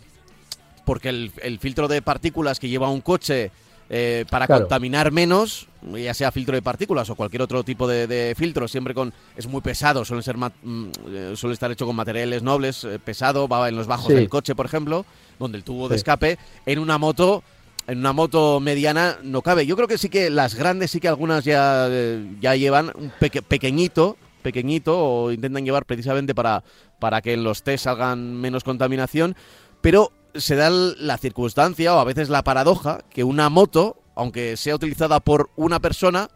Porque 0.84 1.08
el, 1.08 1.32
el 1.42 1.58
filtro 1.58 1.88
de 1.88 2.00
partículas 2.02 2.60
que 2.60 2.68
lleva 2.68 2.88
un 2.88 3.00
coche 3.00 3.50
eh, 3.88 4.24
para 4.30 4.48
contaminar 4.48 5.12
menos, 5.12 5.68
ya 5.94 6.14
sea 6.14 6.32
filtro 6.32 6.54
de 6.54 6.62
partículas 6.62 7.08
o 7.10 7.14
cualquier 7.14 7.42
otro 7.42 7.62
tipo 7.62 7.86
de, 7.86 8.34
filtro, 8.36 8.66
siempre 8.68 8.94
con 8.94 9.12
es 9.36 9.46
muy 9.46 9.60
pesado, 9.60 10.04
suele 10.04 10.22
ser 10.22 10.36
mm, 10.36 10.50
eh, 11.08 11.32
suele 11.36 11.54
estar 11.54 11.70
hecho 11.70 11.86
con 11.86 11.96
materiales 11.96 12.42
nobles, 12.42 12.84
eh, 12.84 12.98
pesado, 12.98 13.48
va 13.48 13.68
en 13.68 13.76
los 13.76 13.86
bajos 13.86 14.08
del 14.08 14.28
coche, 14.28 14.54
por 14.54 14.66
ejemplo, 14.66 15.04
donde 15.38 15.58
el 15.58 15.64
tubo 15.64 15.88
de 15.88 15.96
escape 15.96 16.38
en 16.64 16.78
una 16.78 16.98
moto 16.98 17.42
en 17.86 17.98
una 17.98 18.12
moto 18.12 18.58
mediana 18.58 19.18
no 19.22 19.42
cabe. 19.42 19.64
Yo 19.64 19.76
creo 19.76 19.86
que 19.86 19.96
sí 19.98 20.08
que 20.08 20.28
las 20.28 20.56
grandes 20.56 20.90
sí 20.90 20.98
que 20.98 21.06
algunas 21.06 21.44
ya, 21.44 21.88
ya 22.40 22.56
llevan 22.56 22.90
un 22.96 23.12
pequeñito, 23.20 24.16
pequeñito 24.42 24.98
o 24.98 25.30
intentan 25.30 25.64
llevar 25.64 25.84
precisamente 25.84 26.34
para, 26.34 26.64
para 26.98 27.22
que 27.22 27.34
en 27.34 27.44
los 27.44 27.62
test 27.62 27.84
salgan 27.84 28.40
menos 28.40 28.64
contaminación, 28.64 29.36
pero 29.80 30.10
se 30.34 30.56
da 30.56 30.70
la 30.70 31.18
circunstancia 31.18 31.94
o 31.94 31.98
a 31.98 32.04
veces 32.04 32.28
la 32.28 32.44
paradoja 32.44 33.00
que 33.10 33.24
una 33.24 33.48
moto, 33.48 33.96
aunque 34.16 34.56
sea 34.56 34.74
utilizada 34.74 35.20
por 35.20 35.50
una 35.54 35.78
persona, 35.78 36.28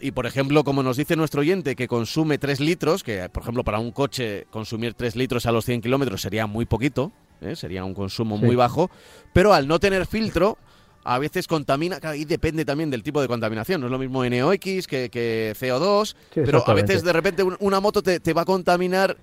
y 0.00 0.12
por 0.12 0.26
ejemplo, 0.26 0.64
como 0.64 0.82
nos 0.82 0.96
dice 0.96 1.16
nuestro 1.16 1.40
oyente, 1.40 1.74
que 1.74 1.88
consume 1.88 2.38
3 2.38 2.60
litros, 2.60 3.02
que 3.02 3.28
por 3.30 3.42
ejemplo 3.42 3.64
para 3.64 3.78
un 3.78 3.90
coche 3.90 4.46
consumir 4.50 4.94
3 4.94 5.16
litros 5.16 5.46
a 5.46 5.52
los 5.52 5.64
100 5.64 5.80
kilómetros 5.80 6.20
sería 6.20 6.46
muy 6.46 6.66
poquito, 6.66 7.10
¿eh? 7.40 7.56
sería 7.56 7.84
un 7.84 7.94
consumo 7.94 8.36
muy 8.36 8.54
bajo, 8.54 8.90
pero 9.32 9.54
al 9.54 9.66
no 9.66 9.80
tener 9.80 10.06
filtro, 10.06 10.58
a 11.04 11.18
veces 11.18 11.46
contamina, 11.46 11.98
y 12.16 12.24
depende 12.24 12.64
también 12.64 12.90
del 12.90 13.02
tipo 13.02 13.20
de 13.20 13.28
contaminación, 13.28 13.80
no 13.80 13.86
es 13.86 13.90
lo 13.90 13.98
mismo 13.98 14.24
NOx 14.24 14.86
que, 14.86 15.08
que 15.10 15.54
CO2, 15.58 16.14
pero 16.34 16.62
a 16.66 16.74
veces 16.74 17.02
de 17.02 17.12
repente 17.12 17.42
una 17.42 17.80
moto 17.80 18.02
te, 18.02 18.20
te 18.20 18.32
va 18.34 18.42
a 18.42 18.46
contaminar 18.46 19.16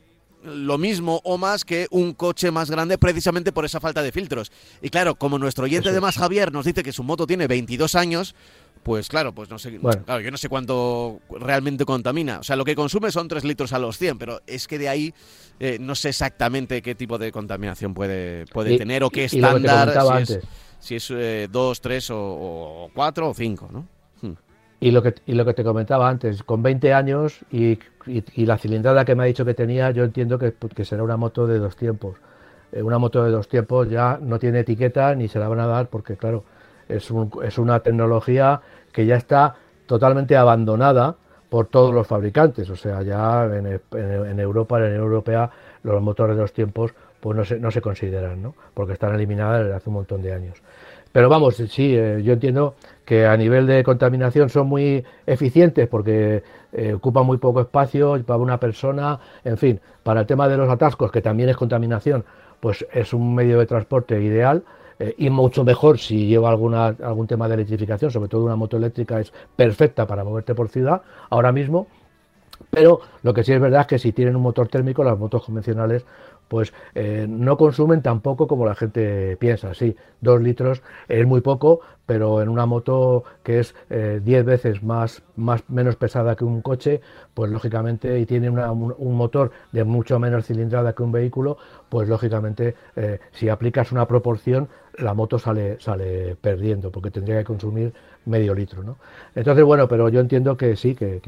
lo 0.44 0.78
mismo 0.78 1.22
o 1.24 1.38
más 1.38 1.66
que 1.66 1.88
un 1.92 2.14
coche 2.14 2.52
más 2.52 2.70
grande 2.70 2.98
precisamente 2.98 3.52
por 3.52 3.66
esa 3.66 3.80
falta 3.80 4.02
de 4.02 4.12
filtros. 4.12 4.52
Y 4.82 4.90
claro, 4.90 5.16
como 5.16 5.38
nuestro 5.38 5.66
oyente 5.66 5.92
de 5.92 6.02
más 6.02 6.18
Javier 6.18 6.52
nos 6.52 6.66
dice 6.66 6.84
que 6.84 6.92
su 6.92 7.04
moto 7.04 7.28
tiene 7.28 7.48
22 7.48 7.96
años, 7.96 8.36
pues 8.84 9.10
claro, 9.10 9.34
pues 9.34 9.50
no 9.50 9.60
sé, 9.60 9.80
claro, 10.06 10.22
yo 10.22 10.32
no 10.32 10.38
sé 10.38 10.50
cuánto 10.50 11.20
realmente 11.30 11.86
contamina. 11.86 12.40
O 12.40 12.44
sea, 12.44 12.56
lo 12.56 12.66
que 12.66 12.76
consume 12.76 13.12
son 13.12 13.28
3 13.28 13.44
litros 13.44 13.74
a 13.74 13.80
los 13.80 13.98
100, 13.98 14.18
pero 14.18 14.42
es 14.48 14.68
que 14.68 14.80
de 14.80 14.90
ahí 14.90 15.14
eh, 15.60 15.78
no 15.80 15.94
sé 15.96 16.10
exactamente 16.10 16.82
qué 16.82 16.96
tipo 16.96 17.18
de 17.18 17.32
contaminación 17.32 17.94
puede, 17.94 18.46
puede 18.48 18.78
tener 18.78 19.04
o 19.04 19.10
qué 19.10 19.26
estándar, 19.26 19.94
si, 20.80 20.96
es, 20.96 21.14
2, 21.52 21.82
3 21.82 22.10
eh, 22.10 22.14
o 22.14 22.90
4 22.94 23.30
o 23.30 23.34
5, 23.34 23.70
¿no? 23.72 24.01
Y 24.84 24.90
lo, 24.90 25.04
que, 25.04 25.12
te 25.54 25.64
comentaba 25.64 26.10
antes, 26.10 26.42
con 26.42 26.64
20 26.64 26.92
años 26.92 27.46
y, 27.52 27.78
la 28.36 28.58
cilindrada 28.58 29.06
que 29.06 29.14
me 29.14 29.22
ha 29.22 29.26
dicho 29.28 29.46
que 29.46 29.54
tenía, 29.54 29.92
yo 29.92 30.04
entiendo 30.04 30.40
que, 30.40 30.86
será 30.86 31.04
una 31.04 31.18
moto 31.18 31.46
de 31.46 31.60
dos 31.60 31.76
tiempos. 31.76 32.16
Eh, 32.72 32.82
una 32.82 32.98
moto 32.98 33.24
de 33.24 33.30
dos 33.30 33.48
tiempos 33.48 33.92
ya 33.92 34.18
no 34.20 34.40
tiene 34.40 34.62
etiqueta 34.62 35.14
ni 35.14 35.28
se 35.28 35.38
la 35.38 35.48
van 35.48 35.60
a 35.60 35.68
dar 35.68 35.88
porque, 35.88 36.18
claro, 36.18 36.46
es, 36.90 37.12
una 37.12 37.80
tecnología 37.82 38.62
que 38.92 39.06
ya 39.06 39.18
está 39.18 39.56
totalmente 39.86 40.36
abandonada 40.36 41.16
por 41.50 41.68
todos 41.68 41.94
los 41.94 42.08
fabricantes. 42.08 42.68
O 42.72 42.76
sea, 42.76 43.04
ya 43.04 43.46
en, 43.46 43.80
en, 43.92 44.40
Europa, 44.40 44.78
en 44.78 44.84
la 44.84 44.90
Unión 44.90 45.04
Europea, 45.04 45.52
los 45.84 46.02
motores 46.02 46.36
de 46.36 46.42
dos 46.42 46.54
tiempos 46.54 46.96
pues 47.20 47.38
no 47.38 47.46
se, 47.46 47.60
no 47.60 47.70
se 47.70 47.82
consideran, 47.82 48.42
¿no? 48.42 48.56
porque 48.74 48.94
están 48.94 49.14
eliminadas 49.14 49.62
desde 49.62 49.76
hace 49.76 49.90
un 49.90 49.94
montón 49.94 50.24
de 50.24 50.34
años. 50.34 50.58
Pero 51.12 51.28
vamos, 51.30 51.56
sí, 51.56 51.96
eh, 51.96 52.22
yo 52.24 52.34
entiendo 52.34 52.76
que 53.06 53.26
a 53.26 53.36
nivel 53.36 53.68
de 53.68 53.84
contaminación 53.84 54.50
son 54.50 54.68
muy 54.68 55.04
eficientes 55.26 55.88
porque 55.88 56.44
eh, 56.72 56.94
ocupan 56.94 57.26
muy 57.26 57.38
poco 57.38 57.62
espacio 57.62 58.22
para 58.24 58.38
una 58.40 58.60
persona, 58.60 59.20
en 59.44 59.58
fin, 59.58 59.82
para 60.04 60.22
el 60.22 60.28
tema 60.28 60.48
de 60.48 60.58
los 60.58 60.70
atascos, 60.70 61.12
que 61.12 61.22
también 61.22 61.50
es 61.50 61.58
contaminación, 61.58 62.24
pues 62.62 62.86
es 62.94 63.14
un 63.14 63.36
medio 63.36 63.60
de 63.60 63.66
transporte 63.66 64.22
ideal 64.22 64.64
eh, 65.00 65.16
y 65.18 65.30
mucho 65.30 65.66
mejor 65.66 66.00
si 66.00 66.28
lleva 66.28 66.52
algún 66.52 67.28
tema 67.28 67.48
de 67.50 67.56
electrificación, 67.56 68.12
sobre 68.12 68.30
todo 68.30 68.46
una 68.46 68.56
moto 68.56 68.78
eléctrica 68.78 69.20
es 69.20 69.34
perfecta 69.56 70.08
para 70.08 70.24
moverte 70.24 70.56
por 70.56 70.70
ciudad 70.70 71.02
ahora 71.30 71.52
mismo, 71.52 71.88
pero 72.70 73.02
lo 73.24 73.34
que 73.34 73.44
sí 73.44 73.52
es 73.52 73.60
verdad 73.60 73.82
es 73.82 73.88
que 73.88 74.00
si 74.00 74.14
tienen 74.14 74.36
un 74.36 74.44
motor 74.44 74.68
térmico, 74.68 75.04
las 75.04 75.18
motos 75.18 75.44
convencionales 75.44 76.06
pues 76.52 76.74
eh, 76.96 77.28
no 77.30 77.56
consumen 77.56 78.02
tan 78.02 78.20
poco 78.20 78.46
como 78.46 78.66
la 78.66 78.76
gente 78.76 79.38
piensa. 79.38 79.74
Sí, 79.74 79.96
dos 80.20 80.42
litros 80.42 80.84
es 81.08 81.26
muy 81.26 81.40
poco, 81.40 81.80
pero 82.06 82.42
en 82.42 82.50
una 82.50 82.66
moto 82.66 83.24
que 83.42 83.62
es 83.62 83.74
eh, 83.90 84.20
diez 84.22 84.44
veces 84.44 84.84
más, 84.84 85.24
más 85.38 85.64
menos 85.70 85.96
pesada 85.96 86.36
que 86.36 86.44
un 86.44 86.62
coche, 86.62 87.00
pues 87.34 87.50
lógicamente, 87.50 88.20
y 88.20 88.26
tiene 88.26 88.50
un, 88.50 89.16
motor 89.16 89.52
de 89.72 89.86
mucho 89.86 90.20
menos 90.20 90.46
cilindrada 90.46 90.92
que 90.92 91.04
un 91.04 91.14
vehículo, 91.14 91.58
pues 91.88 92.10
lógicamente, 92.10 92.76
eh, 92.98 93.20
si 93.32 93.48
aplicas 93.48 93.94
una 93.94 94.06
proporción, 94.06 94.68
la 94.98 95.14
moto 95.14 95.40
sale, 95.40 95.80
sale 95.80 96.36
perdiendo, 96.36 96.92
porque 96.92 97.12
tendría 97.12 97.38
que 97.38 97.46
consumir 97.46 97.94
medio 98.26 98.54
litro. 98.54 98.84
¿no? 98.84 98.98
Entonces, 99.36 99.64
bueno, 99.64 99.88
pero 99.88 100.10
yo 100.10 100.20
entiendo 100.20 100.58
que 100.58 100.76
sí, 100.76 100.96
que, 100.96 101.22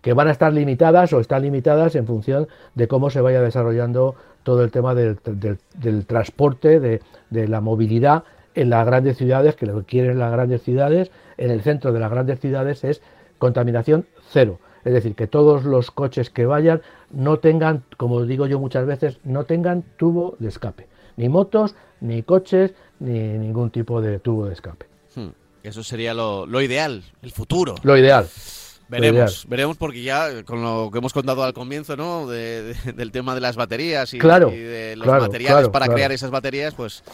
que, 0.00 0.12
van 0.12 0.28
a 0.28 0.30
estar 0.32 0.52
limitadas 0.52 1.12
o 1.12 1.20
están 1.20 1.42
limitadas 1.42 1.94
en 1.94 2.06
función 2.06 2.48
de 2.74 2.88
cómo 2.88 3.10
se 3.10 3.20
vaya 3.20 3.40
desarrollando 3.40 4.16
todo 4.42 4.64
el 4.64 4.70
tema 4.70 4.94
del, 4.94 5.18
del, 5.74 6.06
transporte, 6.06 6.80
de, 6.80 7.00
de, 7.30 7.48
la 7.48 7.60
movilidad 7.60 8.24
en 8.54 8.70
las 8.70 8.86
grandes 8.86 9.16
ciudades, 9.16 9.56
que 9.56 9.66
lo 9.66 9.78
que 9.80 9.84
quieren 9.84 10.18
las 10.18 10.32
grandes 10.32 10.62
ciudades, 10.62 11.10
en 11.36 11.50
el 11.50 11.62
centro 11.62 11.92
de 11.92 12.00
las 12.00 12.10
grandes 12.10 12.40
ciudades 12.40 12.84
es 12.84 13.02
contaminación 13.38 14.06
cero. 14.30 14.58
Es 14.84 14.92
decir, 14.92 15.14
que 15.14 15.26
todos 15.26 15.64
los 15.64 15.90
coches 15.90 16.30
que 16.30 16.46
vayan 16.46 16.80
no 17.10 17.38
tengan, 17.38 17.84
como 17.96 18.24
digo 18.24 18.46
yo 18.46 18.58
muchas 18.58 18.86
veces, 18.86 19.18
no 19.24 19.44
tengan 19.44 19.84
tubo 19.96 20.36
de 20.38 20.48
escape. 20.48 20.88
Ni 21.16 21.28
motos, 21.28 21.74
ni 22.00 22.22
coches, 22.22 22.72
ni 22.98 23.18
ningún 23.18 23.70
tipo 23.70 24.00
de 24.00 24.18
tubo 24.18 24.46
de 24.46 24.54
escape. 24.54 24.86
Hmm. 25.14 25.28
Eso 25.62 25.82
sería 25.82 26.14
lo, 26.14 26.62
ideal, 26.62 27.04
el 27.20 27.32
futuro. 27.32 27.74
Lo 27.82 27.96
ideal. 27.96 28.26
Veremos, 28.90 29.46
veremos 29.48 29.76
porque 29.76 30.02
ya 30.02 30.42
con 30.44 30.62
lo 30.62 30.90
que 30.92 30.98
hemos 30.98 31.12
contado 31.12 31.44
al 31.44 31.52
comienzo, 31.52 31.96
¿no? 31.96 32.26
del 32.26 33.12
tema 33.12 33.34
de 33.34 33.40
las 33.40 33.56
baterías 33.56 34.12
y, 34.12 34.18
de 34.18 34.94
los 34.96 35.06
materiales 35.06 35.68
para 35.68 35.88
crear 35.88 36.10
esas 36.10 36.30
baterías, 36.30 36.74
pues 36.74 37.04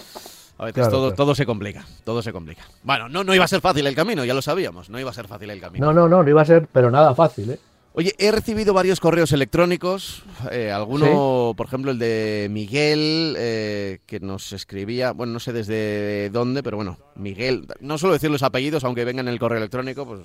a 0.58 0.64
veces 0.64 0.88
todo, 0.88 1.12
todo 1.12 1.34
se 1.34 1.44
complica, 1.44 1.84
todo 2.04 2.22
se 2.22 2.32
complica. 2.32 2.62
Bueno, 2.82 3.10
no, 3.10 3.24
no 3.24 3.34
iba 3.34 3.44
a 3.44 3.48
ser 3.48 3.60
fácil 3.60 3.86
el 3.86 3.94
camino, 3.94 4.24
ya 4.24 4.32
lo 4.32 4.40
sabíamos, 4.40 4.88
no 4.88 4.98
iba 4.98 5.10
a 5.10 5.14
ser 5.14 5.28
fácil 5.28 5.50
el 5.50 5.60
camino. 5.60 5.84
No, 5.84 5.92
no, 5.92 6.08
no, 6.08 6.22
no 6.22 6.30
iba 6.30 6.40
a 6.40 6.46
ser, 6.46 6.66
pero 6.72 6.90
nada 6.90 7.14
fácil, 7.14 7.50
¿eh? 7.50 7.58
Oye, 7.98 8.14
he 8.18 8.30
recibido 8.30 8.74
varios 8.74 9.00
correos 9.00 9.32
electrónicos, 9.32 10.22
eh, 10.52 10.70
alguno, 10.70 11.54
por 11.56 11.66
ejemplo, 11.66 11.92
el 11.92 11.98
de 11.98 12.46
Miguel, 12.50 13.34
eh, 13.38 14.00
que 14.04 14.20
nos 14.20 14.52
escribía, 14.52 15.12
bueno, 15.12 15.32
no 15.32 15.40
sé 15.40 15.54
desde 15.54 16.28
dónde, 16.28 16.62
pero 16.62 16.76
bueno, 16.76 16.98
Miguel, 17.14 17.66
no 17.80 17.96
suelo 17.96 18.12
decir 18.12 18.30
los 18.30 18.42
apellidos, 18.42 18.84
aunque 18.84 19.06
vengan 19.06 19.28
en 19.28 19.32
el 19.32 19.40
correo 19.40 19.56
electrónico, 19.56 20.04
pues 20.04 20.20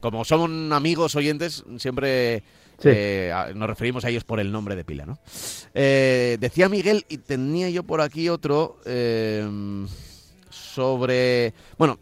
como 0.00 0.24
son 0.24 0.72
amigos 0.72 1.14
oyentes, 1.16 1.64
siempre 1.76 2.42
eh, 2.82 3.30
nos 3.54 3.68
referimos 3.68 4.06
a 4.06 4.08
ellos 4.08 4.24
por 4.24 4.40
el 4.40 4.50
nombre 4.50 4.74
de 4.74 4.84
pila, 4.84 5.04
¿no? 5.04 5.18
decía 5.74 6.70
Miguel, 6.70 7.04
y 7.10 7.18
tenía 7.18 7.68
yo 7.68 7.82
por 7.82 8.00
aquí 8.00 8.30
otro 8.30 8.78
sobre, 10.48 11.52
bueno, 11.76 11.98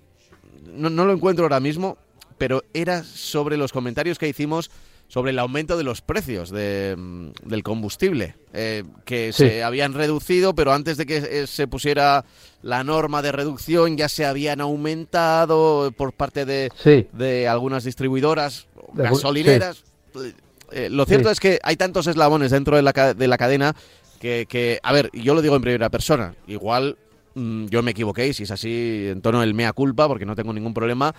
no, 0.73 0.89
no 0.89 1.05
lo 1.05 1.13
encuentro 1.13 1.47
ahora 1.47 1.59
mismo, 1.59 1.99
pero 2.45 2.63
era 2.75 3.05
sobre 3.05 3.57
los 3.57 3.73
comentarios 3.73 4.19
que 4.19 4.29
hicimos 4.29 4.71
sobre 5.09 5.31
el 5.31 5.39
aumento 5.39 5.79
de 5.79 5.83
los 5.83 6.03
precios 6.03 6.51
de, 6.51 6.95
mm, 6.95 7.29
del 7.49 7.63
combustible, 7.63 8.35
eh, 8.53 8.85
que 9.07 9.33
se 9.33 9.65
habían 9.65 9.95
reducido, 9.95 10.55
pero 10.55 10.75
antes 10.75 10.99
de 10.99 11.07
que 11.07 11.17
eh, 11.17 11.47
se 11.47 11.67
pusiera 11.67 12.27
la 12.61 12.85
norma 12.85 13.23
de 13.23 13.33
reducción 13.33 13.97
ya 13.97 14.11
se 14.11 14.27
habían 14.27 14.61
aumentado 14.61 15.91
por 15.97 16.13
parte 16.13 16.45
de, 16.45 16.71
de 17.15 17.49
algunas 17.49 17.83
distribuidoras 17.83 18.67
gasolineras. 18.93 19.83
Eh, 20.71 20.91
lo 20.91 21.07
cierto 21.07 21.31
es 21.31 21.41
que 21.41 21.61
hay 21.63 21.77
tantos 21.77 22.07
eslabones 22.09 22.51
dentro 22.51 22.77
de 22.77 22.83
la, 22.83 22.93
de 23.15 23.27
la 23.27 23.39
cadena 23.39 23.75
que, 24.21 24.45
que, 24.47 24.81
a 24.83 24.93
ver, 24.93 25.09
yo 25.15 25.33
lo 25.33 25.41
digo 25.41 25.57
en 25.57 25.63
primera 25.63 25.89
persona, 25.89 26.35
igual 26.47 26.99
mm, 27.37 27.69
yo 27.69 27.83
me 27.83 27.93
equivoqué, 27.93 28.35
si 28.35 28.43
es 28.43 28.51
así, 28.51 29.07
en 29.09 29.23
tono 29.23 29.41
del 29.41 29.55
mea 29.55 29.73
culpa, 29.73 30.07
porque 30.09 30.27
no 30.27 30.37
tengo 30.37 30.53
ningún 30.53 30.75
problema, 30.75 31.15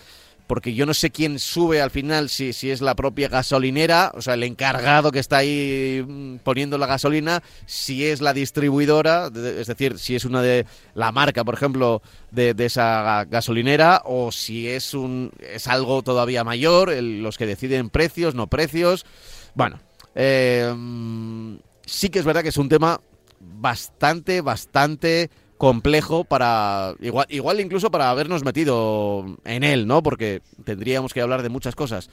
porque 0.48 0.74
yo 0.74 0.86
no 0.86 0.94
sé 0.94 1.10
quién 1.10 1.40
sube 1.40 1.82
al 1.82 1.92
final, 1.92 2.30
si, 2.30 2.54
si 2.54 2.70
es 2.70 2.82
la 2.82 2.96
propia 2.96 3.30
gasolinera, 3.30 4.12
o 4.16 4.22
sea, 4.22 4.36
el 4.36 4.44
encargado 4.44 5.12
que 5.12 5.20
está 5.20 5.38
ahí 5.38 6.04
mm, 6.08 6.38
poniendo 6.38 6.78
la 6.78 6.86
gasolina, 6.86 7.42
si 7.66 8.06
es 8.06 8.22
la 8.22 8.34
distribuidora, 8.34 9.28
es 9.28 9.68
decir, 9.68 9.98
si 9.98 10.16
es 10.16 10.26
una 10.26 10.42
de 10.42 10.66
la 10.94 11.12
marca, 11.12 11.44
por 11.44 11.56
ejemplo, 11.56 12.02
de, 12.32 12.56
esa 12.60 13.26
gasolinera, 13.26 14.02
o 14.06 14.32
si 14.32 14.68
es, 14.68 14.94
un, 14.94 15.32
es 15.40 15.68
algo 15.68 16.04
todavía 16.04 16.44
mayor, 16.44 16.94
los 16.94 17.38
que 17.38 17.46
deciden 17.46 17.90
precios, 17.90 18.36
no 18.36 18.48
precios. 18.48 19.06
Bueno, 19.54 19.80
eh, 20.14 20.74
mm, 20.76 21.56
sí 21.86 22.10
que 22.10 22.20
es 22.20 22.26
verdad 22.26 22.44
que 22.44 22.50
es 22.50 22.58
un 22.58 22.70
tema 22.70 23.02
bastante, 23.40 24.42
bastante 24.42 25.30
complejo 25.58 26.24
para 26.24 26.96
igual 27.00 27.26
igual 27.30 27.60
incluso 27.60 27.90
para 27.90 28.10
habernos 28.10 28.44
metido 28.44 29.26
en 29.46 29.64
él, 29.64 29.88
¿no? 29.88 30.04
Porque 30.04 30.42
tendríamos 30.64 31.14
que 31.14 31.22
hablar 31.22 31.44
de 31.44 31.50
muchas 31.50 31.76
cosas. 31.76 32.10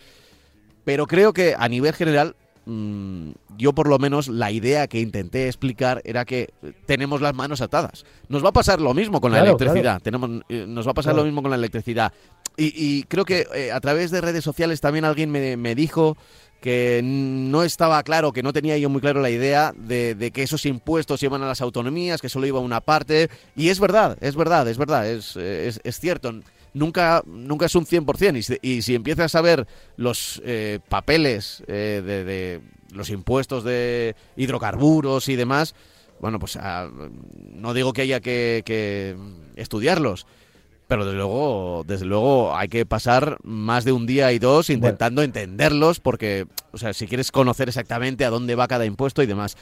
Pero 0.84 1.06
creo 1.06 1.32
que 1.32 1.54
a 1.56 1.68
nivel 1.68 1.94
general 1.94 2.34
mm, 2.66 3.30
yo 3.56 3.72
por 3.72 3.88
lo 3.88 3.98
menos 3.98 4.28
la 4.28 4.50
idea 4.50 4.86
que 4.86 5.00
intenté 5.00 5.46
explicar 5.46 6.02
era 6.04 6.24
que 6.24 6.50
tenemos 6.86 7.20
las 7.20 7.34
manos 7.34 7.60
atadas. 7.60 8.04
Nos 8.28 8.44
va 8.44 8.50
a 8.50 8.52
pasar 8.52 8.80
lo 8.80 8.94
mismo 8.94 9.20
con 9.20 9.32
la 9.32 9.40
electricidad. 9.40 10.00
Tenemos, 10.02 10.42
eh, 10.48 10.64
nos 10.66 10.86
va 10.86 10.92
a 10.92 10.94
pasar 10.94 11.14
lo 11.14 11.24
mismo 11.24 11.42
con 11.42 11.50
la 11.50 11.56
electricidad. 11.56 12.12
Y, 12.56 13.04
creo 13.04 13.24
que 13.24 13.46
eh, 13.54 13.72
a 13.72 13.80
través 13.80 14.10
de 14.10 14.20
redes 14.20 14.44
sociales 14.44 14.82
también 14.82 15.06
alguien 15.06 15.30
me, 15.30 15.56
me 15.56 15.74
dijo 15.74 16.18
que 16.62 17.00
no 17.02 17.64
estaba 17.64 18.00
claro, 18.04 18.32
que 18.32 18.44
no 18.44 18.52
tenía 18.52 18.78
yo 18.78 18.88
muy 18.88 19.00
claro 19.00 19.20
la 19.20 19.30
idea 19.30 19.74
de, 19.76 20.30
que 20.32 20.44
esos 20.44 20.64
impuestos 20.64 21.20
iban 21.24 21.42
a 21.42 21.48
las 21.48 21.60
autonomías, 21.60 22.22
que 22.22 22.28
solo 22.28 22.46
iba 22.46 22.60
una 22.60 22.80
parte. 22.80 23.28
Y 23.56 23.68
es 23.68 23.80
verdad, 23.80 24.16
es 24.20 24.36
verdad, 24.36 24.66
es 24.68 24.78
verdad, 24.78 25.10
es, 25.10 25.36
es, 25.36 25.98
cierto. 26.00 26.32
Nunca, 26.72 27.22
nunca 27.26 27.66
es 27.66 27.74
un 27.74 27.84
100%. 27.84 28.60
Y 28.62 28.76
y 28.76 28.82
si 28.82 28.94
empiezas 28.94 29.34
a 29.34 29.40
ver 29.40 29.66
los 29.96 30.40
eh, 30.44 30.78
papeles 30.88 31.64
eh, 31.66 32.00
de, 32.06 32.24
de, 32.24 32.60
los 32.92 33.10
impuestos 33.10 33.64
de 33.64 34.14
hidrocarburos 34.36 35.28
y 35.28 35.34
demás, 35.34 35.74
bueno, 36.20 36.38
pues 36.38 36.56
ah, 36.56 36.88
no 37.54 37.74
digo 37.74 37.92
que 37.92 38.02
haya 38.02 38.20
que 38.20 39.16
estudiarlos, 39.56 40.26
pero 40.92 41.06
desde 41.06 41.16
luego, 41.16 41.84
desde 41.86 42.04
luego 42.04 42.54
hay 42.54 42.68
que 42.68 42.84
pasar 42.84 43.38
más 43.42 43.86
de 43.86 43.92
un 43.92 44.04
día 44.04 44.30
y 44.32 44.38
dos 44.38 44.68
intentando 44.68 45.22
entenderlos, 45.22 46.00
porque, 46.00 46.46
o 46.70 46.76
sea, 46.76 46.92
si 46.92 47.06
quieres 47.06 47.32
conocer 47.32 47.68
exactamente 47.68 48.26
a 48.26 48.30
dónde 48.30 48.56
va 48.56 48.68
cada 48.68 48.84
impuesto 48.84 49.22
y 49.22 49.26
demás. 49.26 49.56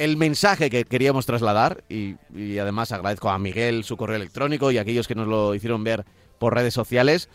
El 0.00 0.16
mensaje 0.16 0.70
que 0.70 0.82
queríamos 0.84 1.24
trasladar, 1.24 1.84
y, 1.88 2.16
y 2.34 2.58
además 2.58 2.90
agradezco 2.90 3.30
a 3.30 3.38
Miguel 3.38 3.84
su 3.84 3.96
correo 3.96 4.16
electrónico 4.16 4.72
y 4.72 4.78
a 4.78 4.80
aquellos 4.80 5.06
que 5.06 5.14
nos 5.14 5.28
lo 5.28 5.54
hicieron 5.54 5.84
ver 5.84 6.04
por 6.40 6.52
redes 6.52 6.74
sociales, 6.74 7.28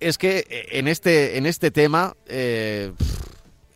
es 0.00 0.16
que 0.16 0.46
eh, 0.48 0.78
en 0.78 0.88
este, 0.88 1.36
en 1.36 1.44
este 1.44 1.70
tema 1.70 2.16
eh, 2.26 2.90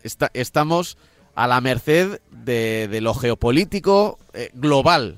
está- 0.01 0.31
estamos 0.33 0.97
a 1.35 1.45
la 1.45 1.61
merced 1.61 2.19
de, 2.31 2.87
de 2.89 2.99
lo 3.01 3.13
geopolítico 3.13 4.17
eh, 4.33 4.49
global. 4.55 5.17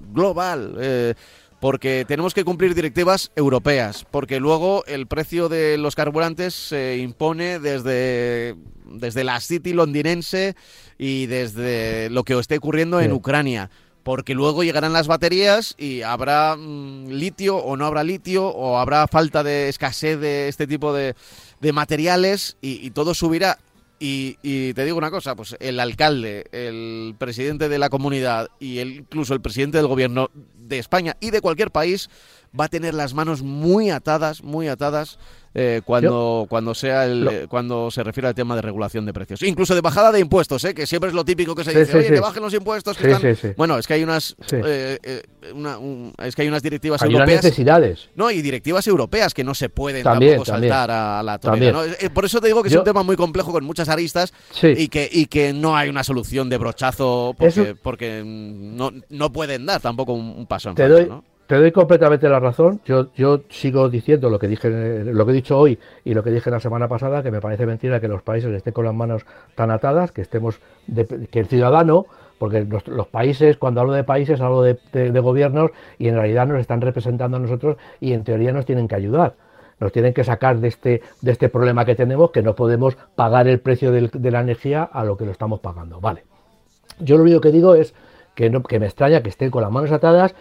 Global. 0.00 0.74
eh, 0.80 1.14
porque 1.62 2.04
tenemos 2.08 2.34
que 2.34 2.42
cumplir 2.42 2.74
directivas 2.74 3.30
europeas, 3.36 4.04
porque 4.10 4.40
luego 4.40 4.84
el 4.86 5.06
precio 5.06 5.48
de 5.48 5.78
los 5.78 5.94
carburantes 5.94 6.54
se 6.54 6.98
impone 6.98 7.60
desde, 7.60 8.56
desde 8.84 9.22
la 9.22 9.38
City 9.38 9.72
londinense 9.72 10.56
y 10.98 11.26
desde 11.26 12.10
lo 12.10 12.24
que 12.24 12.36
esté 12.36 12.56
ocurriendo 12.56 13.00
en. 13.00 13.12
Ucrania. 13.12 13.70
Porque 14.02 14.34
luego 14.34 14.64
llegarán 14.64 14.92
las 14.92 15.06
baterías 15.06 15.76
y 15.78 16.02
habrá 16.02 16.56
mm, 16.56 17.10
litio 17.10 17.58
o 17.58 17.76
no 17.76 17.86
habrá 17.86 18.02
litio 18.02 18.48
o 18.48 18.78
habrá 18.78 19.06
falta 19.06 19.44
de 19.44 19.68
escasez 19.68 20.18
de 20.18 20.48
este 20.48 20.66
tipo 20.66 20.92
de, 20.92 21.14
de 21.60 21.72
materiales 21.72 22.56
y, 22.60 22.84
y 22.84 22.90
todo 22.90 23.14
subirá. 23.14 23.58
Y, 24.04 24.36
y 24.42 24.74
te 24.74 24.84
digo 24.84 24.98
una 24.98 25.12
cosa, 25.12 25.36
pues 25.36 25.54
el 25.60 25.78
alcalde, 25.78 26.46
el 26.50 27.14
presidente 27.16 27.68
de 27.68 27.78
la 27.78 27.88
comunidad 27.88 28.48
y 28.58 28.80
incluso 28.80 29.32
el 29.32 29.40
presidente 29.40 29.78
del 29.78 29.86
gobierno 29.86 30.28
de 30.58 30.80
España 30.80 31.16
y 31.20 31.30
de 31.30 31.40
cualquier 31.40 31.70
país 31.70 32.10
va 32.58 32.64
a 32.66 32.68
tener 32.68 32.94
las 32.94 33.14
manos 33.14 33.42
muy 33.42 33.90
atadas, 33.90 34.42
muy 34.42 34.68
atadas 34.68 35.18
eh, 35.54 35.82
cuando, 35.84 36.46
cuando 36.48 36.74
sea 36.74 37.04
el, 37.04 37.28
eh, 37.28 37.46
cuando 37.48 37.90
se 37.90 38.02
refiere 38.02 38.26
al 38.28 38.34
tema 38.34 38.56
de 38.56 38.62
regulación 38.62 39.04
de 39.04 39.12
precios. 39.12 39.42
Incluso 39.42 39.74
de 39.74 39.80
bajada 39.82 40.10
de 40.12 40.18
impuestos, 40.20 40.64
¿eh? 40.64 40.74
que 40.74 40.86
siempre 40.86 41.08
es 41.08 41.14
lo 41.14 41.24
típico 41.26 41.54
que 41.54 41.62
se 41.64 41.72
Sí, 41.72 41.78
dice, 41.78 41.92
sí, 41.92 41.98
oye, 41.98 42.08
sí. 42.08 42.14
que 42.14 42.20
bajen 42.20 42.42
los 42.42 42.54
impuestos. 42.54 42.96
Que 42.96 43.10
están... 43.10 43.54
Bueno, 43.56 43.76
es 43.78 43.86
que 43.86 43.94
hay 43.94 44.02
unas, 44.02 44.34
eh, 44.50 44.98
eh, 45.02 45.22
una- 45.54 45.76
un- 45.78 46.14
es 46.22 46.34
que 46.34 46.42
hay 46.42 46.48
unas 46.48 46.62
directivas 46.62 47.02
Hay 47.02 47.08
unas 47.10 47.20
europeas. 47.20 47.44
necesidades. 47.44 48.08
No, 48.14 48.30
y 48.30 48.40
directivas 48.40 48.86
europeas 48.86 49.34
que 49.34 49.44
no 49.44 49.54
se 49.54 49.68
pueden 49.68 50.02
También, 50.04 50.32
tampoco 50.32 50.50
también. 50.52 50.72
saltar 50.72 50.90
a 50.90 51.22
la. 51.22 51.38
Eh, 52.00 52.08
Por 52.10 52.24
eso 52.24 52.40
te 52.40 52.46
digo 52.46 52.62
que 52.62 52.68
es 52.70 52.76
un 52.76 52.84
tema 52.84 53.02
muy 53.02 53.16
complejo 53.16 53.52
con 53.52 53.64
muchas 53.64 53.88
aristas 53.90 54.32
y, 54.62 54.88
que, 54.88 55.08
y 55.10 55.26
que 55.26 55.52
no 55.52 55.76
hay 55.76 55.90
una 55.90 56.02
solución 56.04 56.48
de 56.48 56.56
brochazo 56.58 57.34
porque, 57.38 57.60
Eso- 57.62 57.76
porque 57.82 58.22
no, 58.24 58.90
no 59.10 59.32
pueden 59.32 59.66
dar 59.66 59.80
tampoco 59.82 60.12
un, 60.14 60.34
un 60.36 60.46
paso 60.46 60.70
en 60.70 60.74
Te 60.76 60.82
falso, 60.84 60.96
doy, 60.98 61.08
¿no? 61.08 61.24
Te 61.46 61.56
doy 61.56 61.72
completamente 61.72 62.28
la 62.28 62.40
razón. 62.40 62.80
Yo, 62.84 63.12
yo 63.14 63.42
sigo 63.50 63.88
diciendo 63.88 64.30
lo 64.30 64.38
que 64.38 64.48
dije, 64.48 65.04
lo 65.04 65.26
que 65.26 65.32
he 65.32 65.34
dicho 65.34 65.58
hoy 65.58 65.78
y 66.04 66.14
lo 66.14 66.22
que 66.22 66.30
dije 66.30 66.50
la 66.50 66.60
semana 66.60 66.88
pasada, 66.88 67.22
que 67.22 67.30
me 67.30 67.40
parece 67.40 67.66
mentira 67.66 68.00
que 68.00 68.08
los 68.08 68.22
países 68.22 68.50
estén 68.52 68.72
con 68.72 68.84
las 68.84 68.94
manos 68.94 69.26
tan 69.54 69.70
atadas, 69.70 70.12
que 70.12 70.22
estemos, 70.22 70.60
de- 70.86 71.28
que 71.30 71.40
el 71.40 71.46
ciudadano, 71.46 72.06
porque 72.38 72.64
los, 72.64 73.06
países, 73.06 73.56
cuando 73.56 73.80
hablo 73.80 73.92
de 73.92 74.02
países, 74.04 74.40
hablo 74.40 74.62
de, 74.62 74.76
gobiernos 75.20 75.70
y 75.98 76.08
en 76.08 76.16
realidad 76.16 76.46
nos 76.46 76.60
están 76.60 76.80
representando 76.80 77.36
a 77.36 77.40
nosotros 77.40 77.76
y 78.00 78.14
en 78.14 78.24
teoría 78.24 78.52
nos 78.52 78.64
tienen 78.64 78.88
que 78.88 78.94
ayudar. 78.94 79.34
Nos 79.78 79.92
tienen 79.92 80.14
que 80.14 80.24
sacar 80.24 80.58
de 80.58 80.68
este, 80.68 81.02
de 81.20 81.32
este 81.32 81.48
problema 81.48 81.84
que 81.84 81.94
tenemos, 81.94 82.30
que 82.30 82.42
no 82.42 82.54
podemos 82.54 82.96
pagar 83.14 83.48
el 83.48 83.60
precio 83.60 83.90
de 83.92 84.30
la 84.30 84.40
energía 84.40 84.84
a 84.84 85.04
lo 85.04 85.16
que 85.16 85.24
lo 85.24 85.32
estamos 85.32 85.60
pagando. 85.60 86.00
Vale. 86.00 86.24
Yo 86.98 87.16
lo 87.16 87.24
único 87.24 87.40
que 87.40 87.50
digo 87.50 87.74
es 87.74 87.94
que, 88.34 88.50
no, 88.50 88.62
que 88.62 88.78
me 88.80 88.86
extraña 88.86 89.22
que 89.22 89.28
estén 89.28 89.50
con 89.50 89.62
las 89.62 89.70
manos 89.70 89.92
atadas 89.92 90.34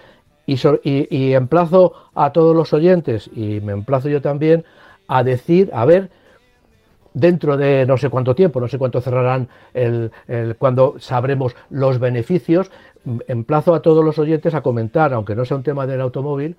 y, 0.84 1.34
emplazo 1.34 1.94
a 2.14 2.32
todos 2.32 2.56
los 2.56 2.74
oyentes 2.74 3.30
y 3.34 3.60
me 3.62 3.74
emplazo 3.74 4.10
yo 4.10 4.22
también 4.22 4.66
a 5.08 5.24
decir, 5.24 5.70
a 5.74 5.86
ver, 5.86 6.10
dentro 7.14 7.58
de 7.58 7.86
no 7.86 7.98
sé 7.98 8.10
cuánto 8.10 8.36
tiempo, 8.36 8.60
no 8.60 8.68
sé 8.68 8.78
cuánto 8.78 9.02
cerrarán 9.02 9.50
el, 9.74 10.12
cuando 10.58 10.96
sabremos 11.00 11.56
los 11.70 12.00
beneficios, 12.00 12.72
emplazo 13.28 13.74
a 13.74 13.82
todos 13.82 14.04
los 14.04 14.20
oyentes 14.20 14.54
a 14.54 14.62
comentar, 14.62 15.14
aunque 15.14 15.36
no 15.36 15.46
sea 15.46 15.58
un 15.58 15.64
tema 15.64 15.86
del 15.88 16.02
automóvil, 16.02 16.56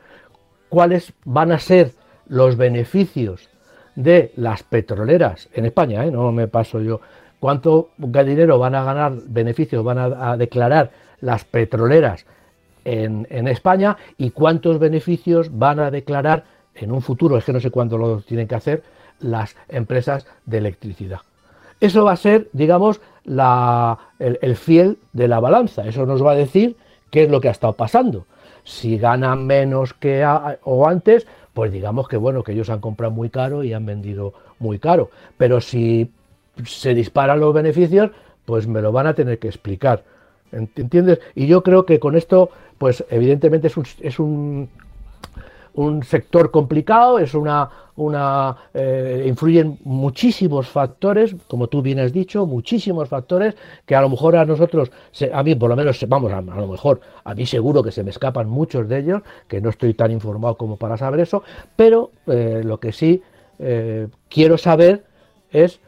cuáles 0.68 1.12
van 1.24 1.52
a 1.52 1.58
ser 1.58 1.92
los 2.28 2.56
beneficios 2.56 3.48
de 3.94 4.32
las 4.36 4.62
petroleras 4.62 5.48
en 5.52 5.66
España, 5.66 6.04
¿eh? 6.04 6.10
no 6.10 6.32
me 6.32 6.48
paso 6.48 6.80
yo, 6.80 7.00
cuánto 7.40 7.90
dinero 7.98 8.58
van 8.58 8.74
a 8.74 8.84
ganar, 8.84 9.12
beneficios 9.26 9.84
van 9.84 9.98
a 9.98 10.36
declarar 10.36 10.90
las 11.20 11.44
petroleras 11.44 12.26
en, 12.84 13.26
en 13.30 13.48
España 13.48 13.96
y 14.18 14.30
cuántos 14.30 14.78
beneficios 14.78 15.56
van 15.58 15.80
a 15.80 15.90
declarar 15.90 16.44
en 16.74 16.92
un 16.92 17.02
futuro, 17.02 17.36
es 17.36 17.44
que 17.44 17.52
no 17.52 17.60
sé 17.60 17.70
cuándo 17.70 17.98
lo 17.98 18.20
tienen 18.20 18.48
que 18.48 18.54
hacer, 18.54 18.82
las 19.20 19.56
empresas 19.68 20.26
de 20.46 20.58
electricidad. 20.58 21.20
Eso 21.80 22.04
va 22.04 22.12
a 22.12 22.16
ser, 22.16 22.48
digamos, 22.52 23.00
la- 23.24 23.98
el, 24.18 24.38
el 24.42 24.56
fiel 24.56 24.98
de 25.12 25.28
la 25.28 25.40
balanza. 25.40 25.86
Eso 25.86 26.06
nos 26.06 26.24
va 26.24 26.32
a 26.32 26.36
decir 26.36 26.76
qué 27.10 27.24
es 27.24 27.30
lo 27.30 27.40
que 27.40 27.48
ha 27.48 27.52
estado 27.52 27.72
pasando. 27.74 28.24
Si 28.64 28.96
ganan 28.98 29.46
menos 29.46 29.92
que 29.94 30.24
o 30.62 30.86
antes, 30.88 31.26
pues 31.52 31.72
digamos 31.72 32.08
que 32.08 32.16
bueno, 32.16 32.42
que 32.44 32.52
ellos 32.52 32.70
han 32.70 32.80
comprado 32.80 33.12
muy 33.12 33.28
caro 33.30 33.64
y 33.64 33.72
han 33.72 33.84
vendido 33.84 34.32
muy 34.60 34.78
caro. 34.78 35.10
Pero 35.36 35.60
si 35.60 36.10
se 36.64 36.94
disparan 36.94 37.40
los 37.40 37.52
beneficios, 37.52 38.10
pues 38.44 38.66
me 38.66 38.80
lo 38.80 38.92
van 38.92 39.08
a 39.08 39.14
tener 39.14 39.38
que 39.38 39.48
explicar. 39.48 40.04
Ent- 40.52 40.78
¿Entiendes? 40.78 41.20
Y 41.34 41.46
yo 41.46 41.62
creo 41.62 41.84
que 41.86 41.98
con 41.98 42.14
esto, 42.16 42.50
pues 42.78 43.04
evidentemente 43.10 43.68
es 43.68 43.76
un, 43.76 43.86
es 44.00 44.18
un, 44.18 44.68
sector 46.04 46.50
complicado, 46.50 47.18
es 47.18 47.34
una, 47.34 47.70
una 47.96 48.56
eh, 48.74 49.24
influyen 49.26 49.78
muchísimos 49.84 50.68
factores, 50.68 51.34
como 51.48 51.68
tú 51.68 51.80
bien 51.80 51.98
has 51.98 52.12
dicho, 52.12 52.46
muchísimos 52.46 53.08
factores 53.08 53.54
que 53.86 53.96
a 53.96 54.02
lo 54.02 54.10
mejor 54.10 54.36
a 54.36 54.44
nosotros, 54.44 54.90
a 55.32 55.42
mí 55.42 55.54
por 55.54 55.70
lo 55.70 55.76
menos, 55.76 56.04
vamos, 56.08 56.30
a, 56.32 56.38
a 56.38 56.42
lo 56.42 56.66
mejor, 56.68 57.00
a 57.24 57.34
mí 57.34 57.46
seguro 57.46 57.82
que 57.82 57.90
se 57.90 58.04
me 58.04 58.10
escapan 58.10 58.48
muchos 58.48 58.86
de 58.88 58.98
ellos, 58.98 59.22
que 59.48 59.60
no 59.62 59.70
estoy 59.70 59.94
tan 59.94 60.10
informado 60.12 60.56
como 60.58 60.76
para 60.76 60.98
saber 60.98 61.20
eso, 61.20 61.42
pero 61.74 62.10
eh, 62.26 62.60
lo 62.62 62.78
que 62.78 62.92
sí 62.92 63.22
eh, 63.58 64.08
quiero 64.28 64.58
saber 64.58 65.04
es, 65.50 65.80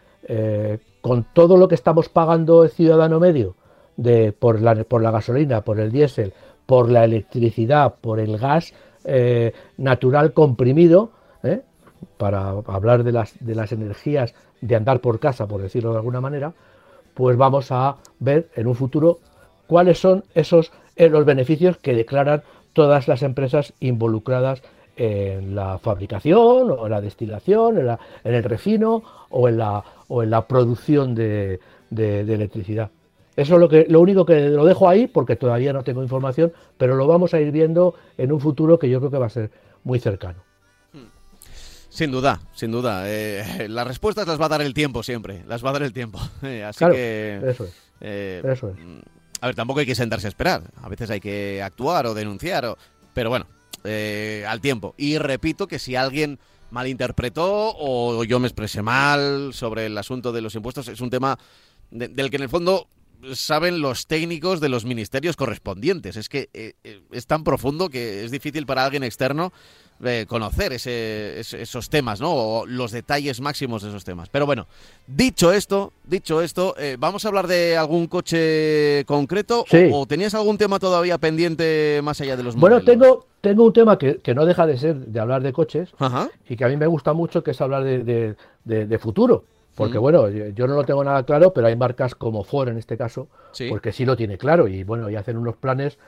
con 1.02 1.26
todo 1.34 1.58
lo 1.58 1.68
que 1.68 1.74
estamos 1.74 2.08
pagando 2.08 2.64
el 2.64 2.70
ciudadano 2.70 3.20
medio, 3.20 3.56
de, 3.96 4.32
por, 4.32 4.60
la, 4.60 4.74
por 4.84 5.02
la 5.02 5.10
gasolina, 5.10 5.62
por 5.62 5.80
el 5.80 5.92
diésel, 5.92 6.32
por 6.66 6.90
la 6.90 7.04
electricidad, 7.04 7.94
por 8.00 8.20
el 8.20 8.38
gas 8.38 8.74
eh, 9.04 9.52
natural 9.76 10.32
comprimido, 10.32 11.10
¿eh? 11.42 11.62
para 12.16 12.50
hablar 12.66 13.04
de 13.04 13.12
las, 13.12 13.72
energías 13.72 14.34
de 14.60 14.76
andar 14.76 15.00
por 15.00 15.20
casa, 15.20 15.46
por 15.46 15.60
decirlo 15.60 15.92
de 15.92 15.98
alguna 15.98 16.20
manera, 16.20 16.52
pues 17.12 17.36
vamos 17.36 17.70
a 17.70 17.96
ver 18.18 18.48
en 18.56 18.66
un 18.66 18.74
futuro 18.74 19.20
cuáles 19.66 19.98
son 19.98 20.24
esos 20.34 20.72
eh, 20.96 21.08
los 21.08 21.24
beneficios 21.24 21.76
que 21.76 21.94
declaran 21.94 22.42
todas 22.72 23.08
las 23.08 23.22
empresas 23.22 23.74
involucradas 23.80 24.62
en 24.96 25.54
la 25.54 25.78
fabricación 25.78 26.70
o 26.70 26.86
en 26.86 26.90
la 26.90 27.00
destilación, 27.00 27.78
en, 27.78 28.34
el 28.34 28.44
refino 28.44 29.02
o 29.30 29.48
en 29.48 29.58
la, 29.58 30.46
producción 30.46 31.14
de 31.14 31.60
electricidad. 31.90 32.90
Eso 33.36 33.54
es 33.54 33.60
lo, 33.60 33.68
que, 33.68 33.86
lo 33.88 34.00
único 34.00 34.24
que 34.24 34.48
lo 34.48 34.64
dejo 34.64 34.88
ahí 34.88 35.06
porque 35.08 35.34
todavía 35.36 35.72
no 35.72 35.82
tengo 35.82 36.02
información, 36.02 36.52
pero 36.78 36.94
lo 36.94 37.06
vamos 37.06 37.34
a 37.34 37.40
ir 37.40 37.50
viendo 37.50 37.94
en 38.16 38.30
un 38.32 38.40
futuro 38.40 38.78
que 38.78 38.88
yo 38.88 39.00
creo 39.00 39.10
que 39.10 39.18
va 39.18 39.26
a 39.26 39.30
ser 39.30 39.50
muy 39.82 39.98
cercano. 39.98 40.42
Sin 41.88 42.10
duda, 42.10 42.40
sin 42.54 42.72
duda. 42.72 43.04
Eh, 43.06 43.68
las 43.68 43.86
respuestas 43.86 44.26
las 44.26 44.40
va 44.40 44.46
a 44.46 44.48
dar 44.48 44.62
el 44.62 44.74
tiempo 44.74 45.02
siempre, 45.04 45.44
las 45.46 45.64
va 45.64 45.70
a 45.70 45.74
dar 45.74 45.82
el 45.84 45.92
tiempo. 45.92 46.18
Eh, 46.42 46.64
así 46.64 46.78
Claro, 46.78 46.94
que... 46.94 47.40
eso 47.46 47.64
es. 47.64 47.72
eh, 48.00 48.42
Eso 48.44 48.70
es. 48.70 48.76
mm, 48.84 48.98
A 49.40 49.46
ver, 49.46 49.54
tampoco 49.54 49.80
hay 49.80 49.86
que 49.86 49.94
sentarse 49.94 50.26
a 50.26 50.28
esperar. 50.28 50.62
A 50.82 50.88
veces 50.88 51.08
hay 51.10 51.20
que 51.20 51.62
actuar 51.62 52.06
o 52.06 52.14
denunciar. 52.14 52.64
o- 52.66 52.76
Pero 53.12 53.30
bueno, 53.30 53.46
al 54.48 54.60
tiempo. 54.60 54.94
Y 54.96 55.18
repito 55.18 55.66
que 55.68 55.78
si 55.78 55.94
alguien 55.94 56.38
malinterpretó 56.72 57.74
o 57.78 58.24
yo 58.24 58.40
me 58.40 58.48
expresé 58.48 58.82
mal 58.82 59.52
sobre 59.54 59.86
el 59.86 59.96
asunto 59.96 60.32
de 60.32 60.40
los 60.40 60.54
impuestos, 60.56 60.88
es 60.88 61.00
un 61.00 61.10
tema 61.10 61.38
de- 61.92 62.08
del 62.08 62.28
que 62.30 62.36
en 62.36 62.42
el 62.42 62.48
fondo 62.48 62.88
saben 63.34 63.80
los 63.80 64.06
técnicos 64.06 64.60
de 64.60 64.68
los 64.68 64.84
ministerios 64.84 65.36
correspondientes. 65.36 66.16
Es 66.16 66.28
que 66.28 66.48
eh, 66.52 66.74
eh, 66.84 67.00
es 67.12 67.26
tan 67.26 67.44
profundo 67.44 67.88
que 67.88 68.24
es 68.24 68.30
difícil 68.30 68.66
para 68.66 68.84
alguien 68.84 69.02
externo 69.04 69.52
eh, 70.04 70.26
conocer 70.28 70.72
ese- 70.72 71.38
esos 71.38 71.88
temas, 71.88 72.20
¿no? 72.20 72.32
O 72.32 72.66
los 72.66 72.90
detalles 72.90 73.40
máximos 73.40 73.82
de 73.82 73.90
esos 73.90 74.02
temas. 74.04 74.28
Pero 74.28 74.44
bueno, 74.44 74.66
dicho 75.06 75.52
esto, 75.52 75.92
dicho 76.04 76.42
esto, 76.42 76.74
eh, 76.78 76.96
vamos 76.98 77.24
a 77.24 77.28
hablar 77.28 77.46
de 77.46 77.76
algún 77.76 78.08
coche 78.08 79.04
concreto 79.06 79.64
Sí. 79.70 79.88
o, 79.92 80.00
o 80.00 80.06
tenías 80.06 80.34
algún 80.34 80.58
tema 80.58 80.78
todavía 80.80 81.16
pendiente 81.18 82.00
más 82.02 82.20
allá 82.20 82.36
de 82.36 82.42
los 82.42 82.56
Bueno, 82.56 82.76
modelos? 82.80 82.92
tengo, 83.00 83.26
tengo 83.40 83.64
un 83.64 83.72
tema 83.72 83.96
que, 83.96 84.16
que 84.18 84.34
no 84.34 84.44
deja 84.44 84.66
de 84.66 84.78
ser 84.78 84.96
de 84.96 85.20
hablar 85.20 85.42
de 85.42 85.52
coches 85.52 85.90
Ajá. 85.98 86.28
y 86.48 86.56
que 86.56 86.64
a 86.64 86.68
mí 86.68 86.76
me 86.76 86.88
gusta 86.88 87.12
mucho, 87.12 87.44
que 87.44 87.52
es 87.52 87.60
hablar 87.60 87.84
de, 87.84 88.02
de- 88.02 88.36
de- 88.64 88.86
de 88.86 88.98
futuro. 88.98 89.44
Porque 89.76 89.98
Mm. 89.98 90.02
bueno, 90.02 90.28
yo 90.28 90.66
no 90.66 90.74
lo 90.74 90.84
tengo 90.84 91.02
nada 91.04 91.22
claro, 91.24 91.52
pero 91.52 91.66
hay 91.66 91.76
marcas 91.76 92.14
como 92.14 92.44
Ford 92.44 92.68
en 92.68 92.78
este 92.78 92.96
caso, 92.96 93.28
Sí. 93.52 93.68
porque 93.68 93.92
sí 93.92 94.04
lo 94.04 94.16
tiene 94.16 94.38
claro 94.38 94.68
y 94.68 94.84
bueno, 94.84 95.10
y 95.10 95.16
hacen 95.16 95.36
unos 95.36 95.56
planes 95.56 95.98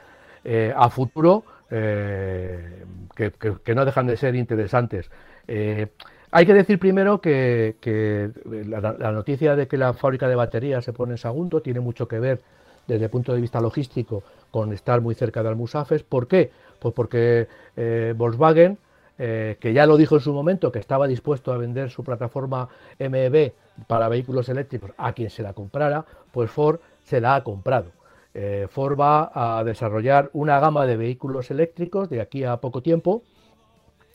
eh, 0.45 0.73
a 0.77 0.89
futuro 0.91 1.43
eh, 1.69 2.85
que, 3.17 3.33
que- 3.33 3.57
que 3.65 3.75
no 3.75 3.85
dejan 3.85 4.07
de 4.07 4.17
ser 4.17 4.37
interesantes. 4.37 5.11
Eh, 5.49 5.89
hay 6.31 6.47
que 6.47 6.55
decir 6.55 6.79
primero 6.79 7.21
que, 7.21 7.75
que 7.81 8.31
la, 8.45 8.95
la 8.97 9.11
noticia 9.13 9.57
de 9.57 9.67
que 9.67 9.77
la 9.77 9.93
fábrica 9.93 10.29
de 10.29 10.37
baterías 10.37 10.85
se 10.85 10.93
pone 10.93 11.13
en 11.15 11.19
Sagunto 11.19 11.61
tiene 11.63 11.81
mucho 11.81 12.07
que 12.07 12.21
ver 12.21 12.41
desde 12.87 13.05
el 13.07 13.11
punto 13.11 13.35
de 13.35 13.41
vista 13.41 13.61
logístico 13.61 14.23
con 14.53 14.73
estar 14.73 15.01
muy 15.01 15.17
cerca 15.17 15.43
de 15.43 15.49
Almusafes. 15.49 16.05
¿Por 16.05 16.29
qué? 16.29 16.51
Pues 16.79 16.95
porque 16.95 17.49
eh, 17.77 18.15
Volkswagen, 18.17 18.79
eh, 19.19 19.57
que 19.61 19.73
ya 19.73 19.87
lo 19.87 19.97
dijo 19.97 20.17
en 20.17 20.21
su 20.21 20.33
momento, 20.33 20.71
que 20.71 20.79
estaba 20.79 21.07
dispuesto 21.07 21.53
a 21.53 21.57
vender 21.57 21.91
su 21.91 22.05
plataforma 22.05 22.69
MEB 22.99 23.55
para 23.87 24.09
vehículos 24.09 24.49
eléctricos 24.49 24.93
a 24.99 25.13
quien 25.13 25.31
se 25.31 25.43
la 25.43 25.55
comprara, 25.55 26.05
pues 26.33 26.51
Ford 26.51 26.81
se 27.05 27.21
la 27.21 27.35
ha 27.35 27.45
comprado. 27.45 27.93
Eh, 28.35 28.67
Ford 28.69 28.99
va 29.01 29.31
a 29.33 29.65
desarrollar 29.65 30.29
una 30.35 30.61
gama 30.61 30.85
de 30.85 30.99
vehículos 30.99 31.51
eléctricos 31.51 32.11
de 32.11 32.21
aquí 32.21 32.45
a 32.45 32.59
poco 32.59 32.83
tiempo 32.83 33.23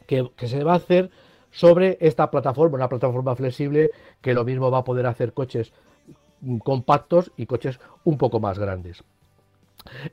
que, 0.05 0.29
se 0.47 0.63
va 0.63 0.73
a 0.73 0.75
hacer 0.75 1.09
sobre 1.49 1.97
esta 2.01 2.29
plataforma, 2.29 2.75
una 2.75 2.89
plataforma 2.89 3.35
flexible 3.35 3.89
que 4.21 4.35
lo 4.35 4.43
mismo 4.43 4.69
va 4.69 4.79
a 4.79 4.83
poder 4.83 5.07
hacer 5.07 5.33
coches 5.33 5.73
compactos 6.63 7.31
y 7.37 7.47
coches 7.47 7.79
un 8.03 8.17
poco 8.17 8.39
más 8.39 8.59
grandes. 8.59 9.03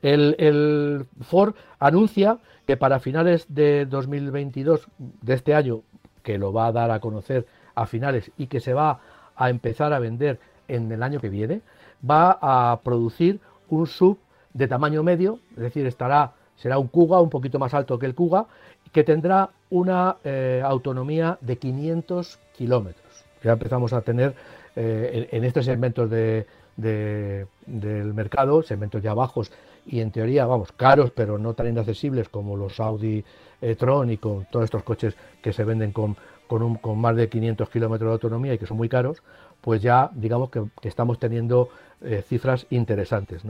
El, 0.01 1.05
Ford 1.21 1.55
anuncia 1.79 2.39
que 2.65 2.77
para 2.77 2.99
finales 2.99 3.45
de 3.49 3.85
2022 3.85 4.87
de 4.97 5.33
este 5.33 5.55
año, 5.55 5.81
que 6.23 6.37
lo 6.37 6.53
va 6.53 6.67
a 6.67 6.71
dar 6.71 6.91
a 6.91 6.99
conocer 6.99 7.45
a 7.75 7.85
finales 7.85 8.31
y 8.37 8.47
que 8.47 8.59
se 8.59 8.73
va 8.73 8.99
a 9.35 9.49
empezar 9.49 9.93
a 9.93 9.99
vender 9.99 10.39
en 10.67 10.91
el 10.91 11.01
año 11.01 11.19
que 11.19 11.29
viene, 11.29 11.61
va 12.07 12.37
a 12.41 12.79
producir 12.83 13.39
un 13.69 13.87
sub 13.87 14.17
de 14.53 14.67
tamaño 14.67 15.03
medio, 15.03 15.39
es 15.51 15.63
decir, 15.63 15.85
estará 15.85 16.33
será 16.55 16.77
un 16.77 16.87
Kuga 16.87 17.21
un 17.21 17.29
poquito 17.29 17.57
más 17.57 17.73
alto 17.73 17.97
que 17.97 18.05
el 18.05 18.15
Kuga, 18.15 18.45
que 18.91 19.03
tendrá 19.03 19.49
una 19.69 20.17
eh, 20.23 20.61
autonomía 20.63 21.37
de 21.41 21.57
500 21.57 22.37
kilómetros. 22.53 23.25
Ya 23.43 23.53
empezamos 23.53 23.93
a 23.93 24.01
tener 24.01 24.33
eh, 24.75 25.27
en, 25.31 25.37
en 25.37 25.43
estos 25.45 25.65
segmentos 25.65 26.09
de, 26.09 26.45
de- 26.81 27.47
del 27.65 28.13
mercado, 28.13 28.61
segmentos 28.63 29.01
ya 29.01 29.13
bajos 29.13 29.51
y 29.85 30.01
en 30.01 30.11
teoría, 30.11 30.45
vamos, 30.45 30.71
caros, 30.71 31.11
pero 31.11 31.37
no 31.37 31.53
tan 31.53 31.67
inaccesibles 31.67 32.29
como 32.29 32.55
los 32.55 32.79
Audi 32.79 33.23
eh, 33.61 33.75
Tron 33.75 34.09
y 34.11 34.17
con 34.17 34.45
todos 34.51 34.65
estos 34.65 34.83
coches 34.83 35.15
que 35.41 35.51
se 35.53 35.63
venden 35.63 35.91
con, 35.91 36.15
con, 36.47 36.61
un- 36.63 36.75
con 36.75 36.99
más 36.99 37.15
de 37.15 37.27
500 37.29 37.69
kilómetros 37.69 38.09
de 38.09 38.13
autonomía 38.13 38.53
y 38.53 38.57
que 38.57 38.65
son 38.67 38.77
muy 38.77 38.89
caros, 38.89 39.21
pues 39.61 39.81
ya 39.81 40.09
digamos 40.13 40.49
que, 40.49 40.63
estamos 40.83 41.19
teniendo 41.19 41.69
eh, 42.01 42.23
cifras 42.27 42.65
interesantes. 42.69 43.43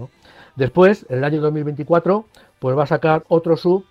Después, 0.56 1.06
en 1.10 1.20
el 1.20 1.24
año 1.24 1.42
2024, 1.42 2.26
pues 2.60 2.78
va 2.78 2.84
a 2.84 2.88
sacar 2.88 3.24
otro 3.28 3.56
sub 3.58 3.86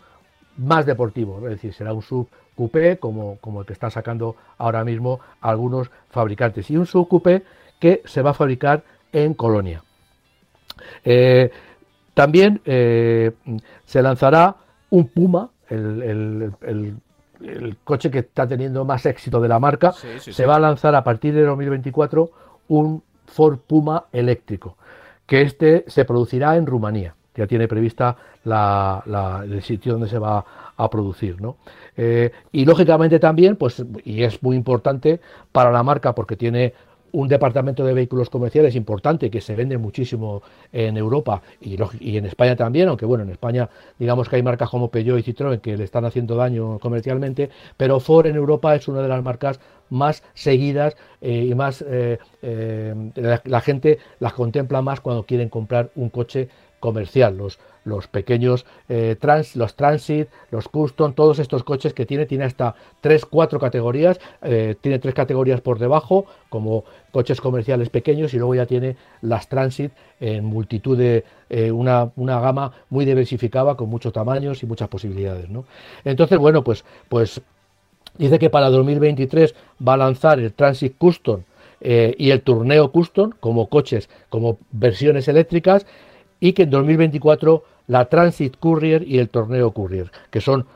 más 0.56 0.86
deportivo, 0.86 1.38
es 1.44 1.50
decir, 1.50 1.72
será 1.72 1.92
un 1.92 2.02
sub 2.02 2.28
coupé 2.56 2.98
como, 2.98 3.38
como 3.40 3.60
el 3.60 3.66
que 3.66 3.72
están 3.72 3.92
sacando 3.92 4.34
ahora 4.56 4.82
mismo 4.84 5.20
algunos 5.40 5.90
fabricantes 6.10 6.68
y 6.70 6.76
un 6.76 6.86
sub 6.86 7.06
coupé 7.06 7.44
que 7.78 8.02
se 8.06 8.22
va 8.22 8.30
a 8.30 8.34
fabricar 8.34 8.82
en 9.12 9.34
Colonia. 9.34 9.82
Eh, 11.04 11.50
también 12.14 12.60
eh, 12.64 13.32
se 13.84 14.02
lanzará 14.02 14.56
un 14.90 15.08
Puma, 15.08 15.50
el, 15.68 16.02
el- 16.02 16.52
el- 16.62 16.96
el 17.40 17.76
coche 17.84 18.10
que 18.10 18.18
está 18.20 18.46
teniendo 18.48 18.84
más 18.84 19.06
éxito 19.06 19.40
de 19.40 19.48
la 19.48 19.58
marca. 19.60 19.92
Sí, 19.92 20.08
sí, 20.18 20.32
se 20.32 20.42
sí. 20.42 20.48
va 20.48 20.56
a 20.56 20.60
lanzar 20.60 20.94
a 20.96 21.04
partir 21.04 21.34
de 21.34 21.42
2024 21.44 22.30
un 22.68 23.02
Ford 23.26 23.58
Puma 23.58 24.06
eléctrico, 24.12 24.76
que 25.26 25.42
este 25.42 25.84
se 25.86 26.04
producirá 26.04 26.56
en 26.56 26.66
Rumanía. 26.66 27.14
Ya 27.36 27.46
tiene 27.46 27.68
prevista 27.68 28.16
la- 28.42 29.02
la- 29.06 29.44
el 29.44 29.62
sitio 29.62 29.92
donde 29.92 30.08
se 30.08 30.18
va 30.18 30.44
a 30.76 30.90
producir, 30.90 31.40
¿no? 31.40 31.58
Eh, 31.96 32.32
y 32.50 32.64
lógicamente 32.64 33.20
también, 33.20 33.54
pues, 33.54 33.84
y 34.04 34.24
es 34.24 34.42
muy 34.42 34.56
importante 34.56 35.20
para 35.52 35.70
la 35.70 35.84
marca 35.84 36.14
porque 36.16 36.34
tiene 36.36 36.74
un 37.12 37.28
departamento 37.28 37.84
de 37.84 37.92
vehículos 37.92 38.30
comerciales 38.30 38.74
importante 38.74 39.30
que 39.30 39.40
se 39.40 39.54
vende 39.54 39.78
muchísimo 39.78 40.42
en 40.72 40.96
Europa 40.96 41.42
y, 41.60 41.76
en 42.16 42.26
España 42.26 42.56
también, 42.56 42.88
aunque 42.88 43.06
bueno, 43.06 43.24
en 43.24 43.30
España 43.30 43.68
digamos 43.98 44.28
que 44.28 44.36
hay 44.36 44.42
marcas 44.42 44.70
como 44.70 44.90
Peugeot 44.90 45.18
y 45.18 45.22
Citroën 45.22 45.60
que 45.60 45.76
le 45.76 45.84
están 45.84 46.04
haciendo 46.04 46.36
daño 46.36 46.78
comercialmente, 46.78 47.50
pero 47.76 48.00
Ford 48.00 48.26
en 48.26 48.36
Europa 48.36 48.74
es 48.74 48.88
una 48.88 49.02
de 49.02 49.08
las 49.08 49.22
marcas 49.22 49.60
más 49.90 50.22
seguidas 50.34 50.96
eh, 51.20 51.46
y 51.50 51.54
más 51.54 51.82
eh, 51.86 52.18
eh, 52.42 52.94
la 53.44 53.60
gente 53.60 53.98
las 54.20 54.32
contempla 54.34 54.82
más 54.82 55.00
cuando 55.00 55.24
quieren 55.24 55.48
comprar 55.48 55.90
un 55.96 56.10
coche 56.10 56.48
comercial, 56.80 57.36
los, 57.36 57.58
los 57.88 58.06
pequeños 58.06 58.66
eh, 58.88 59.16
trans, 59.18 59.56
los 59.56 59.74
Transit, 59.74 60.28
los 60.50 60.68
Custom, 60.68 61.14
todos 61.14 61.38
estos 61.38 61.64
coches 61.64 61.94
que 61.94 62.06
tiene, 62.06 62.26
tiene 62.26 62.44
hasta 62.44 62.74
3, 63.00 63.24
4 63.26 63.58
categorías, 63.58 64.20
eh, 64.42 64.76
tiene 64.80 64.98
tres 64.98 65.14
categorías 65.14 65.60
por 65.60 65.78
debajo, 65.78 66.26
como 66.48 66.84
coches 67.10 67.40
comerciales 67.40 67.88
pequeños, 67.88 68.34
y 68.34 68.38
luego 68.38 68.54
ya 68.54 68.66
tiene 68.66 68.96
las 69.22 69.48
Transit 69.48 69.92
en 70.20 70.44
multitud 70.44 70.96
de, 70.96 71.24
eh, 71.48 71.72
una, 71.72 72.10
una 72.16 72.40
gama 72.40 72.72
muy 72.90 73.04
diversificada, 73.04 73.74
con 73.74 73.88
muchos 73.88 74.12
tamaños 74.12 74.62
y 74.62 74.66
muchas 74.66 74.88
posibilidades. 74.88 75.48
¿no? 75.48 75.64
Entonces, 76.04 76.38
bueno, 76.38 76.62
pues, 76.62 76.84
pues 77.08 77.40
Dice 78.16 78.40
que 78.40 78.50
para 78.50 78.68
2023 78.70 79.54
va 79.86 79.92
a 79.92 79.96
lanzar 79.96 80.40
el 80.40 80.52
Transit 80.52 80.96
Custom 80.98 81.42
y 81.80 82.30
el 82.30 82.42
Tourneo 82.42 82.90
Custom 82.90 83.30
como 83.38 83.68
coches, 83.68 84.08
como 84.28 84.58
versiones 84.72 85.28
eléctricas 85.28 85.86
y 86.40 86.52
que 86.52 86.62
en 86.62 86.70
2024 86.70 87.64
la 87.88 88.04
Transit 88.06 88.56
Courier 88.58 89.06
y 89.06 89.18
el 89.18 89.28
Torneo 89.28 89.70
Courier, 89.72 90.10
que 90.30 90.40
son 90.40 90.66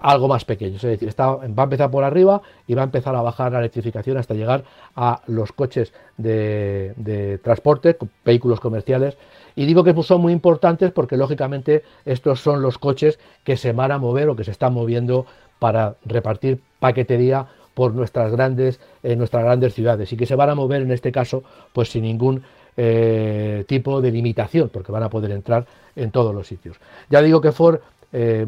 algo 0.00 0.28
más 0.28 0.44
pequeños, 0.44 0.84
es 0.84 1.00
decir, 1.00 1.14
va 1.18 1.62
a 1.62 1.64
empezar 1.64 1.90
por 1.90 2.04
arriba 2.04 2.42
y 2.66 2.74
va 2.74 2.82
a 2.82 2.84
empezar 2.84 3.16
a 3.16 3.22
bajar 3.22 3.52
la 3.52 3.60
electrificación 3.60 4.16
hasta 4.16 4.34
llegar 4.34 4.64
a 4.94 5.22
los 5.26 5.52
coches 5.52 5.92
de, 6.16 6.92
de 6.96 7.38
transporte, 7.38 7.96
vehículos 8.24 8.60
comerciales. 8.60 9.16
Y 9.56 9.66
digo 9.66 9.84
que 9.84 9.94
son 10.02 10.20
muy 10.20 10.32
importantes 10.32 10.92
porque 10.92 11.16
lógicamente 11.16 11.82
estos 12.04 12.40
son 12.40 12.60
los 12.62 12.78
coches 12.78 13.18
que 13.44 13.56
se 13.56 13.72
van 13.72 13.92
a 13.92 13.98
mover 13.98 14.28
o 14.28 14.36
que 14.36 14.44
se 14.44 14.50
están 14.50 14.74
moviendo 14.74 15.26
para 15.58 15.96
repartir 16.04 16.60
paquetería 16.78 17.46
por 17.74 17.94
nuestras 17.94 18.30
grandes, 18.30 18.80
nuestras 19.02 19.44
grandes 19.44 19.74
ciudades 19.74 20.12
y 20.12 20.16
que 20.16 20.26
se 20.26 20.36
van 20.36 20.50
a 20.50 20.54
mover 20.54 20.82
en 20.82 20.92
este 20.92 21.12
caso 21.12 21.42
pues 21.72 21.90
sin 21.90 22.02
ningún 22.02 22.42
eh, 22.76 23.64
tipo 23.68 24.00
de 24.00 24.10
limitación 24.10 24.68
porque 24.68 24.90
van 24.90 25.04
a 25.04 25.08
poder 25.08 25.30
entrar 25.30 25.64
en 25.94 26.10
todos 26.10 26.34
los 26.34 26.46
sitios. 26.46 26.76
Ya 27.08 27.22
digo 27.22 27.40
que 27.40 27.52
Ford, 27.52 27.78
eh, 28.12 28.46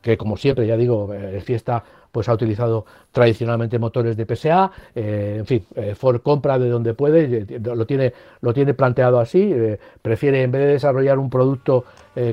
que 0.00 0.16
como 0.16 0.36
siempre 0.36 0.66
ya 0.66 0.76
digo, 0.76 1.12
eh, 1.12 1.40
Fiesta 1.40 1.82
pues 2.12 2.28
ha 2.28 2.32
utilizado 2.32 2.86
tradicionalmente 3.12 3.78
motores 3.78 4.16
de 4.16 4.24
PSA, 4.24 4.70
en 4.94 5.44
fin, 5.44 5.66
Ford 5.96 6.22
compra 6.22 6.58
de 6.58 6.70
donde 6.70 6.94
puede, 6.94 7.44
lo 7.60 7.86
tiene, 7.86 8.14
lo 8.40 8.54
tiene 8.54 8.72
planteado 8.72 9.20
así, 9.20 9.54
prefiere 10.00 10.42
en 10.42 10.50
vez 10.50 10.62
de 10.62 10.68
desarrollar 10.68 11.18
un 11.18 11.28
producto 11.28 11.84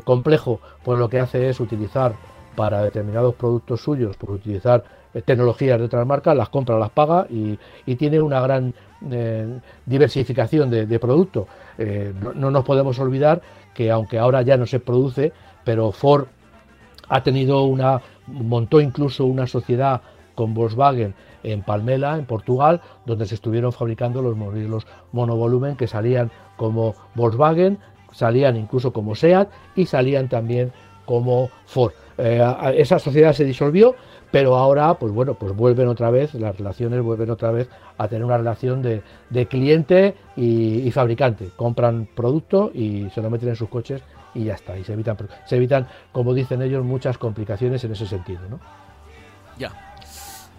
complejo, 0.05 0.61
pues 0.85 0.97
lo 0.97 1.09
que 1.09 1.19
hace 1.19 1.49
es 1.49 1.59
utilizar 1.59 2.13
para 2.55 2.81
determinados 2.81 3.35
productos 3.35 3.81
suyos, 3.81 4.15
por 4.15 4.31
utilizar 4.31 4.85
tecnologías 5.21 5.77
de 5.79 5.85
otras 5.85 6.05
marcas, 6.05 6.35
las 6.35 6.49
compra, 6.49 6.77
las 6.77 6.89
paga 6.89 7.27
y, 7.29 7.57
tiene 7.95 8.19
una 8.21 8.41
gran 8.41 8.73
eh, 9.11 9.59
diversificación 9.85 10.69
de, 10.69 10.85
de 10.85 10.99
producto. 10.99 11.47
Eh, 11.77 12.13
no, 12.19 12.33
no 12.33 12.51
nos 12.51 12.65
podemos 12.65 12.97
olvidar 12.99 13.41
que 13.73 13.91
aunque 13.91 14.19
ahora 14.19 14.41
ya 14.41 14.57
no 14.57 14.65
se 14.65 14.79
produce, 14.79 15.31
pero 15.63 15.91
Ford 15.91 16.27
ha 17.09 17.21
tenido 17.23 17.63
una, 17.63 18.01
montó 18.27 18.81
incluso 18.81 19.25
una 19.25 19.47
sociedad 19.47 20.01
con 20.35 20.53
Volkswagen 20.53 21.13
en 21.43 21.61
Palmela, 21.61 22.17
en 22.17 22.25
Portugal, 22.25 22.81
donde 23.05 23.25
se 23.25 23.35
estuvieron 23.35 23.71
fabricando 23.71 24.21
los 24.21 24.35
modelos 24.35 24.87
monovolumen 25.11 25.75
que 25.75 25.87
salían 25.87 26.31
como 26.57 26.95
Volkswagen, 27.15 27.77
salían 28.11 28.55
incluso 28.55 28.93
como 28.93 29.15
SEAT 29.15 29.49
y 29.75 29.85
salían 29.85 30.29
también 30.29 30.71
como 31.05 31.49
Ford. 31.65 31.93
Eh, 32.17 32.41
esa 32.75 32.99
sociedad 32.99 33.33
se 33.33 33.43
disolvió, 33.43 33.95
pero 34.33 34.57
ahora, 34.57 34.95
pues 34.95 35.13
bueno, 35.13 35.35
pues 35.35 35.55
vuelven 35.55 35.87
otra 35.87 36.09
vez, 36.09 36.33
las 36.33 36.57
relaciones 36.57 37.03
vuelven 37.03 37.29
otra 37.29 37.51
vez 37.51 37.69
a 37.99 38.07
tener 38.07 38.25
una 38.25 38.35
relación 38.35 38.81
de, 38.81 39.03
de 39.29 39.45
cliente 39.45 40.15
y, 40.35 40.89
fabricante. 40.89 41.51
Compran 41.55 42.07
producto 42.15 42.71
y 42.73 43.11
se 43.13 43.21
lo 43.21 43.29
meten 43.29 43.49
en 43.49 43.55
sus 43.55 43.69
coches 43.69 44.01
y 44.33 44.45
ya 44.45 44.55
está. 44.55 44.75
Y 44.75 44.83
se 44.83 44.93
evitan, 44.93 45.17
se 45.45 45.55
evitan, 45.57 45.87
como 46.11 46.33
dicen 46.33 46.63
ellos, 46.63 46.83
muchas 46.83 47.19
complicaciones 47.19 47.83
en 47.83 47.91
ese 47.91 48.07
sentido, 48.07 48.39
¿no? 48.49 48.59
Ya. 49.59 49.71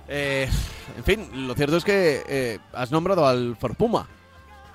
Eh, 0.06 0.48
en 0.96 1.02
fin, 1.02 1.48
lo 1.48 1.56
cierto 1.56 1.76
es 1.76 1.82
que 1.82 2.22
eh, 2.28 2.58
has 2.74 2.92
nombrado 2.92 3.26
al 3.26 3.56
Ford 3.56 3.74
Puma. 3.74 4.06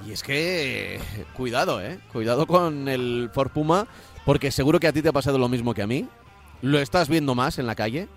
Y 0.05 0.11
es 0.11 0.23
que, 0.23 0.99
cuidado, 1.37 1.81
eh. 1.81 1.99
Cuidado 2.11 2.45
con 2.45 2.89
el 2.89 3.29
Ford 3.33 3.51
Puma, 3.51 3.87
porque 4.25 4.51
seguro 4.51 4.77
que 4.77 4.87
a 4.89 4.91
ti 4.91 5.01
te 5.01 5.07
ha 5.07 5.13
pasado 5.13 5.37
lo 5.37 5.47
mismo 5.47 5.73
que 5.73 5.83
a 5.83 5.87
mí. 5.87 6.05
Lo 6.61 6.79
estás 6.79 7.07
viendo 7.07 7.33
más 7.33 7.59
en 7.59 7.65
la 7.65 7.75
calle, 7.75 8.09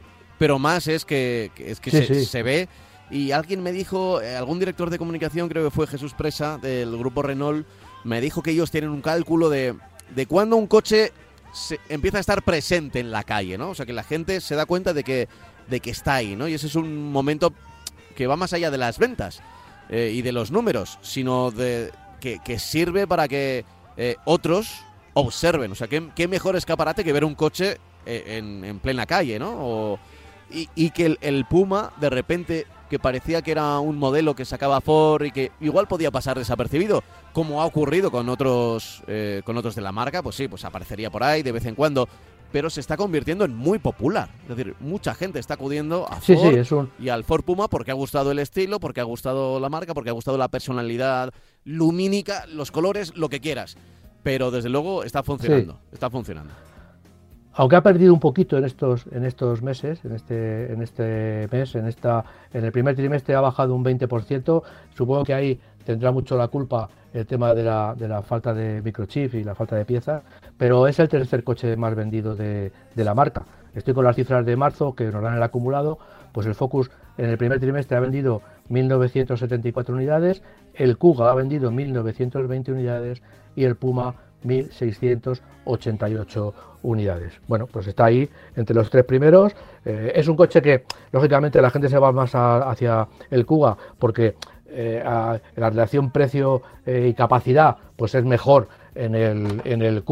pero 0.43 0.59
más 0.59 0.89
es 0.89 1.05
que, 1.05 1.53
es 1.57 1.79
que 1.79 1.93
Sí, 1.93 1.99
se, 1.99 2.15
sí. 2.15 2.25
se 2.25 2.43
ve 2.43 2.69
Y 3.13 3.31
alguien 3.31 3.63
me 3.63 3.71
dijo, 3.71 4.21
eh, 4.21 4.35
algún 4.35 4.59
director 4.59 4.91
de 4.91 4.99
comunicación, 4.99 5.49
creo 5.49 5.63
que 5.63 5.71
fue 5.71 5.87
Jesús 5.87 6.15
Presa, 6.15 6.59
del 6.59 6.97
grupo 6.99 7.23
Renault, 7.23 7.65
me 8.03 8.21
dijo 8.21 8.43
que 8.43 8.51
ellos 8.51 8.73
tienen 8.73 8.91
un 8.91 9.03
cálculo 9.03 9.49
de, 9.51 9.77
de 10.17 10.27
cuándo 10.27 10.57
un 10.57 10.67
coche 10.67 11.13
se, 11.55 11.79
empieza 11.89 12.17
a 12.17 12.21
estar 12.21 12.43
presente 12.43 12.99
en 12.99 13.13
la 13.13 13.23
calle, 13.23 13.57
¿no? 13.57 13.71
O 13.71 13.75
sea, 13.77 13.87
que 13.87 13.93
la 13.93 14.03
gente 14.03 14.41
se 14.41 14.57
da 14.57 14.67
cuenta 14.67 14.93
de 14.93 15.05
que, 15.05 15.29
de 15.69 15.79
que 15.79 15.91
está 15.91 16.15
ahí, 16.17 16.35
¿no? 16.35 16.49
Y 16.49 16.55
ese 16.55 16.67
es 16.67 16.75
un 16.75 17.13
momento 17.13 17.53
que 18.17 18.27
va 18.27 18.35
más 18.35 18.53
allá 18.53 18.73
de 18.73 18.79
las 18.79 18.99
ventas 18.99 19.43
eh, 19.91 20.11
y 20.13 20.23
de 20.23 20.33
los 20.33 20.51
números, 20.51 20.99
sino 21.03 21.53
de 21.53 21.93
que, 22.21 22.41
que 22.45 22.59
sirve 22.59 23.07
para 23.07 23.29
que 23.29 23.65
eh, 23.97 24.17
otros 24.25 24.73
observen. 25.15 25.71
O 25.71 25.75
sea, 25.77 25.87
¿qué, 25.87 26.03
qué 26.17 26.27
mejor 26.27 26.57
escaparate 26.57 27.05
que 27.05 27.13
ver 27.13 27.25
un 27.25 27.37
coche 27.37 27.77
eh, 28.07 28.39
en, 28.39 28.65
en 28.65 28.81
plena 28.81 29.07
calle, 29.07 29.39
¿no? 29.39 29.53
O- 29.57 29.99
y, 30.53 30.69
y 30.75 30.91
que 30.91 31.07
el, 31.07 31.19
el 31.21 31.45
Puma, 31.45 31.93
de 32.01 32.11
repente, 32.11 32.67
que 32.93 32.99
parecía 32.99 33.41
que 33.41 33.53
era 33.53 33.79
un 33.79 33.97
modelo 33.97 34.35
que 34.35 34.45
sacaba 34.45 34.83
Ford 34.83 35.25
y 35.25 35.31
que 35.31 35.51
igual 35.63 35.89
podía 35.89 36.11
pasar 36.11 36.39
desapercibido, 36.39 37.03
como 37.33 37.63
ha 37.63 37.65
ocurrido 37.65 38.11
con 38.11 38.29
otros, 38.29 39.03
eh, 39.07 39.41
con 39.47 39.57
otros 39.57 39.75
de 39.75 39.81
la 39.81 39.93
marca, 39.93 40.23
pues 40.23 40.37
sí, 40.37 40.47
pues 40.47 40.65
aparecería 40.67 41.11
por 41.11 41.23
ahí 41.23 41.43
de 41.43 41.53
vez 41.53 41.65
en 41.65 41.75
cuando, 41.75 42.07
pero 42.53 42.69
se 42.69 42.81
está 42.81 42.99
convirtiendo 42.99 43.47
en 43.47 43.57
muy 43.57 43.79
popular. 43.79 44.29
Es 44.43 44.57
decir, 44.57 44.75
mucha 44.79 45.15
gente 45.15 45.39
está 45.39 45.55
acudiendo 45.55 46.07
a 46.07 46.21
Ford 46.21 46.51
sí, 46.53 46.59
es 46.59 46.71
un, 46.71 46.91
y 46.99 47.09
al 47.09 47.25
Ford 47.25 47.43
Puma 47.43 47.67
porque 47.67 47.93
ha 47.93 47.95
gustado 47.95 48.31
el 48.31 48.39
estilo, 48.39 48.79
porque 48.79 49.01
ha 49.01 49.05
gustado 49.05 49.59
la 49.59 49.71
marca, 49.71 49.95
porque 49.95 50.11
ha 50.11 50.13
gustado 50.13 50.37
la 50.37 50.49
personalidad 50.49 51.33
lumínica, 51.65 52.45
los 52.47 52.71
colores, 52.71 53.17
lo 53.17 53.31
que 53.31 53.41
quieras. 53.41 53.79
Pero 54.23 54.51
desde 54.51 54.69
luego 54.69 55.03
está 55.03 55.23
funcionando, 55.23 55.81
está 55.93 56.11
funcionando. 56.11 56.53
Aunque 57.55 57.77
ha 57.77 57.83
perdido 57.83 58.15
un 58.15 58.21
poquito 58.21 58.57
en 58.57 58.65
estos 58.65 59.07
en 59.13 59.25
estos 59.25 59.63
meses, 59.63 60.05
en 60.05 60.13
este 60.13 60.73
en 60.73 60.83
este 60.83 61.49
mes, 61.51 61.75
en 61.75 61.87
esta 61.87 62.25
en 62.53 62.65
el 62.65 62.73
primer 62.73 62.97
trimestre 62.97 63.35
ha 63.35 63.41
bajado 63.41 63.75
un 63.75 63.85
20%, 63.85 64.63
supongo 64.95 65.25
que 65.25 65.35
ahí 65.35 65.61
tendrá 65.85 66.13
mucho 66.13 66.37
la 66.37 66.49
culpa 66.49 66.89
el 67.13 67.27
tema 67.27 67.55
de 67.55 67.63
la, 67.63 67.95
de 67.95 68.09
la 68.09 68.23
falta 68.23 68.55
de 68.55 68.81
microchip 68.83 69.35
y 69.35 69.45
la 69.45 69.55
falta 69.55 69.77
de 69.77 69.85
piezas, 69.85 70.23
pero 70.57 70.87
es 70.87 70.99
el 70.99 71.09
tercer 71.09 71.45
coche 71.45 71.77
más 71.77 71.95
vendido 71.95 72.35
de, 72.35 72.73
de 72.95 73.05
la 73.05 73.15
marca. 73.15 73.45
Estoy 73.75 73.95
con 73.95 74.05
las 74.05 74.17
cifras 74.17 74.45
de 74.45 74.57
marzo 74.57 74.95
que 74.95 75.05
nos 75.05 75.23
dan 75.23 75.35
el 75.35 75.43
acumulado, 75.43 75.99
pues 76.33 76.47
el 76.47 76.55
Focus 76.55 76.91
en 77.19 77.29
el 77.29 77.39
primer 77.39 77.61
trimestre 77.61 77.97
ha 77.97 78.01
vendido 78.01 78.43
1.974 78.71 79.91
unidades, 79.91 80.43
el 80.75 80.97
Kuga 80.97 81.31
ha 81.31 81.35
vendido 81.35 81.71
1.920 81.71 82.71
unidades 82.71 83.23
y 83.55 83.65
el 83.65 83.77
Puma 83.77 84.15
1.688 84.45 86.53
unidades. 86.83 87.35
Bueno, 87.47 87.67
pues 87.67 87.87
está 87.87 88.07
ahí 88.07 88.29
entre 88.57 88.75
los 88.75 88.91
tres 88.91 89.05
primeros. 89.05 89.55
Eh, 89.85 90.13
es 90.15 90.27
un 90.29 90.37
coche 90.37 90.61
que, 90.63 90.85
lógicamente, 91.13 91.61
la 91.63 91.71
gente 91.71 91.89
se 91.89 91.99
va 91.99 92.13
más 92.13 92.33
hacia 92.35 93.09
el 93.31 93.47
Kuga 93.47 93.77
porque 93.99 94.35
eh, 94.75 95.03
a- 95.05 95.39
la 95.57 95.71
relación 95.71 96.11
precio 96.11 96.63
eh, 96.87 97.09
y 97.11 97.15
capacidad 97.15 97.77
pues 97.97 98.15
es 98.15 98.25
mejor 98.25 98.69
en 98.95 99.15
el, 99.15 99.61
en 99.65 99.83
el 99.83 100.03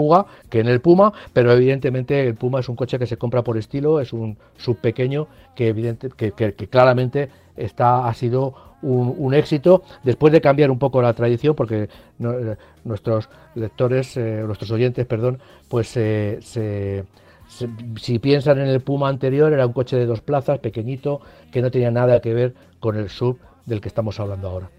que 0.50 0.60
en 0.60 0.68
el 0.68 0.80
Puma, 0.80 1.12
pero 1.32 1.52
evidentemente 1.52 2.26
el 2.26 2.34
Puma 2.34 2.60
es 2.60 2.68
un 2.68 2.76
coche 2.76 2.98
que 2.98 3.06
se 3.06 3.16
compra 3.16 3.42
por 3.42 3.56
estilo, 3.56 4.00
es 4.00 4.12
un 4.12 4.36
sub 4.56 4.76
pequeño 4.78 5.28
que, 5.54 5.68
evidente, 5.68 6.10
que- 6.16 6.32
que 6.32 6.52
claramente 6.68 7.30
está, 7.56 8.06
ha 8.06 8.14
sido 8.14 8.54
un, 8.82 9.14
un 9.18 9.34
éxito 9.34 9.82
después 10.02 10.32
de 10.32 10.40
cambiar 10.40 10.70
un 10.70 10.78
poco 10.78 11.02
la 11.02 11.12
tradición, 11.12 11.54
porque 11.54 11.88
no- 12.18 12.32
eh, 12.32 12.56
nuestros 12.84 13.28
lectores, 13.54 14.16
eh, 14.16 14.42
nuestros 14.46 14.70
oyentes, 14.70 15.06
perdón, 15.06 15.38
pues 15.68 15.96
eh, 15.96 16.38
se, 16.42 17.04
se- 17.48 17.68
si 18.00 18.18
piensan 18.18 18.58
en 18.58 18.68
el 18.68 18.80
Puma 18.80 19.08
anterior, 19.08 19.52
era 19.52 19.66
un 19.66 19.72
coche 19.72 19.96
de 19.96 20.06
dos 20.06 20.20
plazas, 20.20 20.58
pequeñito, 20.60 21.20
que 21.52 21.60
no 21.62 21.70
tenía 21.70 21.90
nada 21.90 22.20
que 22.20 22.32
ver 22.34 22.54
con 22.78 22.96
el 22.96 23.08
sub 23.10 23.38
del 23.66 23.80
que 23.80 23.88
estamos 23.88 24.18
hablando 24.20 24.48
ahora. 24.48 24.70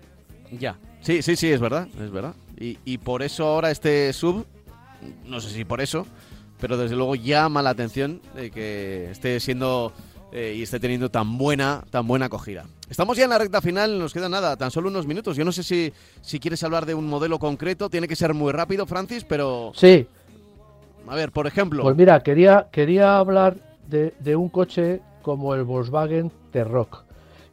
Ya. 0.51 0.77
Sí, 1.01 1.21
sí, 1.21 1.35
sí, 1.35 1.51
es 1.51 1.59
verdad, 1.61 1.87
es 1.99 2.11
verdad. 2.11 2.33
Y, 2.59 2.77
y 2.85 2.97
por 2.97 3.23
eso 3.23 3.45
ahora 3.45 3.71
este 3.71 4.11
sub, 4.13 4.45
no 5.25 5.39
sé 5.39 5.49
si 5.49 5.65
por 5.65 5.81
eso, 5.81 6.05
pero 6.59 6.77
desde 6.77 6.95
luego 6.95 7.15
llama 7.15 7.61
la 7.61 7.71
atención 7.71 8.21
de 8.35 8.51
que 8.51 9.09
esté 9.09 9.39
siendo 9.39 9.93
eh, 10.31 10.55
y 10.57 10.61
esté 10.61 10.79
teniendo 10.79 11.09
tan 11.09 11.37
buena, 11.37 11.83
tan 11.89 12.07
buena 12.07 12.27
acogida. 12.27 12.65
Estamos 12.89 13.17
ya 13.17 13.23
en 13.25 13.29
la 13.29 13.37
recta 13.37 13.61
final, 13.61 13.99
nos 13.99 14.13
queda 14.13 14.29
nada, 14.29 14.57
tan 14.57 14.71
solo 14.71 14.89
unos 14.89 15.07
minutos. 15.07 15.37
Yo 15.37 15.45
no 15.45 15.51
sé 15.51 15.63
si, 15.63 15.93
si 16.21 16.39
quieres 16.39 16.63
hablar 16.63 16.85
de 16.85 16.93
un 16.93 17.07
modelo 17.07 17.39
concreto, 17.39 17.89
tiene 17.89 18.07
que 18.07 18.15
ser 18.15 18.33
muy 18.33 18.51
rápido, 18.51 18.85
Francis, 18.85 19.23
pero 19.23 19.71
Sí, 19.75 20.07
a 21.07 21.15
ver, 21.15 21.31
por 21.31 21.47
ejemplo, 21.47 21.83
Pues 21.83 21.95
mira, 21.95 22.21
quería, 22.21 22.67
quería 22.71 23.17
hablar 23.17 23.57
de, 23.87 24.13
de 24.19 24.35
un 24.35 24.49
coche 24.49 25.01
como 25.21 25.53
el 25.55 25.63
Volkswagen 25.63 26.31
T-Roc. 26.51 27.03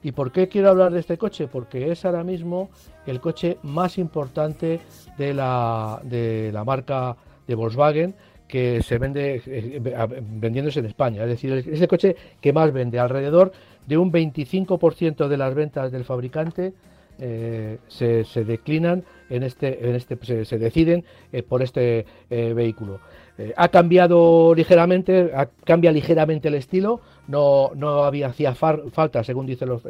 ¿Y 0.03 0.13
por 0.13 0.31
qué 0.31 0.49
quiero 0.49 0.71
hablar 0.71 0.93
de 0.93 1.01
este 1.01 1.19
coche? 1.19 1.49
Porque 1.49 1.91
es 1.91 2.05
ahora 2.05 2.23
mismo 2.23 2.71
el 3.07 3.21
coche 3.21 3.59
más 3.63 3.99
importante 3.99 4.81
de 5.17 5.35
la, 5.35 6.01
de 6.05 6.51
la 6.53 6.65
marca 6.65 7.17
de 7.47 7.55
Volkswagen 7.55 8.15
que 8.49 8.83
se 8.83 8.99
vende 8.99 9.43
eh, 9.47 9.95
a- 9.97 10.07
vendiéndose 10.07 10.81
en 10.81 10.87
España. 10.87 11.23
Es 11.25 11.29
decir, 11.29 11.53
es 11.53 11.81
el 11.81 11.89
coche 11.89 12.17
que 12.41 12.53
más 12.53 12.73
vende, 12.73 12.99
alrededor 12.99 13.53
de 13.87 13.97
un 13.99 14.11
25% 14.13 15.29
de 15.29 15.37
las 15.37 15.55
ventas 15.55 15.93
del 15.93 16.05
fabricante 16.05 16.73
eh, 17.19 17.79
se, 17.89 18.25
declinan 18.45 19.05
en 19.29 19.43
este, 19.43 19.89
en 19.89 19.95
este 19.95 20.45
se, 20.45 20.59
deciden 20.59 21.05
eh, 21.33 21.43
por 21.43 21.63
este 21.63 22.07
eh, 22.31 22.53
vehículo. 22.55 23.01
Eh, 23.37 23.53
ha 23.57 23.69
cambiado 23.69 24.55
ligeramente, 24.55 25.31
cambia 25.65 25.93
ligeramente 25.93 26.49
el 26.49 26.55
estilo, 26.55 27.01
no, 27.29 27.71
no 27.75 28.05
había 28.05 28.29
hacía 28.29 28.55
falta, 28.55 29.23
según 29.23 29.47
dicen 29.47 29.69
los 29.69 29.83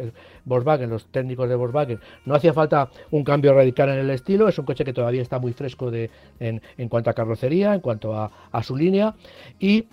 Volkswagen, 0.44 0.90
los 0.90 1.06
técnicos 1.06 1.48
de 1.48 1.54
Volkswagen, 1.54 1.98
no 2.26 2.34
hacía 2.34 2.52
falta 2.52 2.90
un 3.10 3.24
cambio 3.24 3.54
radical 3.54 3.88
en 3.88 3.98
el 4.00 4.10
estilo, 4.10 4.48
es 4.48 4.58
un 4.58 4.66
coche 4.66 4.84
que 4.84 4.92
todavía 4.92 5.22
está 5.22 5.38
muy 5.38 5.52
fresco 5.52 5.90
de, 5.90 6.10
en, 6.40 6.60
en 6.76 6.88
cuanto 6.88 7.08
a 7.10 7.14
carrocería, 7.14 7.74
en 7.74 7.80
cuanto 7.80 8.14
a 8.14 8.62
su 8.62 8.76
línea, 8.76 9.14
y 9.58 9.86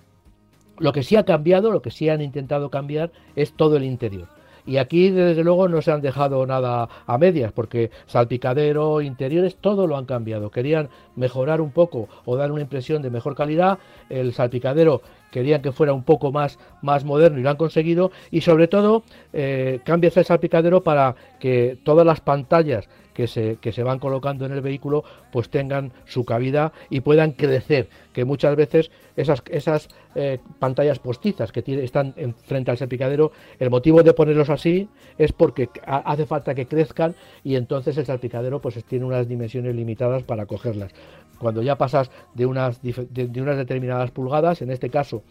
lo 0.78 0.92
que 0.92 1.04
sí 1.04 1.16
ha 1.16 1.24
cambiado, 1.24 1.72
lo 1.72 1.82
que 1.82 1.92
sí 1.92 2.10
han 2.10 2.22
intentado 2.22 2.70
cambiar 2.70 3.12
es 3.36 3.54
todo 3.54 3.78
el 3.78 3.84
interior. 3.84 4.35
Y 4.66 4.78
aquí, 4.78 5.12
desde 5.12 5.44
luego, 5.44 5.68
no 5.68 5.82
se 5.82 5.92
han 5.92 6.02
dejado 6.02 6.46
nada 6.46 6.90
a 7.06 7.18
medias, 7.18 7.52
porque 7.52 7.92
salpicadero, 8.08 9.02
interiores, 9.02 9.58
todo 9.58 9.86
lo 9.86 9.98
han 9.98 10.06
cambiado. 10.06 10.50
Querían 10.50 10.90
mejorar 11.16 11.62
un 11.62 11.72
poco 11.72 12.10
o 12.26 12.36
dar 12.36 12.52
una 12.52 12.62
impresión 12.62 13.02
de 13.02 13.10
mejor 13.10 13.36
calidad. 13.36 13.78
El 14.10 14.34
salpicadero 14.34 15.02
querían 15.32 15.62
que 15.62 15.72
fuera 15.72 15.94
un 15.94 16.04
poco 16.04 16.32
más, 16.32 16.58
más 16.82 17.04
moderno 17.06 17.40
y 17.40 17.44
lo 17.44 17.50
han 17.50 17.58
conseguido. 17.58 18.12
Y 18.32 18.42
sobre 18.42 18.68
todo, 18.68 19.04
eh, 19.34 19.82
cambia 19.86 20.12
el 20.16 20.26
salpicadero 20.26 20.84
para 20.84 21.16
que 21.40 21.78
todas 21.84 22.06
las 22.06 22.22
pantallas 22.22 22.90
que 23.16 23.26
se, 23.26 23.56
que 23.56 23.72
se 23.72 23.82
van 23.82 23.98
colocando 23.98 24.46
en 24.46 24.52
el 24.52 24.62
vehículo 24.62 25.04
pues 25.32 25.50
tengan 25.50 25.92
su 26.06 26.24
cabida 26.26 26.72
y 26.92 27.00
puedan 27.00 27.32
crecer, 27.32 27.90
que 28.14 28.26
muchas 28.26 28.56
veces 28.56 28.92
esas, 29.16 29.42
esas 29.50 29.88
eh, 30.14 30.38
pantallas 30.60 31.00
postizas 31.00 31.52
que 31.52 31.64
están 31.84 32.14
en, 32.18 32.36
frente 32.36 32.70
al 32.70 32.78
salpicadero, 32.78 33.32
el 33.58 33.70
motivo 33.72 34.04
de 34.04 34.14
ponerlos 34.14 34.50
así 34.52 34.88
es 35.18 35.32
porque 35.32 35.70
ha- 35.88 36.12
hace 36.12 36.26
falta 36.28 36.54
que 36.54 36.68
crezcan 36.68 37.16
y 37.44 37.56
entonces 37.56 37.98
el 37.98 38.06
salpicadero 38.06 38.62
pues 38.62 38.84
tiene 38.86 39.06
unas 39.06 39.28
dimensiones 39.28 39.74
limitadas 39.76 40.22
para 40.24 40.46
cogerlas. 40.46 40.92
Cuando 41.40 41.62
ya 41.62 41.78
pasas 41.78 42.12
de 42.34 42.46
unas, 42.46 42.82
de 42.82 43.42
unas 43.42 43.58
determinadas 43.58 44.12
pulgadas, 44.12 44.62
en 44.62 44.72
este 44.72 44.90
caso 44.90 45.24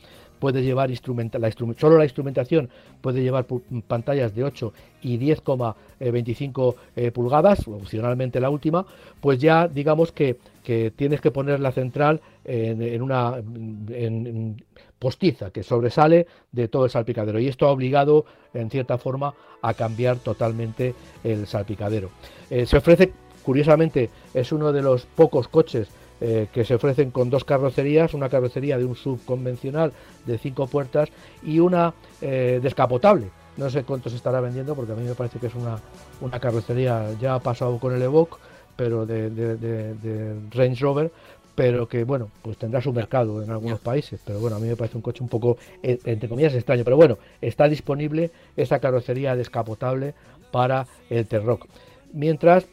puede 0.45 0.63
llevar 0.63 0.91
instrumenta, 0.91 1.39
la 1.39 1.51
solo 1.51 1.97
la 1.97 2.05
instrumentación 2.05 2.69
puede 3.01 3.23
llevar 3.23 3.47
pantallas 3.89 4.35
de 4.35 4.45
8 4.45 4.75
y 5.01 5.19
10,25 5.19 6.75
eh, 6.97 7.11
pulgadas, 7.13 7.67
opcionalmente 7.67 8.41
la 8.41 8.51
última, 8.51 8.85
pues 9.23 9.39
ya 9.39 9.69
digamos 9.69 10.13
que, 10.13 10.37
que 10.63 10.91
tienes 10.91 11.23
que 11.23 11.31
poner 11.31 11.61
la 11.61 11.73
central 11.73 12.21
en, 12.45 13.01
una 13.01 13.37
en 13.39 14.63
postiza 14.99 15.51
que 15.51 15.63
sobresale 15.63 16.27
de 16.53 16.69
todo 16.69 16.85
el 16.85 16.91
salpicadero 16.91 17.39
y 17.39 17.49
esto 17.49 17.67
ha 17.67 17.71
obligado 17.71 18.27
en 18.53 18.69
cierta 18.69 18.99
forma 18.99 19.33
a 19.63 19.73
cambiar 19.73 20.19
totalmente 20.19 20.95
el 21.25 21.47
salpicadero. 21.47 22.11
Eh, 22.51 22.67
se 22.67 22.77
ofrece, 22.77 23.15
curiosamente, 23.43 24.11
es 24.35 24.53
uno 24.53 24.73
de 24.75 24.83
los 24.83 25.07
pocos 25.07 25.49
coches 25.49 25.89
eh, 26.27 26.47
que 26.53 26.65
se 26.65 26.75
ofrecen 26.75 27.11
con 27.11 27.29
dos 27.29 27.45
carrocerías, 27.45 28.15
una 28.15 28.31
carrocería 28.31 28.79
de 28.79 28.87
un 28.87 28.97
sub 28.97 29.23
convencional 29.27 29.93
de 30.25 30.39
cinco 30.39 30.67
puertas 30.67 31.11
y 31.43 31.59
una 31.61 31.93
eh, 32.23 32.61
descapotable. 32.63 33.27
No 33.59 33.69
sé 33.69 33.85
cuánto 33.85 34.09
se 34.09 34.17
estará 34.17 34.41
vendiendo 34.41 34.75
porque 34.75 34.93
a 34.93 34.95
mí 34.95 35.05
me 35.07 35.15
parece 35.15 35.39
que 35.39 35.49
es 35.49 35.55
una, 35.55 35.79
una 36.23 36.41
carrocería, 36.41 37.11
ya 37.21 37.35
ha 37.35 37.41
pasado 37.41 37.79
con 37.79 37.95
el 37.95 38.01
Evoque, 38.01 38.37
pero 38.75 39.05
de, 39.05 39.29
de- 39.29 39.57
de- 39.57 39.95
de 39.95 40.35
Range 40.51 40.81
Rover, 40.83 41.11
pero 41.55 41.87
que 41.87 42.05
bueno, 42.05 42.31
pues 42.43 42.57
tendrá 42.57 42.81
su 42.81 42.93
mercado 42.93 43.43
en 43.43 43.51
algunos 43.51 43.79
países. 43.81 44.19
Pero 44.25 44.41
bueno, 44.41 44.57
a 44.57 44.59
mí 44.59 44.67
me 44.67 44.77
parece 44.77 44.97
un 44.97 45.03
coche 45.03 45.23
un 45.23 45.29
poco, 45.29 45.59
entre 45.83 46.29
comillas, 46.29 46.55
extraño. 46.55 46.85
Pero 46.85 46.97
bueno, 46.97 47.19
está 47.43 47.69
disponible 47.69 48.31
esa 48.57 48.79
carrocería 48.81 49.37
descapotable 49.37 50.15
para 50.51 50.87
el 51.11 51.27
T-Roc. 51.27 51.67
Mientras 52.13 52.67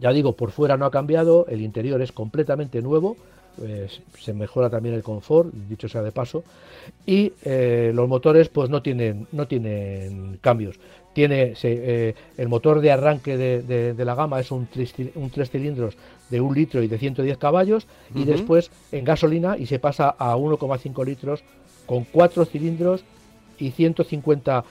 ya 0.00 0.12
digo, 0.12 0.32
por 0.32 0.50
fuera 0.50 0.76
no 0.76 0.84
ha 0.86 0.90
cambiado, 0.90 1.46
el 1.48 1.60
interior 1.60 2.00
es 2.02 2.12
completamente 2.12 2.82
nuevo, 2.82 3.16
eh, 3.62 3.88
se 4.18 4.32
mejora 4.32 4.70
también 4.70 4.94
el 4.94 5.02
confort, 5.02 5.52
dicho 5.52 5.88
sea 5.88 6.02
de 6.02 6.12
paso, 6.12 6.44
y 7.06 7.32
eh, 7.44 7.90
los 7.94 8.08
motores 8.08 8.48
pues 8.48 8.70
no 8.70 8.82
tienen, 8.82 9.26
no 9.32 9.46
tienen 9.46 10.38
cambios. 10.40 10.78
Tiene 11.12 11.54
eh, 11.62 12.14
el 12.36 12.48
motor 12.48 12.80
de 12.80 12.92
arranque 12.92 13.36
de, 13.36 14.04
la 14.04 14.14
gama 14.14 14.38
es 14.38 14.52
un, 14.52 14.68
un 15.16 15.30
tres 15.30 15.50
cilindros 15.50 15.96
de 16.30 16.40
un 16.40 16.54
litro 16.54 16.82
y 16.82 16.86
de 16.86 16.98
110 16.98 17.38
caballos 17.38 17.88
y 18.14 18.24
después 18.24 18.70
en 18.92 19.04
gasolina 19.04 19.58
y 19.58 19.66
se 19.66 19.80
pasa 19.80 20.14
a 20.16 20.36
1,5 20.36 21.04
litros 21.04 21.42
con 21.86 22.04
cuatro 22.04 22.44
cilindros 22.44 23.02
y 23.58 23.72
150 23.72 24.64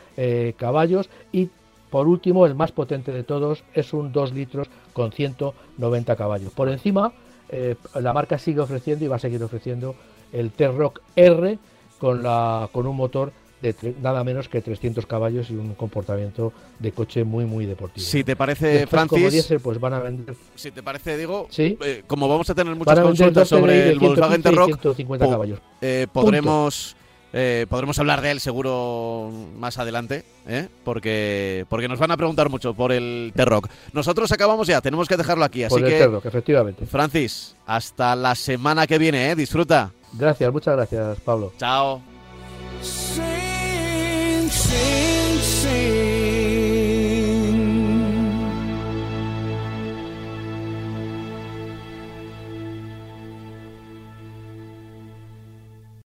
caballos 0.55 1.09
y 1.33 1.49
por 1.89 2.07
último 2.07 2.45
el 2.45 2.55
más 2.55 2.71
potente 2.71 3.11
de 3.11 3.23
todos 3.23 3.63
es 3.73 3.93
un 3.93 4.11
2 4.11 4.33
litros 4.33 4.67
con 4.93 5.11
190 5.11 6.15
caballos. 6.15 6.51
Por 6.51 6.69
encima 6.69 7.13
eh, 7.49 7.75
la 7.95 8.13
marca 8.13 8.37
sigue 8.37 8.59
ofreciendo 8.59 9.05
y 9.05 9.07
va 9.07 9.15
a 9.17 9.19
seguir 9.19 9.41
ofreciendo 9.43 9.95
el 10.33 10.51
T-Rock 10.51 11.01
R 11.15 11.57
con, 11.99 12.23
la, 12.23 12.69
con 12.71 12.87
un 12.87 12.95
motor 12.95 13.31
de 13.61 13.95
nada 14.01 14.23
menos 14.23 14.49
que 14.49 14.61
300 14.61 15.05
caballos 15.05 15.49
y 15.49 15.55
un 15.55 15.73
comportamiento 15.73 16.53
de 16.77 16.91
coche 16.91 17.23
muy 17.23 17.45
muy 17.45 17.65
deportivo. 17.65 18.05
Si 18.05 18.23
te 18.23 18.35
parece, 18.35 18.85
Francis, 18.85 19.51
pues 19.63 19.79
van 19.79 19.93
a 19.93 19.99
vender. 19.99 20.35
Si 20.55 20.71
te 20.71 20.83
parece, 20.83 21.17
digo, 21.17 21.47
eh, 21.57 22.03
como 22.05 22.27
vamos 22.27 22.49
a 22.49 22.55
tener 22.55 22.75
muchas 22.75 22.99
consultas 22.99 23.47
sobre 23.47 23.89
el 23.89 23.99
Volkswagen 23.99 24.43
T-Rock, 24.43 24.79
caballos. 25.19 25.59
Eh, 25.81 26.05
podremos 26.11 26.95
eh, 27.33 27.65
podremos 27.69 27.99
hablar 27.99 28.21
de 28.21 28.31
él 28.31 28.39
seguro 28.39 29.31
más 29.57 29.77
adelante, 29.77 30.23
¿eh? 30.47 30.67
porque, 30.83 31.65
porque 31.69 31.87
nos 31.87 31.99
van 31.99 32.11
a 32.11 32.17
preguntar 32.17 32.49
mucho 32.49 32.73
por 32.73 32.91
el 32.91 33.33
T-Rock. 33.35 33.69
Nosotros 33.93 34.31
acabamos 34.31 34.67
ya, 34.67 34.81
tenemos 34.81 35.07
que 35.07 35.17
dejarlo 35.17 35.43
aquí. 35.43 35.63
Así 35.63 35.75
por 35.75 35.83
el 35.83 35.89
que, 35.89 35.99
T-Rock, 35.99 36.25
efectivamente. 36.25 36.85
Francis, 36.85 37.55
hasta 37.65 38.15
la 38.15 38.35
semana 38.35 38.87
que 38.87 38.97
viene, 38.97 39.31
¿eh? 39.31 39.35
disfruta. 39.35 39.91
Gracias, 40.13 40.51
muchas 40.51 40.75
gracias, 40.75 41.19
Pablo. 41.21 41.53
Chao. 41.57 42.01